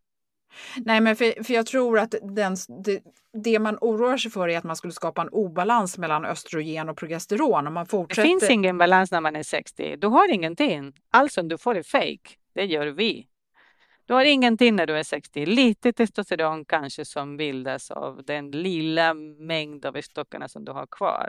Nej, 0.76 1.00
men 1.00 1.16
för, 1.16 1.44
för 1.44 1.54
jag 1.54 1.66
tror 1.66 1.98
att 1.98 2.14
den, 2.22 2.56
det, 2.84 3.02
det, 3.32 3.58
man 3.58 3.78
oroar 3.80 4.16
sig 4.16 4.30
för 4.30 4.48
är 4.48 4.58
att 4.58 4.64
man 4.64 4.76
skulle 4.76 4.92
skapa 4.92 5.22
en 5.22 5.28
obalans 5.28 5.98
mellan 5.98 6.24
östrogen 6.24 6.88
och 6.88 6.96
progesteron. 6.96 7.66
Om 7.66 7.74
man 7.74 7.86
fortsätter... 7.86 8.22
Det 8.22 8.28
finns 8.28 8.50
ingen 8.50 8.78
balans 8.78 9.10
när 9.10 9.20
man 9.20 9.36
är 9.36 9.42
60. 9.42 9.96
Du 9.96 10.06
har 10.06 10.32
ingenting. 10.32 10.92
Allt 11.10 11.32
som 11.32 11.48
du 11.48 11.58
får 11.58 11.76
är 11.76 11.82
fake. 11.82 12.36
Det 12.54 12.64
gör 12.64 12.86
vi. 12.86 13.28
Du 14.06 14.14
har 14.14 14.24
ingenting 14.24 14.76
när 14.76 14.86
du 14.86 14.98
är 14.98 15.02
60. 15.02 15.46
Lite 15.46 15.92
testosteron 15.92 16.64
kanske 16.64 17.04
som 17.04 17.36
bildas 17.36 17.90
av 17.90 18.24
den 18.24 18.50
lilla 18.50 19.14
mängd 19.14 19.86
av 19.86 20.00
stockarna 20.00 20.48
som 20.48 20.64
du 20.64 20.72
har 20.72 20.86
kvar. 20.86 21.28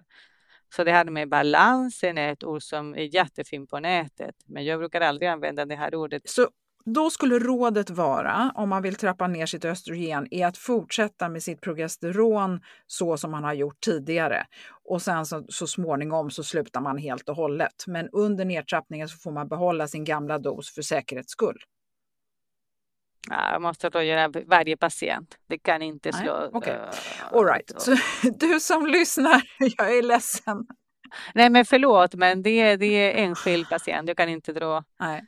Så 0.75 0.83
det 0.83 0.91
här 0.91 1.05
med 1.05 1.29
balansen 1.29 2.17
är 2.17 2.31
ett 2.31 2.43
ord 2.43 2.63
som 2.63 2.95
är 2.95 3.15
jättefint 3.15 3.69
på 3.69 3.79
nätet. 3.79 4.35
Men 4.45 4.65
jag 4.65 4.79
brukar 4.79 5.01
aldrig 5.01 5.29
använda 5.29 5.65
det 5.65 5.75
här 5.75 5.95
ordet. 5.95 6.29
Så 6.29 6.49
då 6.85 7.09
skulle 7.09 7.39
rådet 7.39 7.89
vara, 7.89 8.51
om 8.55 8.69
man 8.69 8.81
vill 8.81 8.95
trappa 8.95 9.27
ner 9.27 9.45
sitt 9.45 9.65
östrogen, 9.65 10.27
är 10.31 10.47
att 10.47 10.57
fortsätta 10.57 11.29
med 11.29 11.43
sitt 11.43 11.61
progesteron 11.61 12.61
så 12.87 13.17
som 13.17 13.31
man 13.31 13.43
har 13.43 13.53
gjort 13.53 13.81
tidigare. 13.81 14.47
Och 14.83 15.01
sen 15.01 15.25
så, 15.25 15.45
så 15.49 15.67
småningom 15.67 16.31
så 16.31 16.43
slutar 16.43 16.81
man 16.81 16.97
helt 16.97 17.29
och 17.29 17.35
hållet. 17.35 17.87
Men 17.87 18.09
under 18.11 18.45
nedtrappningen 18.45 19.09
så 19.09 19.17
får 19.17 19.31
man 19.31 19.47
behålla 19.47 19.87
sin 19.87 20.03
gamla 20.03 20.39
dos 20.39 20.73
för 20.73 20.81
säkerhets 20.81 21.31
skull. 21.31 21.57
Ja, 23.29 23.51
jag 23.51 23.61
måste 23.61 23.89
då 23.89 24.01
göra 24.01 24.31
varje 24.45 24.77
patient. 24.77 25.37
Det 25.47 25.57
kan 25.57 25.81
inte 25.81 26.13
slå... 26.13 26.49
Okay. 26.53 26.73
Uh, 26.73 26.81
All 27.31 27.45
right. 27.45 27.81
Så, 27.81 27.95
du 28.39 28.59
som 28.59 28.87
lyssnar, 28.87 29.41
jag 29.77 29.97
är 29.97 30.03
ledsen. 30.03 30.65
Nej, 31.33 31.49
men 31.49 31.65
förlåt, 31.65 32.13
men 32.13 32.43
det, 32.43 32.75
det 32.75 32.85
är 32.85 33.23
enskild 33.23 33.69
patient. 33.69 34.07
Jag 34.07 34.17
kan 34.17 34.29
inte 34.29 34.53
dra... 34.53 34.83
Nej. 34.99 35.23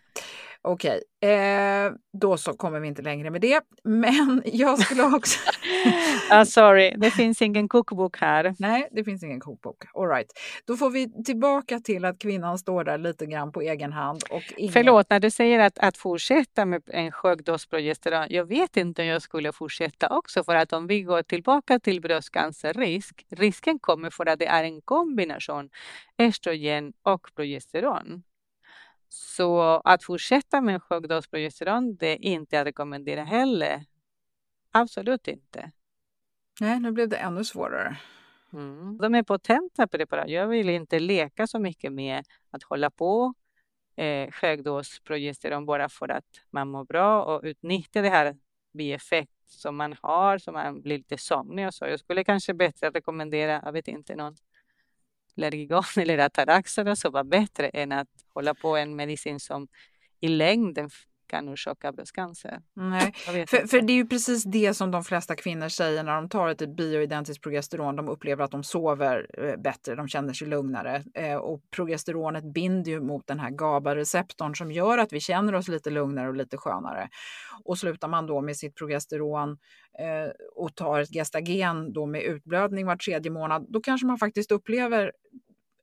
Okej, 0.62 1.01
eh, 1.22 1.91
då 2.14 2.38
så 2.38 2.53
kommer 2.53 2.80
vi 2.80 2.88
inte 2.88 3.01
längre 3.01 3.30
med 3.30 3.41
det. 3.41 3.62
Men 3.84 4.41
jag 4.45 4.80
skulle 4.80 5.03
också... 5.03 5.39
ah, 6.32 6.45
sorry, 6.45 6.93
det 6.97 7.12
finns 7.12 7.41
ingen 7.41 7.68
kokbok 7.68 8.18
här. 8.18 8.55
Nej, 8.60 8.89
det 8.91 9.03
finns 9.03 9.24
ingen 9.24 9.39
kokbok. 9.39 9.84
All 9.93 10.08
right. 10.08 10.28
Då 10.66 10.78
får 10.78 10.89
vi 10.89 11.24
tillbaka 11.24 11.80
till 11.80 12.05
att 12.05 12.20
kvinnan 12.20 12.58
står 12.58 12.84
där 12.84 12.97
lite 12.97 13.26
grann 13.26 13.51
på 13.51 13.62
egen 13.62 13.93
hand. 13.93 14.24
Och 14.30 14.43
ingen... 14.58 14.74
Förlåt, 14.74 15.10
när 15.10 15.20
du 15.20 15.32
säger 15.32 15.60
att, 15.60 15.80
att 15.80 15.97
fortsätta 15.97 16.66
med 16.66 16.82
en 16.88 17.12
hög 17.24 17.43
dos 17.43 17.66
progesteron. 17.66 18.28
Jag 18.30 18.45
vet 18.45 18.78
inte 18.78 19.01
om 19.01 19.08
jag 19.08 19.22
skulle 19.22 19.51
fortsätta 19.51 20.10
också 20.10 20.43
för 20.43 20.55
att 20.55 20.74
om 20.74 20.88
vi 20.88 21.01
går 21.01 21.22
tillbaka 21.22 21.80
till 21.80 22.01
bröstcancerrisk, 22.01 23.26
risken 23.30 23.80
kommer 23.80 24.10
för 24.10 24.26
att 24.26 24.39
det 24.39 24.47
är 24.47 24.64
en 24.64 24.82
kombination 24.82 25.70
estrogen 26.18 26.93
och 27.03 27.30
progesteron. 27.36 28.24
Så 29.10 29.82
att 29.84 30.03
fortsätta 30.03 30.62
med 30.62 30.82
hög 30.89 31.10
dos 31.10 31.28
progesteron, 31.28 31.95
det 31.95 32.08
är 32.08 32.26
inte 32.26 32.60
att 32.62 32.68
rekommendera 32.68 33.24
heller. 33.24 33.86
Absolut 34.72 35.28
inte. 35.28 35.72
Nej, 36.60 36.80
nu 36.80 36.91
blev 36.91 37.10
det 37.10 37.18
ännu 37.18 37.43
svårare. 37.43 37.97
Mm. 38.53 38.97
De 38.97 39.16
är 39.16 39.24
potenta 39.24 39.88
preparat. 39.88 40.30
Jag 40.30 40.47
vill 40.47 40.70
inte 40.70 40.99
leka 40.99 41.47
så 41.47 41.60
mycket 41.60 41.93
med 41.93 42.26
att 42.51 42.64
hålla 42.64 42.89
på 42.89 43.34
eh, 43.95 44.30
högdos 44.34 44.99
progesteron 44.99 45.66
bara 45.66 45.89
för 45.89 46.10
att 46.10 46.41
man 46.49 46.68
mår 46.68 46.86
bra 46.86 47.24
och 47.24 47.41
utnyttja 47.43 48.01
det 48.01 48.10
här 48.10 48.38
bieffekt 48.74 49.32
som 49.49 49.78
man 49.78 49.95
har, 50.01 50.38
så 50.38 50.51
man 50.51 50.82
blir 50.82 50.97
lite 50.97 51.18
somnig 51.18 51.68
och 51.68 51.74
så. 51.74 51.86
Jag 51.86 51.99
skulle 51.99 52.24
kanske 52.24 52.53
bättre 52.53 52.89
rekommendera, 52.89 53.62
jag 53.66 53.72
vet 53.72 53.88
inte, 53.88 54.16
någon 54.16 54.36
Lergigon 55.38 55.83
eller 55.97 56.17
Atarax 56.17 56.73
som 56.73 57.11
var 57.11 57.23
bättre 57.23 57.69
än 57.69 57.91
att 57.91 58.07
hålla 58.33 58.53
på 58.53 58.77
en 58.77 58.95
medicin 58.95 59.39
som 59.39 59.67
i 60.19 60.27
längden 60.27 60.89
kan 61.28 61.49
orsaka 61.49 61.91
bröstcancer. 61.91 62.61
Nej, 62.73 63.11
för, 63.15 63.67
för, 63.67 63.82
det 63.82 63.93
är 63.93 63.95
ju 63.95 64.07
precis 64.07 64.43
det 64.43 64.73
som 64.73 64.91
de 64.91 65.03
flesta 65.03 65.36
kvinnor 65.36 65.69
säger 65.69 66.03
när 66.03 66.15
de 66.15 66.30
tar 66.30 66.49
ett 66.49 66.75
bioidentiskt 66.75 67.43
progesteron. 67.43 67.95
De 67.95 68.09
upplever 68.09 68.43
att 68.43 68.51
de 68.51 68.63
sover 68.63 69.28
eh, 69.38 69.61
bättre, 69.61 69.95
de 69.95 70.07
känner 70.07 70.34
sig 70.34 70.47
lugnare. 70.47 71.03
Eh, 71.13 71.36
och 71.36 71.61
progesteronet 71.71 72.53
binder 72.53 72.91
ju 72.91 73.01
mot 73.01 73.28
den 73.28 73.39
här 73.39 73.49
GABA-receptorn 73.49 74.55
som 74.55 74.71
gör 74.71 74.97
att 74.97 75.13
vi 75.13 75.19
känner 75.19 75.55
oss 75.55 75.67
lite 75.67 75.89
lugnare 75.89 76.28
och 76.28 76.36
lite 76.36 76.57
skönare. 76.57 77.09
Och 77.63 77.78
slutar 77.78 78.07
man 78.07 78.28
då 78.28 78.41
med 78.41 78.57
sitt 78.57 78.75
progesteron 78.75 79.57
eh, 79.99 80.32
och 80.55 80.75
tar 80.75 80.99
ett 80.99 81.13
gestagen 81.13 81.93
då 81.93 82.05
med 82.05 82.21
utblödning 82.21 82.86
var 82.86 82.95
tredje 82.95 83.32
månad, 83.32 83.65
då 83.69 83.82
kanske 83.82 84.07
man 84.07 84.17
faktiskt 84.17 84.51
upplever 84.51 85.11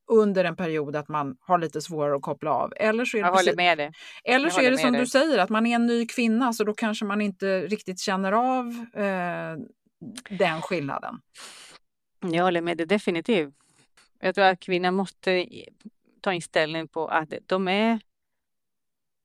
under 0.07 0.45
en 0.45 0.57
period 0.57 0.97
att 0.97 1.09
man 1.09 1.37
har 1.41 1.59
lite 1.59 1.81
svårare 1.81 2.17
att 2.17 2.23
koppla 2.23 2.51
av. 2.51 2.73
Eller 2.77 3.05
så 3.05 3.17
är 3.17 3.23
det, 3.23 3.29
jag 3.29 3.35
håller 3.35 3.57
med 3.57 3.79
dig. 3.79 3.93
Eller 4.25 4.51
så 4.51 4.61
är 4.61 4.71
det 4.71 4.79
som 4.79 4.93
dig. 4.93 5.01
du 5.01 5.07
säger, 5.07 5.39
att 5.39 5.51
man 5.51 5.67
är 5.67 5.75
en 5.75 5.87
ny 5.87 6.07
kvinna 6.07 6.53
så 6.53 6.65
då 6.65 6.75
kanske 6.75 7.05
man 7.05 7.21
inte 7.21 7.61
riktigt 7.61 8.01
känner 8.01 8.33
av 8.33 8.67
eh, 8.95 9.57
den 10.39 10.63
skillnaden. 10.63 11.21
Jag 12.21 12.45
håller 12.45 12.61
med 12.61 12.77
dig 12.77 12.87
definitivt. 12.87 13.55
Jag 14.21 14.35
tror 14.35 14.45
att 14.45 14.61
kvinnor 14.61 14.91
måste 14.91 15.47
ta 16.21 16.33
inställning 16.33 16.89
på 16.89 17.09
att 17.09 17.33
de 17.47 17.69
är 17.69 18.01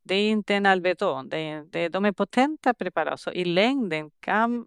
det 0.04 0.16
är 0.16 0.30
inte 0.30 0.56
en 0.56 0.66
Alvedon, 0.66 1.30
det 1.30 1.38
är, 1.38 1.64
det, 1.64 1.90
de 1.90 2.06
är 2.06 2.12
potenta 2.12 2.74
preparat, 2.74 3.20
så 3.20 3.32
i 3.32 3.46
längden 3.46 4.12
kan 4.20 4.66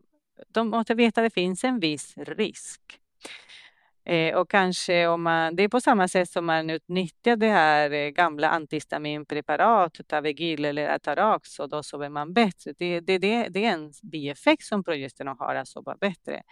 de 0.48 0.68
måste 0.68 0.94
veta 0.94 1.20
att 1.20 1.26
det 1.26 1.34
finns 1.34 1.64
en 1.64 1.80
viss 1.80 2.14
risk. 2.16 2.80
Eh, 4.04 4.36
och 4.36 4.50
kanske 4.50 5.06
om 5.06 5.22
man, 5.22 5.56
det 5.56 5.62
är 5.62 5.68
på 5.68 5.80
samma 5.80 6.08
sätt 6.08 6.30
som 6.30 6.46
man 6.46 6.70
utnyttjar 6.70 7.36
det 7.36 7.48
här 7.48 7.90
eh, 7.90 8.08
gamla 8.08 8.48
antihistaminpreparat, 8.48 10.00
Tavegil 10.08 10.64
eller 10.64 10.88
Atarax, 10.88 11.58
och 11.58 11.68
då 11.68 11.82
sover 11.82 12.08
man 12.08 12.32
bättre. 12.32 12.72
Det, 12.78 13.00
det, 13.00 13.18
det, 13.18 13.48
det 13.48 13.64
är 13.64 13.72
en 13.72 13.92
bieffekt 14.02 14.64
som 14.64 14.84
progesteron 14.84 15.36
har, 15.38 15.54
att 15.54 15.68
sova 15.68 15.96
bättre. 16.00 16.42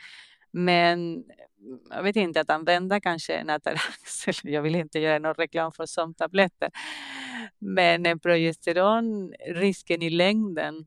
Men 0.53 1.14
mm, 1.14 1.80
jag 1.90 2.03
vet 2.03 2.16
inte, 2.16 2.40
att 2.40 2.51
använda 2.51 3.01
kanske 3.01 3.34
en 3.34 3.51
Atarax, 3.51 4.26
jag 4.44 4.62
vill 4.62 4.74
inte 4.74 4.98
göra 4.98 5.18
någon 5.18 5.34
reklam 5.34 5.72
för 5.72 5.86
sömntabletter, 5.86 6.70
men 7.59 8.07
en 8.07 8.20
progesteron, 8.20 9.34
risken 9.46 10.03
i 10.03 10.11
längden 10.11 10.86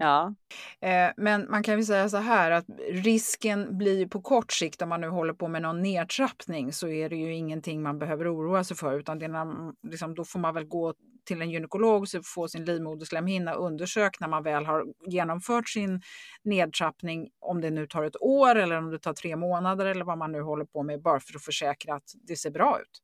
Ja. 0.00 0.34
Eh, 0.80 1.10
men 1.16 1.50
man 1.50 1.62
kan 1.62 1.76
väl 1.76 1.86
säga 1.86 2.08
så 2.08 2.16
här 2.16 2.50
att 2.50 2.64
risken 2.90 3.78
blir 3.78 4.06
på 4.06 4.22
kort 4.22 4.52
sikt 4.52 4.82
om 4.82 4.88
man 4.88 5.00
nu 5.00 5.08
håller 5.08 5.32
på 5.32 5.48
med 5.48 5.62
någon 5.62 5.82
nedtrappning 5.82 6.72
så 6.72 6.88
är 6.88 7.08
det 7.08 7.16
ju 7.16 7.34
ingenting 7.34 7.82
man 7.82 7.98
behöver 7.98 8.34
oroa 8.34 8.64
sig 8.64 8.76
för 8.76 8.98
utan 8.98 9.18
det 9.18 9.24
är 9.24 9.28
när, 9.28 9.72
liksom, 9.90 10.14
då 10.14 10.24
får 10.24 10.38
man 10.38 10.54
väl 10.54 10.64
gå 10.64 10.94
till 11.24 11.42
en 11.42 11.50
gynekolog 11.50 12.02
och 12.02 12.08
få 12.24 12.48
sin 12.48 12.64
livmoderslemhinna 12.64 13.54
undersökt 13.54 14.20
när 14.20 14.28
man 14.28 14.42
väl 14.42 14.66
har 14.66 14.84
genomfört 15.06 15.68
sin 15.68 16.02
nedtrappning. 16.42 17.28
Om 17.40 17.60
det 17.60 17.70
nu 17.70 17.86
tar 17.86 18.04
ett 18.04 18.22
år 18.22 18.54
eller 18.56 18.76
om 18.76 18.90
det 18.90 18.98
tar 18.98 19.12
tre 19.12 19.36
månader 19.36 19.86
eller 19.86 20.04
vad 20.04 20.18
man 20.18 20.32
nu 20.32 20.40
håller 20.40 20.64
på 20.64 20.82
med 20.82 21.02
bara 21.02 21.20
för 21.20 21.36
att 21.36 21.44
försäkra 21.44 21.94
att 21.94 22.12
det 22.28 22.36
ser 22.36 22.50
bra 22.50 22.78
ut. 22.80 23.02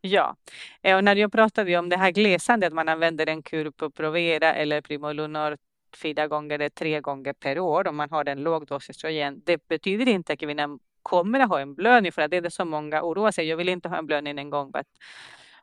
Ja, 0.00 0.36
eh, 0.82 0.96
och 0.96 1.04
när 1.04 1.16
jag 1.16 1.32
pratade 1.32 1.76
om 1.76 1.88
det 1.88 1.96
här 1.96 2.10
gläsandet, 2.10 2.66
att 2.66 2.74
man 2.74 2.88
använder 2.88 3.26
en 3.26 3.42
kur 3.42 3.70
på 3.70 3.90
Provera 3.90 4.54
eller 4.54 4.80
Primolunor 4.80 5.56
fyra 5.96 6.28
gånger 6.28 6.54
eller 6.54 6.68
tre 6.68 7.00
gånger 7.00 7.32
per 7.32 7.58
år 7.58 7.88
om 7.88 7.96
man 7.96 8.10
har 8.10 8.28
en 8.28 8.42
låg 8.42 8.66
dos 8.66 8.90
östrogen. 8.90 9.42
Det 9.44 9.68
betyder 9.68 10.08
inte 10.08 10.32
att 10.32 10.38
kvinnan 10.38 10.78
kommer 11.02 11.40
att 11.40 11.48
ha 11.48 11.60
en 11.60 11.74
blödning 11.74 12.12
för 12.12 12.22
att 12.22 12.30
det 12.30 12.36
är 12.36 12.40
det 12.40 12.50
som 12.50 12.70
många 12.70 13.02
oroar 13.02 13.30
sig. 13.30 13.48
Jag 13.48 13.56
vill 13.56 13.68
inte 13.68 13.88
ha 13.88 13.98
en 13.98 14.06
blödning 14.06 14.38
en 14.38 14.50
gång 14.50 14.70
var, 14.70 14.84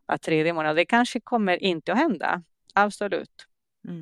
var 0.06 0.18
tredje 0.18 0.54
månad. 0.54 0.76
Det 0.76 0.86
kanske 0.86 1.20
kommer 1.20 1.64
inte 1.64 1.92
att 1.92 1.98
hända. 1.98 2.44
Absolut. 2.74 3.46
Mm. 3.88 3.98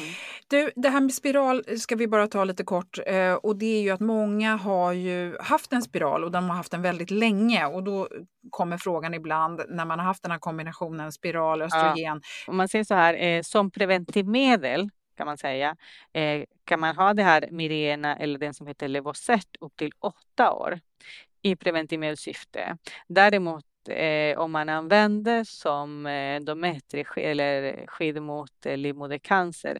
Mm. 0.00 0.14
Du, 0.48 0.70
det 0.76 0.88
här 0.88 1.00
med 1.00 1.14
spiral 1.14 1.78
ska 1.78 1.96
vi 1.96 2.08
bara 2.08 2.26
ta 2.26 2.44
lite 2.44 2.64
kort. 2.64 2.98
Eh, 3.06 3.32
och 3.32 3.56
det 3.56 3.78
är 3.78 3.82
ju 3.82 3.90
att 3.90 4.00
många 4.00 4.56
har 4.56 4.92
ju 4.92 5.38
haft 5.40 5.72
en 5.72 5.82
spiral 5.82 6.24
och 6.24 6.30
de 6.30 6.48
har 6.48 6.56
haft 6.56 6.70
den 6.70 6.82
väldigt 6.82 7.10
länge. 7.10 7.66
Och 7.66 7.84
då 7.84 8.08
kommer 8.50 8.78
frågan 8.78 9.14
ibland 9.14 9.62
när 9.68 9.84
man 9.84 9.98
har 9.98 10.06
haft 10.06 10.22
den 10.22 10.32
här 10.32 10.38
kombinationen 10.38 11.12
spiral, 11.12 11.62
östrogen. 11.62 12.20
Ja. 12.46 12.50
Om 12.50 12.56
man 12.56 12.68
säger 12.68 12.84
så 12.84 12.94
här, 12.94 13.14
eh, 13.14 13.42
som 13.42 13.70
preventivmedel 13.70 14.90
kan 15.18 15.26
man 15.26 15.38
säga. 15.38 15.76
Eh, 16.12 16.44
kan 16.64 16.80
man 16.80 16.96
ha 16.96 17.14
det 17.14 17.22
här 17.22 17.48
Mirena 17.50 18.16
eller 18.16 18.38
den 18.38 18.54
som 18.54 18.66
heter 18.66 18.88
Levocert, 18.88 19.56
upp 19.60 19.76
till 19.76 19.92
åtta 19.98 20.52
år 20.52 20.80
i 21.42 21.56
preventivt 21.56 22.18
syfte. 22.18 22.76
Däremot 23.08 23.64
eh, 23.88 24.38
om 24.38 24.52
man 24.52 24.68
använder 24.68 25.44
som 25.44 26.06
eh, 26.06 26.40
Dometri 26.40 27.04
eller 27.16 27.86
skydd 27.86 28.22
mot 28.22 28.66
eh, 28.66 28.76
livmodercancer, 28.76 29.78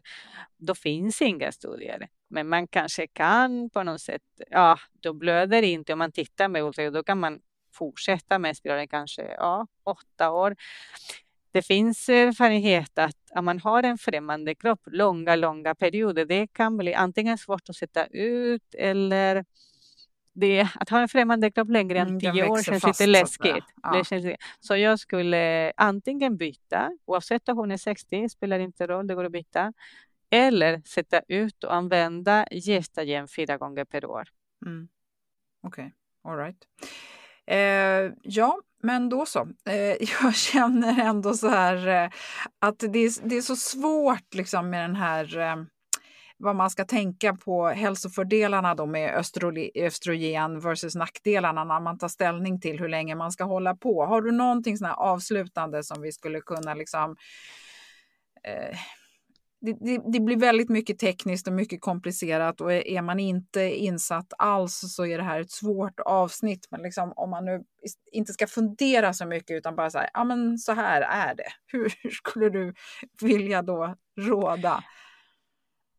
då 0.57 0.75
finns 0.75 1.21
inga 1.21 1.51
studier. 1.51 2.07
Men 2.29 2.49
man 2.49 2.67
kanske 2.67 3.07
kan 3.07 3.69
på 3.69 3.83
något 3.83 4.01
sätt, 4.01 4.21
ja, 4.49 4.77
då 4.99 5.13
blöder 5.13 5.61
det 5.61 5.67
inte 5.67 5.93
om 5.93 5.99
man 5.99 6.11
tittar 6.11 6.47
med 6.47 6.63
ultraljud, 6.63 6.93
då 6.93 7.03
kan 7.03 7.19
man 7.19 7.39
fortsätta 7.73 8.39
med 8.39 8.57
spiralen 8.57 8.87
kanske 8.87 9.23
ja, 9.23 9.67
åtta 9.83 10.31
år. 10.31 10.55
Det 11.51 11.61
finns 11.61 12.09
erfarenhet 12.09 12.99
att 12.99 13.17
om 13.35 13.45
man 13.45 13.59
har 13.59 13.83
en 13.83 13.97
främmande 13.97 14.55
kropp 14.55 14.81
långa, 14.85 15.35
långa 15.35 15.75
perioder, 15.75 16.25
det 16.25 16.47
kan 16.47 16.77
bli 16.77 16.93
antingen 16.93 17.37
svårt 17.37 17.69
att 17.69 17.75
sätta 17.75 18.05
ut 18.05 18.75
eller 18.77 19.45
det, 20.33 20.67
att 20.75 20.89
ha 20.89 21.01
en 21.01 21.09
främmande 21.09 21.51
kropp 21.51 21.69
längre 21.69 21.99
än 21.99 22.07
mm, 22.07 22.19
tio 22.19 22.49
år 22.49 22.63
känns 22.63 22.87
lite 22.87 23.07
läskigt. 23.07 23.63
Ja. 23.83 24.03
Så 24.59 24.77
jag 24.77 24.99
skulle 24.99 25.71
antingen 25.77 26.37
byta, 26.37 26.97
oavsett 27.05 27.49
om 27.49 27.57
hon 27.57 27.71
är 27.71 27.77
60, 27.77 28.29
spelar 28.29 28.59
inte 28.59 28.87
roll, 28.87 29.07
det 29.07 29.15
går 29.15 29.25
att 29.25 29.31
byta. 29.31 29.73
Eller 30.29 30.81
sätta 30.85 31.21
ut 31.27 31.63
och 31.63 31.75
använda 31.75 32.45
gestagen 32.51 33.27
fyra 33.27 33.57
gånger 33.57 33.85
per 33.85 34.05
år. 34.05 34.27
Mm. 34.65 34.87
Okej, 35.63 35.93
okay. 36.23 36.31
all 36.31 36.37
right. 36.37 36.67
Eh, 37.45 38.13
ja, 38.23 38.61
men 38.81 39.09
då 39.09 39.25
så. 39.25 39.47
Eh, 39.65 39.75
jag 40.23 40.35
känner 40.35 40.99
ändå 40.99 41.33
så 41.33 41.49
här 41.49 41.87
eh, 41.87 42.09
att 42.59 42.79
det 42.79 42.99
är, 42.99 43.29
det 43.29 43.37
är 43.37 43.41
så 43.41 43.55
svårt 43.55 44.33
liksom 44.33 44.69
med 44.69 44.83
den 44.83 44.95
här 44.95 45.37
eh, 45.37 45.55
vad 46.37 46.55
man 46.55 46.69
ska 46.69 46.85
tänka 46.85 47.33
på 47.33 47.67
hälsofördelarna 47.67 48.75
då 48.75 48.85
med 48.85 49.25
östrogen 49.75 50.59
versus 50.59 50.95
nackdelarna 50.95 51.63
när 51.63 51.79
man 51.79 51.97
tar 51.97 52.07
ställning 52.07 52.61
till 52.61 52.79
hur 52.79 52.89
länge 52.89 53.15
man 53.15 53.31
ska 53.31 53.43
hålla 53.43 53.75
på. 53.75 54.05
Har 54.05 54.21
du 54.21 54.31
någonting 54.31 54.77
sån 54.77 54.87
avslutande 54.87 55.83
som 55.83 56.01
vi 56.01 56.11
skulle 56.11 56.41
kunna 56.41 56.73
liksom 56.73 57.15
eh, 58.43 58.77
det, 59.61 59.73
det, 59.73 60.01
det, 60.05 60.19
blir 60.19 60.37
väldigt 60.37 60.69
mycket 60.69 60.99
tekniskt 60.99 61.47
och 61.47 61.53
mycket 61.53 61.81
komplicerat 61.81 62.61
och 62.61 62.73
är 62.73 63.01
man 63.01 63.19
inte 63.19 63.61
insatt 63.61 64.33
alls 64.37 64.95
så 64.95 65.05
är 65.05 65.17
det 65.17 65.23
här 65.23 65.41
ett 65.41 65.51
svårt 65.51 65.99
avsnitt. 65.99 66.67
Men 66.71 66.81
liksom, 66.81 67.13
om 67.15 67.29
man 67.29 67.45
nu 67.45 67.63
inte 68.11 68.33
ska 68.33 68.47
fundera 68.47 69.13
så 69.13 69.25
mycket 69.25 69.57
utan 69.57 69.75
bara 69.75 69.89
så 69.89 69.97
här, 69.97 70.09
ja 70.13 70.23
men 70.23 70.57
så 70.57 70.73
här 70.73 71.01
är 71.01 71.35
det. 71.35 71.49
Hur 71.71 72.09
skulle 72.09 72.49
du 72.49 72.73
vilja 73.21 73.61
då 73.61 73.95
råda? 74.19 74.83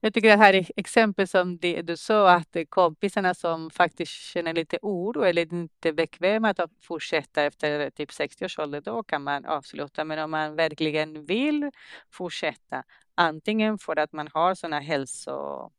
Jag 0.02 0.14
tycker 0.14 0.28
det 0.28 0.36
här 0.36 0.54
är 0.54 0.66
exempel 0.76 1.28
som 1.28 1.58
det 1.58 1.82
du 1.82 1.96
sa 1.96 2.30
att 2.30 2.56
kompisarna 2.68 3.34
som 3.34 3.70
faktiskt 3.70 4.12
känner 4.12 4.54
lite 4.54 4.78
oro 4.82 5.22
eller 5.22 5.52
inte 5.52 5.92
bekväma 5.92 6.50
att 6.50 6.70
fortsätta 6.82 7.42
efter 7.42 7.90
typ 7.90 8.12
60 8.12 8.44
års 8.44 8.58
ålder, 8.58 8.80
då 8.80 9.02
kan 9.02 9.22
man 9.22 9.44
avsluta. 9.44 10.04
Men 10.04 10.18
om 10.18 10.30
man 10.30 10.56
verkligen 10.56 11.24
vill 11.24 11.70
fortsätta, 12.10 12.82
antingen 13.20 13.78
för 13.78 13.98
att 13.98 14.12
man 14.12 14.28
har 14.34 14.54
sådana 14.54 14.80
hälsofördelar 14.80 15.72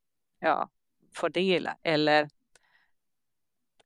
ja, 1.84 1.92
eller 1.92 2.30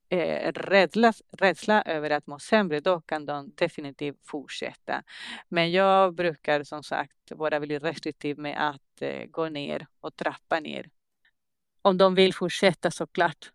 eh, 0.09 0.51
rädsla, 0.51 1.13
rädsla 1.31 1.81
över 1.81 2.09
att 2.09 2.27
må 2.27 2.39
sämre, 2.39 2.79
då 2.79 3.01
kan 3.01 3.25
de 3.25 3.51
definitivt 3.55 4.19
fortsätta. 4.23 5.03
Men 5.49 5.71
jag 5.71 6.15
brukar 6.15 6.63
som 6.63 6.83
sagt 6.83 7.31
vara 7.31 7.59
väldigt 7.59 7.83
restriktiv 7.83 8.37
med 8.37 8.69
att 8.69 9.01
eh, 9.01 9.25
gå 9.25 9.49
ner 9.49 9.87
och 9.99 10.15
trappa 10.15 10.59
ner. 10.59 10.89
Om 11.81 11.97
de 11.97 12.15
vill 12.15 12.33
fortsätta 12.33 12.91
såklart 12.91 13.51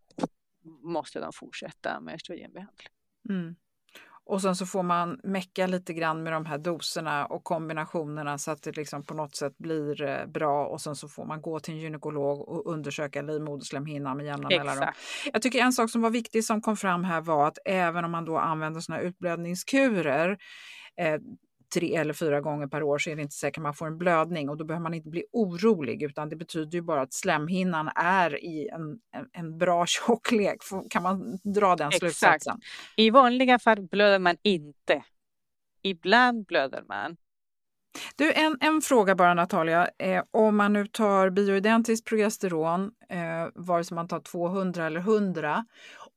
måste 0.82 1.20
de 1.20 1.32
fortsätta 1.32 2.00
med 2.00 2.14
östrogenbehandling. 2.14 2.88
Mm. 3.28 3.56
Och 4.30 4.42
sen 4.42 4.56
så 4.56 4.66
får 4.66 4.82
man 4.82 5.20
mecka 5.22 5.66
lite 5.66 5.92
grann 5.92 6.22
med 6.22 6.32
de 6.32 6.46
här 6.46 6.58
doserna 6.58 7.26
och 7.26 7.44
kombinationerna 7.44 8.38
så 8.38 8.50
att 8.50 8.62
det 8.62 8.76
liksom 8.76 9.02
på 9.02 9.14
något 9.14 9.36
sätt 9.36 9.58
blir 9.58 10.02
eh, 10.02 10.26
bra 10.26 10.66
och 10.66 10.80
sen 10.80 10.96
så 10.96 11.08
får 11.08 11.24
man 11.24 11.42
gå 11.42 11.60
till 11.60 11.74
en 11.74 11.80
gynekolog 11.80 12.48
och 12.48 12.72
undersöka 12.72 13.22
livmoderslemhinnan 13.22 14.16
med 14.16 14.26
jämna 14.26 14.48
mellanrum. 14.48 14.88
Jag 15.32 15.42
tycker 15.42 15.58
en 15.58 15.72
sak 15.72 15.90
som 15.90 16.02
var 16.02 16.10
viktig 16.10 16.44
som 16.44 16.60
kom 16.60 16.76
fram 16.76 17.04
här 17.04 17.20
var 17.20 17.46
att 17.46 17.58
även 17.64 18.04
om 18.04 18.10
man 18.10 18.24
då 18.24 18.38
använder 18.38 18.80
såna 18.80 19.00
utblödningskurer 19.00 20.38
eh, 21.00 21.20
tre 21.74 21.96
eller 21.96 22.12
fyra 22.12 22.40
gånger 22.40 22.66
per 22.66 22.82
år 22.82 22.98
så 22.98 23.10
är 23.10 23.16
det 23.16 23.22
inte 23.22 23.34
säkert 23.34 23.58
att 23.58 23.62
man 23.62 23.74
får 23.74 23.86
en 23.86 23.98
blödning 23.98 24.48
och 24.48 24.56
då 24.56 24.64
behöver 24.64 24.82
man 24.82 24.94
inte 24.94 25.08
bli 25.08 25.24
orolig 25.32 26.02
utan 26.02 26.28
det 26.28 26.36
betyder 26.36 26.78
ju 26.78 26.82
bara 26.82 27.00
att 27.02 27.12
slemhinnan 27.12 27.90
är 27.94 28.44
i 28.44 28.68
en, 28.68 28.98
en, 29.12 29.28
en 29.32 29.58
bra 29.58 29.86
tjocklek. 29.86 30.58
Kan 30.90 31.02
man 31.02 31.38
dra 31.44 31.76
den 31.76 31.88
Exakt. 31.88 32.00
slutsatsen? 32.00 32.60
I 32.96 33.10
vanliga 33.10 33.58
fall 33.58 33.82
blöder 33.82 34.18
man 34.18 34.36
inte. 34.42 35.02
Ibland 35.82 36.46
blöder 36.46 36.82
man. 36.88 37.16
Du, 38.16 38.32
en, 38.32 38.58
en 38.60 38.80
fråga 38.80 39.14
bara 39.14 39.34
Natalia. 39.34 39.88
Eh, 39.98 40.22
om 40.30 40.56
man 40.56 40.72
nu 40.72 40.86
tar 40.86 41.30
bioidentiskt 41.30 42.06
progesteron, 42.06 42.90
eh, 43.08 43.48
vare 43.54 43.84
sig 43.84 43.94
man 43.94 44.08
tar 44.08 44.20
200 44.20 44.86
eller 44.86 45.00
100 45.00 45.64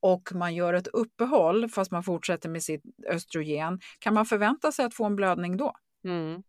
och 0.03 0.29
man 0.33 0.55
gör 0.55 0.73
ett 0.73 0.87
uppehåll 0.87 1.69
fast 1.69 1.91
man 1.91 2.03
fortsätter 2.03 2.49
med 2.49 2.63
sitt 2.63 2.83
östrogen, 3.09 3.79
kan 3.99 4.13
man 4.13 4.25
förvänta 4.25 4.71
sig 4.71 4.85
att 4.85 4.93
få 4.93 5.05
en 5.05 5.15
blödning 5.15 5.57
då? 5.57 5.75
Mm. 6.05 6.43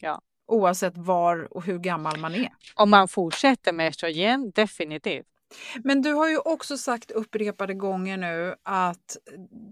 Ja. 0.00 0.20
Oavsett 0.46 0.96
var 0.96 1.56
och 1.56 1.64
hur 1.64 1.78
gammal 1.78 2.18
man 2.18 2.34
är? 2.34 2.48
Om 2.74 2.90
man 2.90 3.08
fortsätter 3.08 3.72
med 3.72 3.88
östrogen, 3.88 4.50
definitivt. 4.54 5.26
Men 5.84 6.02
du 6.02 6.12
har 6.12 6.28
ju 6.28 6.38
också 6.38 6.76
sagt 6.76 7.10
upprepade 7.10 7.74
gånger 7.74 8.16
nu 8.16 8.54
att 8.62 9.16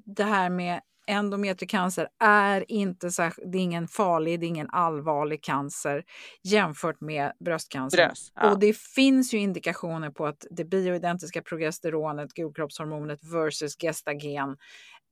det 0.05 0.25
här 0.25 0.51
med 0.51 0.81
endometriecancer 1.07 2.09
är 2.21 2.65
inte 2.71 3.11
särskilt, 3.11 3.53
det 3.53 3.59
är 3.59 3.63
ingen 3.63 3.89
farlig, 3.89 4.41
det 4.41 4.47
är 4.47 4.49
ingen 4.49 4.71
allvarlig 4.71 5.43
cancer 5.43 6.05
jämfört 6.43 7.01
med 7.01 7.33
bröstcancer. 7.45 8.07
Bröst, 8.07 8.33
ja. 8.35 8.51
Och 8.51 8.59
det 8.59 8.77
finns 8.79 9.35
ju 9.35 9.39
indikationer 9.39 10.11
på 10.11 10.27
att 10.27 10.47
det 10.51 10.65
bioidentiska 10.65 11.43
progesteronet, 11.43 12.33
gulkroppshormonet 12.35 13.25
versus 13.25 13.77
gestagen 13.77 14.57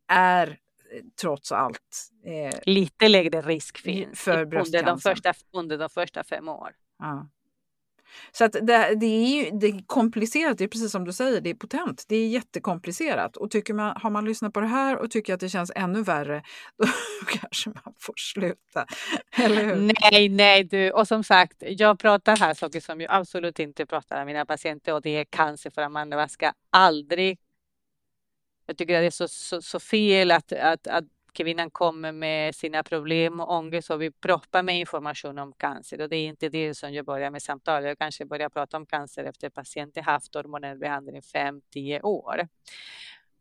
är 0.08 0.48
eh, 0.48 0.54
trots 1.20 1.52
allt 1.52 2.10
eh, 2.26 2.58
lite 2.66 3.08
lägre 3.08 3.40
risk 3.40 3.78
finns 3.78 4.20
för. 4.20 4.42
Under 4.42 4.82
de 4.82 4.98
första, 4.98 5.34
under 5.52 5.78
de 5.78 5.88
första 5.88 6.24
fem 6.24 6.48
åren. 6.48 6.74
Ja. 6.98 7.28
Så 8.32 8.44
att 8.44 8.52
det, 8.52 8.94
det, 9.00 9.06
är 9.06 9.26
ju 9.26 9.50
det 9.50 9.66
är 9.66 9.86
komplicerat, 9.86 10.58
det 10.58 10.64
är 10.64 10.68
precis 10.68 10.92
som 10.92 11.04
du 11.04 11.12
säger, 11.12 11.40
det 11.40 11.50
är 11.50 11.54
potent. 11.54 12.04
Det 12.08 12.16
är 12.16 12.28
jättekomplicerat. 12.28 13.36
Och 13.36 13.50
tycker 13.50 13.74
man, 13.74 13.96
har 14.00 14.10
man 14.10 14.24
lyssnat 14.24 14.52
på 14.52 14.60
det 14.60 14.66
här 14.66 14.96
och 14.96 15.10
tycker 15.10 15.34
att 15.34 15.40
det 15.40 15.48
känns 15.48 15.72
ännu 15.74 16.02
värre, 16.02 16.42
då 16.78 16.86
kanske 17.28 17.70
man 17.70 17.94
får 17.98 18.14
sluta. 18.16 18.86
Eller 19.36 19.64
hur? 19.64 19.94
Nej, 20.10 20.28
nej 20.28 20.64
du. 20.64 20.90
Och 20.90 21.08
som 21.08 21.24
sagt, 21.24 21.56
jag 21.66 21.98
pratar 21.98 22.36
här 22.36 22.54
saker 22.54 22.80
som 22.80 23.00
jag 23.00 23.10
absolut 23.12 23.58
inte 23.58 23.86
pratar 23.86 24.16
med 24.16 24.26
mina 24.26 24.46
patienter 24.46 24.94
och 24.94 25.02
det 25.02 25.10
är 25.10 25.24
cancer 25.24 25.70
för 25.70 25.82
Amanda 25.82 26.28
ska 26.28 26.52
aldrig 26.70 27.38
jag 28.66 28.76
tycker 28.76 28.94
att 28.94 29.02
det 29.02 29.06
är 29.06 29.10
så, 29.10 29.28
så, 29.28 29.62
så 29.62 29.80
fel 29.80 30.30
att, 30.30 30.52
att, 30.52 30.86
att 30.86 31.04
kvinnan 31.32 31.70
kommer 31.70 32.12
med 32.12 32.54
sina 32.54 32.82
problem 32.82 33.40
och 33.40 33.52
ångest 33.52 33.90
och 33.90 34.02
vi 34.02 34.10
proppar 34.10 34.62
med 34.62 34.78
information 34.78 35.38
om 35.38 35.52
cancer 35.52 36.00
och 36.00 36.08
det 36.08 36.16
är 36.16 36.26
inte 36.26 36.48
det 36.48 36.74
som 36.74 36.92
jag 36.92 37.04
börjar 37.04 37.30
med 37.30 37.42
samtal. 37.42 37.84
Jag 37.84 37.98
kanske 37.98 38.24
börjar 38.24 38.48
prata 38.48 38.76
om 38.76 38.86
cancer 38.86 39.24
efter 39.24 39.50
patienten 39.50 40.04
haft 40.04 40.34
hormonell 40.34 40.78
behandling 40.78 41.16
i 41.16 41.20
5-10 41.20 42.02
år. 42.02 42.48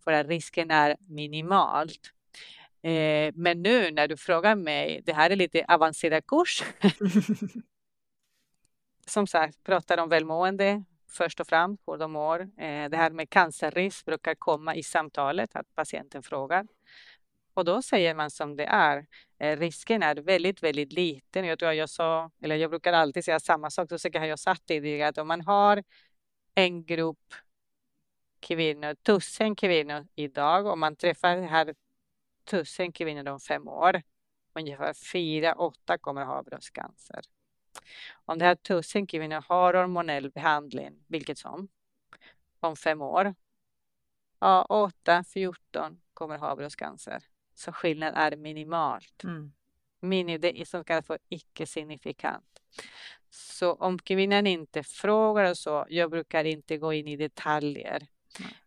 För 0.03 0.11
att 0.11 0.27
risken 0.27 0.71
är 0.71 0.97
minimalt. 0.99 2.11
Eh, 2.83 3.33
men 3.35 3.61
nu 3.61 3.91
när 3.91 4.07
du 4.07 4.17
frågar 4.17 4.55
mig, 4.55 5.01
det 5.05 5.13
här 5.13 5.29
är 5.29 5.35
lite 5.35 5.65
avancerad 5.67 6.25
kurs. 6.25 6.63
Som 9.07 9.27
sagt, 9.27 9.63
pratar 9.63 9.97
om 9.97 10.09
välmående, 10.09 10.83
först 11.09 11.39
och 11.39 11.47
främst 11.47 11.83
hur 11.87 11.97
de 11.97 12.11
mår. 12.11 12.39
Eh, 12.41 12.89
det 12.89 12.97
här 12.97 13.09
med 13.11 13.29
cancerrisk 13.29 14.05
brukar 14.05 14.35
komma 14.35 14.75
i 14.75 14.83
samtalet, 14.83 15.55
att 15.55 15.75
patienten 15.75 16.23
frågar. 16.23 16.67
Och 17.61 17.65
då 17.65 17.81
säger 17.81 18.15
man 18.15 18.31
som 18.31 18.55
det 18.55 18.65
är. 18.65 19.07
Eh, 19.39 19.59
risken 19.59 20.03
är 20.03 20.15
väldigt, 20.15 20.63
väldigt 20.63 20.93
liten. 20.93 21.45
Jag 21.45 21.59
tror 21.59 21.73
jag 21.73 21.89
sa, 21.89 22.31
eller 22.41 22.55
jag 22.55 22.69
brukar 22.69 22.93
alltid 22.93 23.25
säga 23.25 23.39
samma 23.39 23.69
sak, 23.69 23.89
så 23.89 23.99
säkert 23.99 24.21
har 24.21 24.27
jag 24.27 24.39
sagt 24.39 24.65
tidigare, 24.65 25.09
att 25.09 25.17
om 25.17 25.27
man 25.27 25.41
har 25.41 25.83
en 26.55 26.85
grupp 26.85 27.33
kvinnor, 28.39 28.93
tusen 28.93 29.55
kvinnor 29.55 30.07
idag, 30.15 30.65
och 30.65 30.77
man 30.77 30.95
träffar 30.95 31.37
här 31.37 31.75
tusen 32.43 32.91
kvinnor 32.91 33.29
om 33.29 33.39
fem 33.39 33.67
år, 33.67 34.01
ungefär 34.53 34.93
fyra, 34.93 35.53
åtta 35.53 35.97
kommer 35.97 36.21
att 36.21 36.27
ha 36.27 36.43
bröstcancer. 36.43 37.21
Om 38.25 38.39
det 38.39 38.45
här 38.45 38.55
tusen 38.55 39.07
kvinnor 39.07 39.43
har 39.47 39.73
hormonell 39.73 40.31
behandling, 40.31 41.03
vilket 41.07 41.37
som, 41.37 41.67
om 42.59 42.75
fem 42.75 43.01
år, 43.01 43.35
ja, 44.39 44.65
8, 44.69 45.23
14 45.23 46.01
kommer 46.13 46.35
att 46.35 46.41
ha 46.41 46.55
bröstcancer. 46.55 47.30
Så 47.53 47.71
skillnaden 47.71 48.15
är 48.15 48.35
minimalt. 48.35 49.23
Mm. 49.23 49.51
Mini, 49.99 50.37
det 50.37 50.61
är 50.61 50.65
som 50.65 50.83
kallas 50.83 51.07
för 51.07 51.19
icke-signifikant. 51.29 52.61
Så 53.29 53.73
om 53.73 53.99
kvinnan 53.99 54.47
inte 54.47 54.83
frågar 54.83 55.49
och 55.49 55.57
så, 55.57 55.85
jag 55.89 56.09
brukar 56.09 56.43
inte 56.43 56.77
gå 56.77 56.93
in 56.93 57.07
i 57.07 57.15
detaljer. 57.15 58.07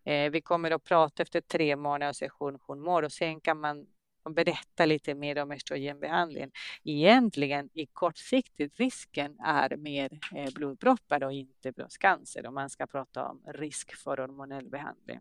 Eh, 0.05 0.31
vi 0.31 0.41
kommer 0.41 0.71
att 0.71 0.85
prata 0.85 1.23
efter 1.23 1.41
tre 1.41 1.77
månader 1.77 2.09
och 2.09 2.17
se 2.17 2.31
hur 2.41 2.59
hon 2.67 2.81
mår 2.81 3.03
och 3.03 3.13
sen 3.13 3.41
kan 3.41 3.61
man 3.61 3.87
berätta 4.31 4.87
lite 4.87 5.15
mer 5.15 5.43
om 5.43 5.51
östrogenbehandlingen. 5.51 6.51
Egentligen 6.85 7.71
i 7.73 7.87
kortsiktigt 7.87 8.81
risken 8.81 9.41
är 9.41 9.77
mer 9.77 10.19
eh, 10.35 10.53
blodproppar 10.55 11.25
och 11.25 11.33
inte 11.33 11.73
bröstcancer 11.73 12.47
om 12.47 12.55
man 12.55 12.71
ska 12.71 12.87
prata 12.87 13.29
om 13.29 13.43
risk 13.47 13.97
för 13.97 14.17
hormonell 14.17 14.69
behandling. 14.69 15.21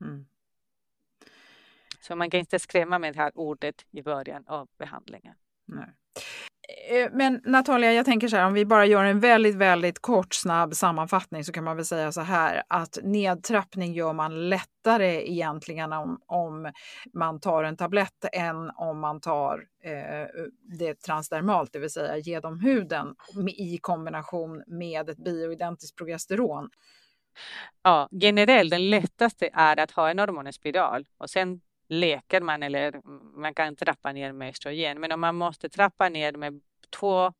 Mm. 0.00 0.26
Så 2.02 2.16
man 2.16 2.30
kan 2.30 2.40
inte 2.40 2.58
skrämma 2.58 2.98
med 2.98 3.14
det 3.14 3.18
här 3.18 3.32
ordet 3.34 3.74
i 3.90 4.02
början 4.02 4.44
av 4.46 4.68
behandlingen. 4.78 5.34
Nej. 5.66 5.88
Eh, 6.90 7.10
men 7.12 7.40
Natalia, 7.44 7.92
jag 7.92 8.04
tänker 8.04 8.28
så 8.28 8.36
här, 8.36 8.46
om 8.46 8.54
vi 8.54 8.64
bara 8.64 8.86
gör 8.86 9.04
en 9.04 9.20
väldigt, 9.20 9.54
väldigt 9.54 9.98
kort, 9.98 10.34
snabb 10.34 10.74
sammanfattning 10.74 11.44
så 11.44 11.52
kan 11.52 11.64
man 11.64 11.76
väl 11.76 11.84
säga 11.84 12.12
så 12.12 12.20
här 12.20 12.62
att 12.68 12.98
nedtrappning 13.02 13.92
gör 13.92 14.12
man 14.12 14.48
lättare 14.48 15.30
egentligen 15.30 15.92
om, 15.92 16.20
om 16.26 16.72
man 17.14 17.40
tar 17.40 17.64
en 17.64 17.76
tablett 17.76 18.24
än 18.32 18.70
om 18.70 19.00
man 19.00 19.20
tar 19.20 19.66
eh, 19.84 20.44
det 20.78 20.94
transdermalt, 20.94 21.72
det 21.72 21.78
vill 21.78 21.90
säga 21.90 22.16
genom 22.16 22.60
huden 22.60 23.14
i 23.56 23.78
kombination 23.78 24.62
med 24.66 25.08
ett 25.08 25.24
bioidentiskt 25.24 25.96
progesteron. 25.96 26.70
Ja, 27.82 28.08
generellt 28.12 28.70
den 28.70 28.90
lättaste 28.90 29.50
är 29.52 29.78
att 29.78 29.90
ha 29.90 30.10
en 30.10 30.18
hormonspiral 30.18 31.06
och 31.18 31.30
sen 31.30 31.60
läker 31.92 32.40
man 32.40 32.62
eller 32.62 33.00
man 33.40 33.54
kan 33.54 33.76
trappa 33.76 34.12
ner 34.12 34.32
med 34.32 34.48
östrogen. 34.48 35.00
Men 35.00 35.12
om 35.12 35.20
man 35.20 35.34
måste 35.34 35.68
trappa 35.68 36.08
ner 36.08 36.32
med 36.32 36.60
två 36.90 37.32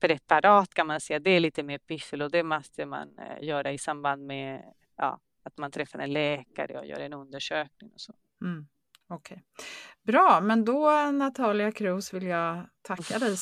preparat 0.00 0.74
kan 0.74 0.86
man 0.86 1.00
säga, 1.00 1.18
det 1.18 1.30
är 1.30 1.40
lite 1.40 1.62
mer 1.62 1.78
piffel 1.78 2.22
och 2.22 2.30
det 2.30 2.42
måste 2.42 2.86
man 2.86 3.18
eh, 3.18 3.44
göra 3.46 3.72
i 3.72 3.78
samband 3.78 4.26
med 4.26 4.62
ja, 4.96 5.20
att 5.42 5.58
man 5.58 5.70
träffar 5.70 5.98
en 5.98 6.12
läkare 6.12 6.78
och 6.78 6.86
gör 6.86 7.00
en 7.00 7.12
undersökning 7.12 7.90
och 7.94 8.00
så. 8.00 8.14
Mm. 8.42 8.66
Okej. 9.08 9.34
Okay. 9.34 9.66
Bra, 10.02 10.40
men 10.40 10.64
då 10.64 11.10
Natalia 11.12 11.72
Cruz 11.72 12.14
vill 12.14 12.26
jag 12.26 12.66
tacka 12.82 13.18
dig. 13.18 13.36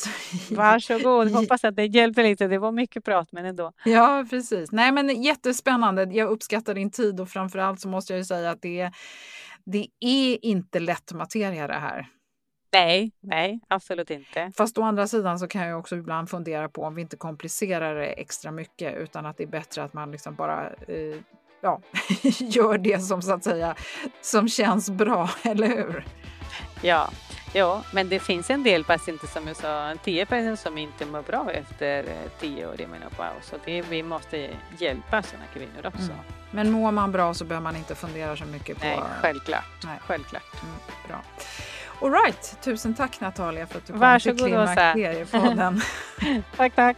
Varsågod, 0.51 1.31
hoppas 1.31 1.63
att 1.63 1.75
det 1.75 1.85
hjälper 1.85 2.23
lite. 2.23 2.47
Det 2.47 2.57
var 2.57 2.71
mycket 2.71 3.05
prat, 3.05 3.31
men 3.31 3.45
ändå. 3.45 3.73
Ja, 3.85 4.25
precis. 4.29 4.71
Nej, 4.71 4.91
men 4.91 5.23
jättespännande. 5.23 6.03
Jag 6.03 6.29
uppskattar 6.29 6.73
din 6.73 6.91
tid 6.91 7.19
och 7.19 7.29
framför 7.29 7.59
allt 7.59 7.79
så 7.79 7.87
måste 7.87 8.13
jag 8.13 8.17
ju 8.17 8.25
säga 8.25 8.51
att 8.51 8.61
det, 8.61 8.91
det 9.65 9.87
är 9.99 10.45
inte 10.45 10.79
lätt 10.79 11.13
materia 11.13 11.67
det 11.67 11.73
här. 11.73 12.07
Nej, 12.73 13.11
nej, 13.19 13.59
absolut 13.67 14.09
inte. 14.09 14.51
Fast 14.57 14.77
å 14.77 14.81
andra 14.81 15.07
sidan 15.07 15.39
så 15.39 15.47
kan 15.47 15.67
jag 15.67 15.79
också 15.79 15.95
ibland 15.95 16.29
fundera 16.29 16.69
på 16.69 16.81
om 16.83 16.95
vi 16.95 17.01
inte 17.01 17.17
komplicerar 17.17 17.95
det 17.95 18.05
extra 18.05 18.51
mycket 18.51 18.97
utan 18.97 19.25
att 19.25 19.37
det 19.37 19.43
är 19.43 19.47
bättre 19.47 19.83
att 19.83 19.93
man 19.93 20.11
liksom 20.11 20.35
bara 20.35 20.69
eh, 20.69 21.17
ja, 21.61 21.81
gör 22.39 22.77
det 22.77 22.99
som 22.99 23.21
så 23.21 23.33
att 23.33 23.43
säga 23.43 23.75
som 24.21 24.47
känns 24.47 24.89
bra, 24.89 25.29
eller 25.43 25.67
hur? 25.67 26.05
Ja, 26.81 27.09
ja, 27.53 27.83
men 27.91 28.09
det 28.09 28.19
finns 28.19 28.49
en 28.49 28.63
del 28.63 28.83
patienter 28.83 29.27
som 29.27 29.47
jag 29.47 29.55
sa, 29.55 29.93
10 30.03 30.25
patienter 30.25 30.55
som 30.55 30.77
inte 30.77 31.05
mår 31.05 31.21
bra 31.21 31.51
efter 31.51 32.05
10 32.39 32.67
år 32.67 32.81
i 32.81 32.87
menopaus. 32.87 33.45
Så 33.45 33.55
det, 33.65 33.81
vi 33.81 34.03
måste 34.03 34.49
hjälpa 34.77 35.23
sådana 35.23 35.45
kvinnor 35.53 35.85
också. 35.85 36.11
Mm. 36.11 36.25
Men 36.51 36.71
mår 36.71 36.91
man 36.91 37.11
bra 37.11 37.33
så 37.33 37.45
behöver 37.45 37.63
man 37.63 37.75
inte 37.75 37.95
fundera 37.95 38.35
så 38.35 38.45
mycket 38.45 38.79
på... 38.79 38.85
Nej, 38.85 38.99
självklart. 39.21 39.83
Nej. 39.83 39.99
självklart. 40.01 40.63
Mm, 40.63 40.75
bra. 41.07 41.21
All 42.01 42.11
right. 42.11 42.57
Tusen 42.61 42.93
tack 42.93 43.19
Natalia 43.19 43.67
för 43.67 43.77
att 43.77 43.85
du 43.85 43.93
kom 43.93 43.99
Varsågod, 43.99 44.37
till 44.37 44.47
Klimakteriepodden. 44.47 45.81
tack, 46.57 46.75
tack. 46.75 46.97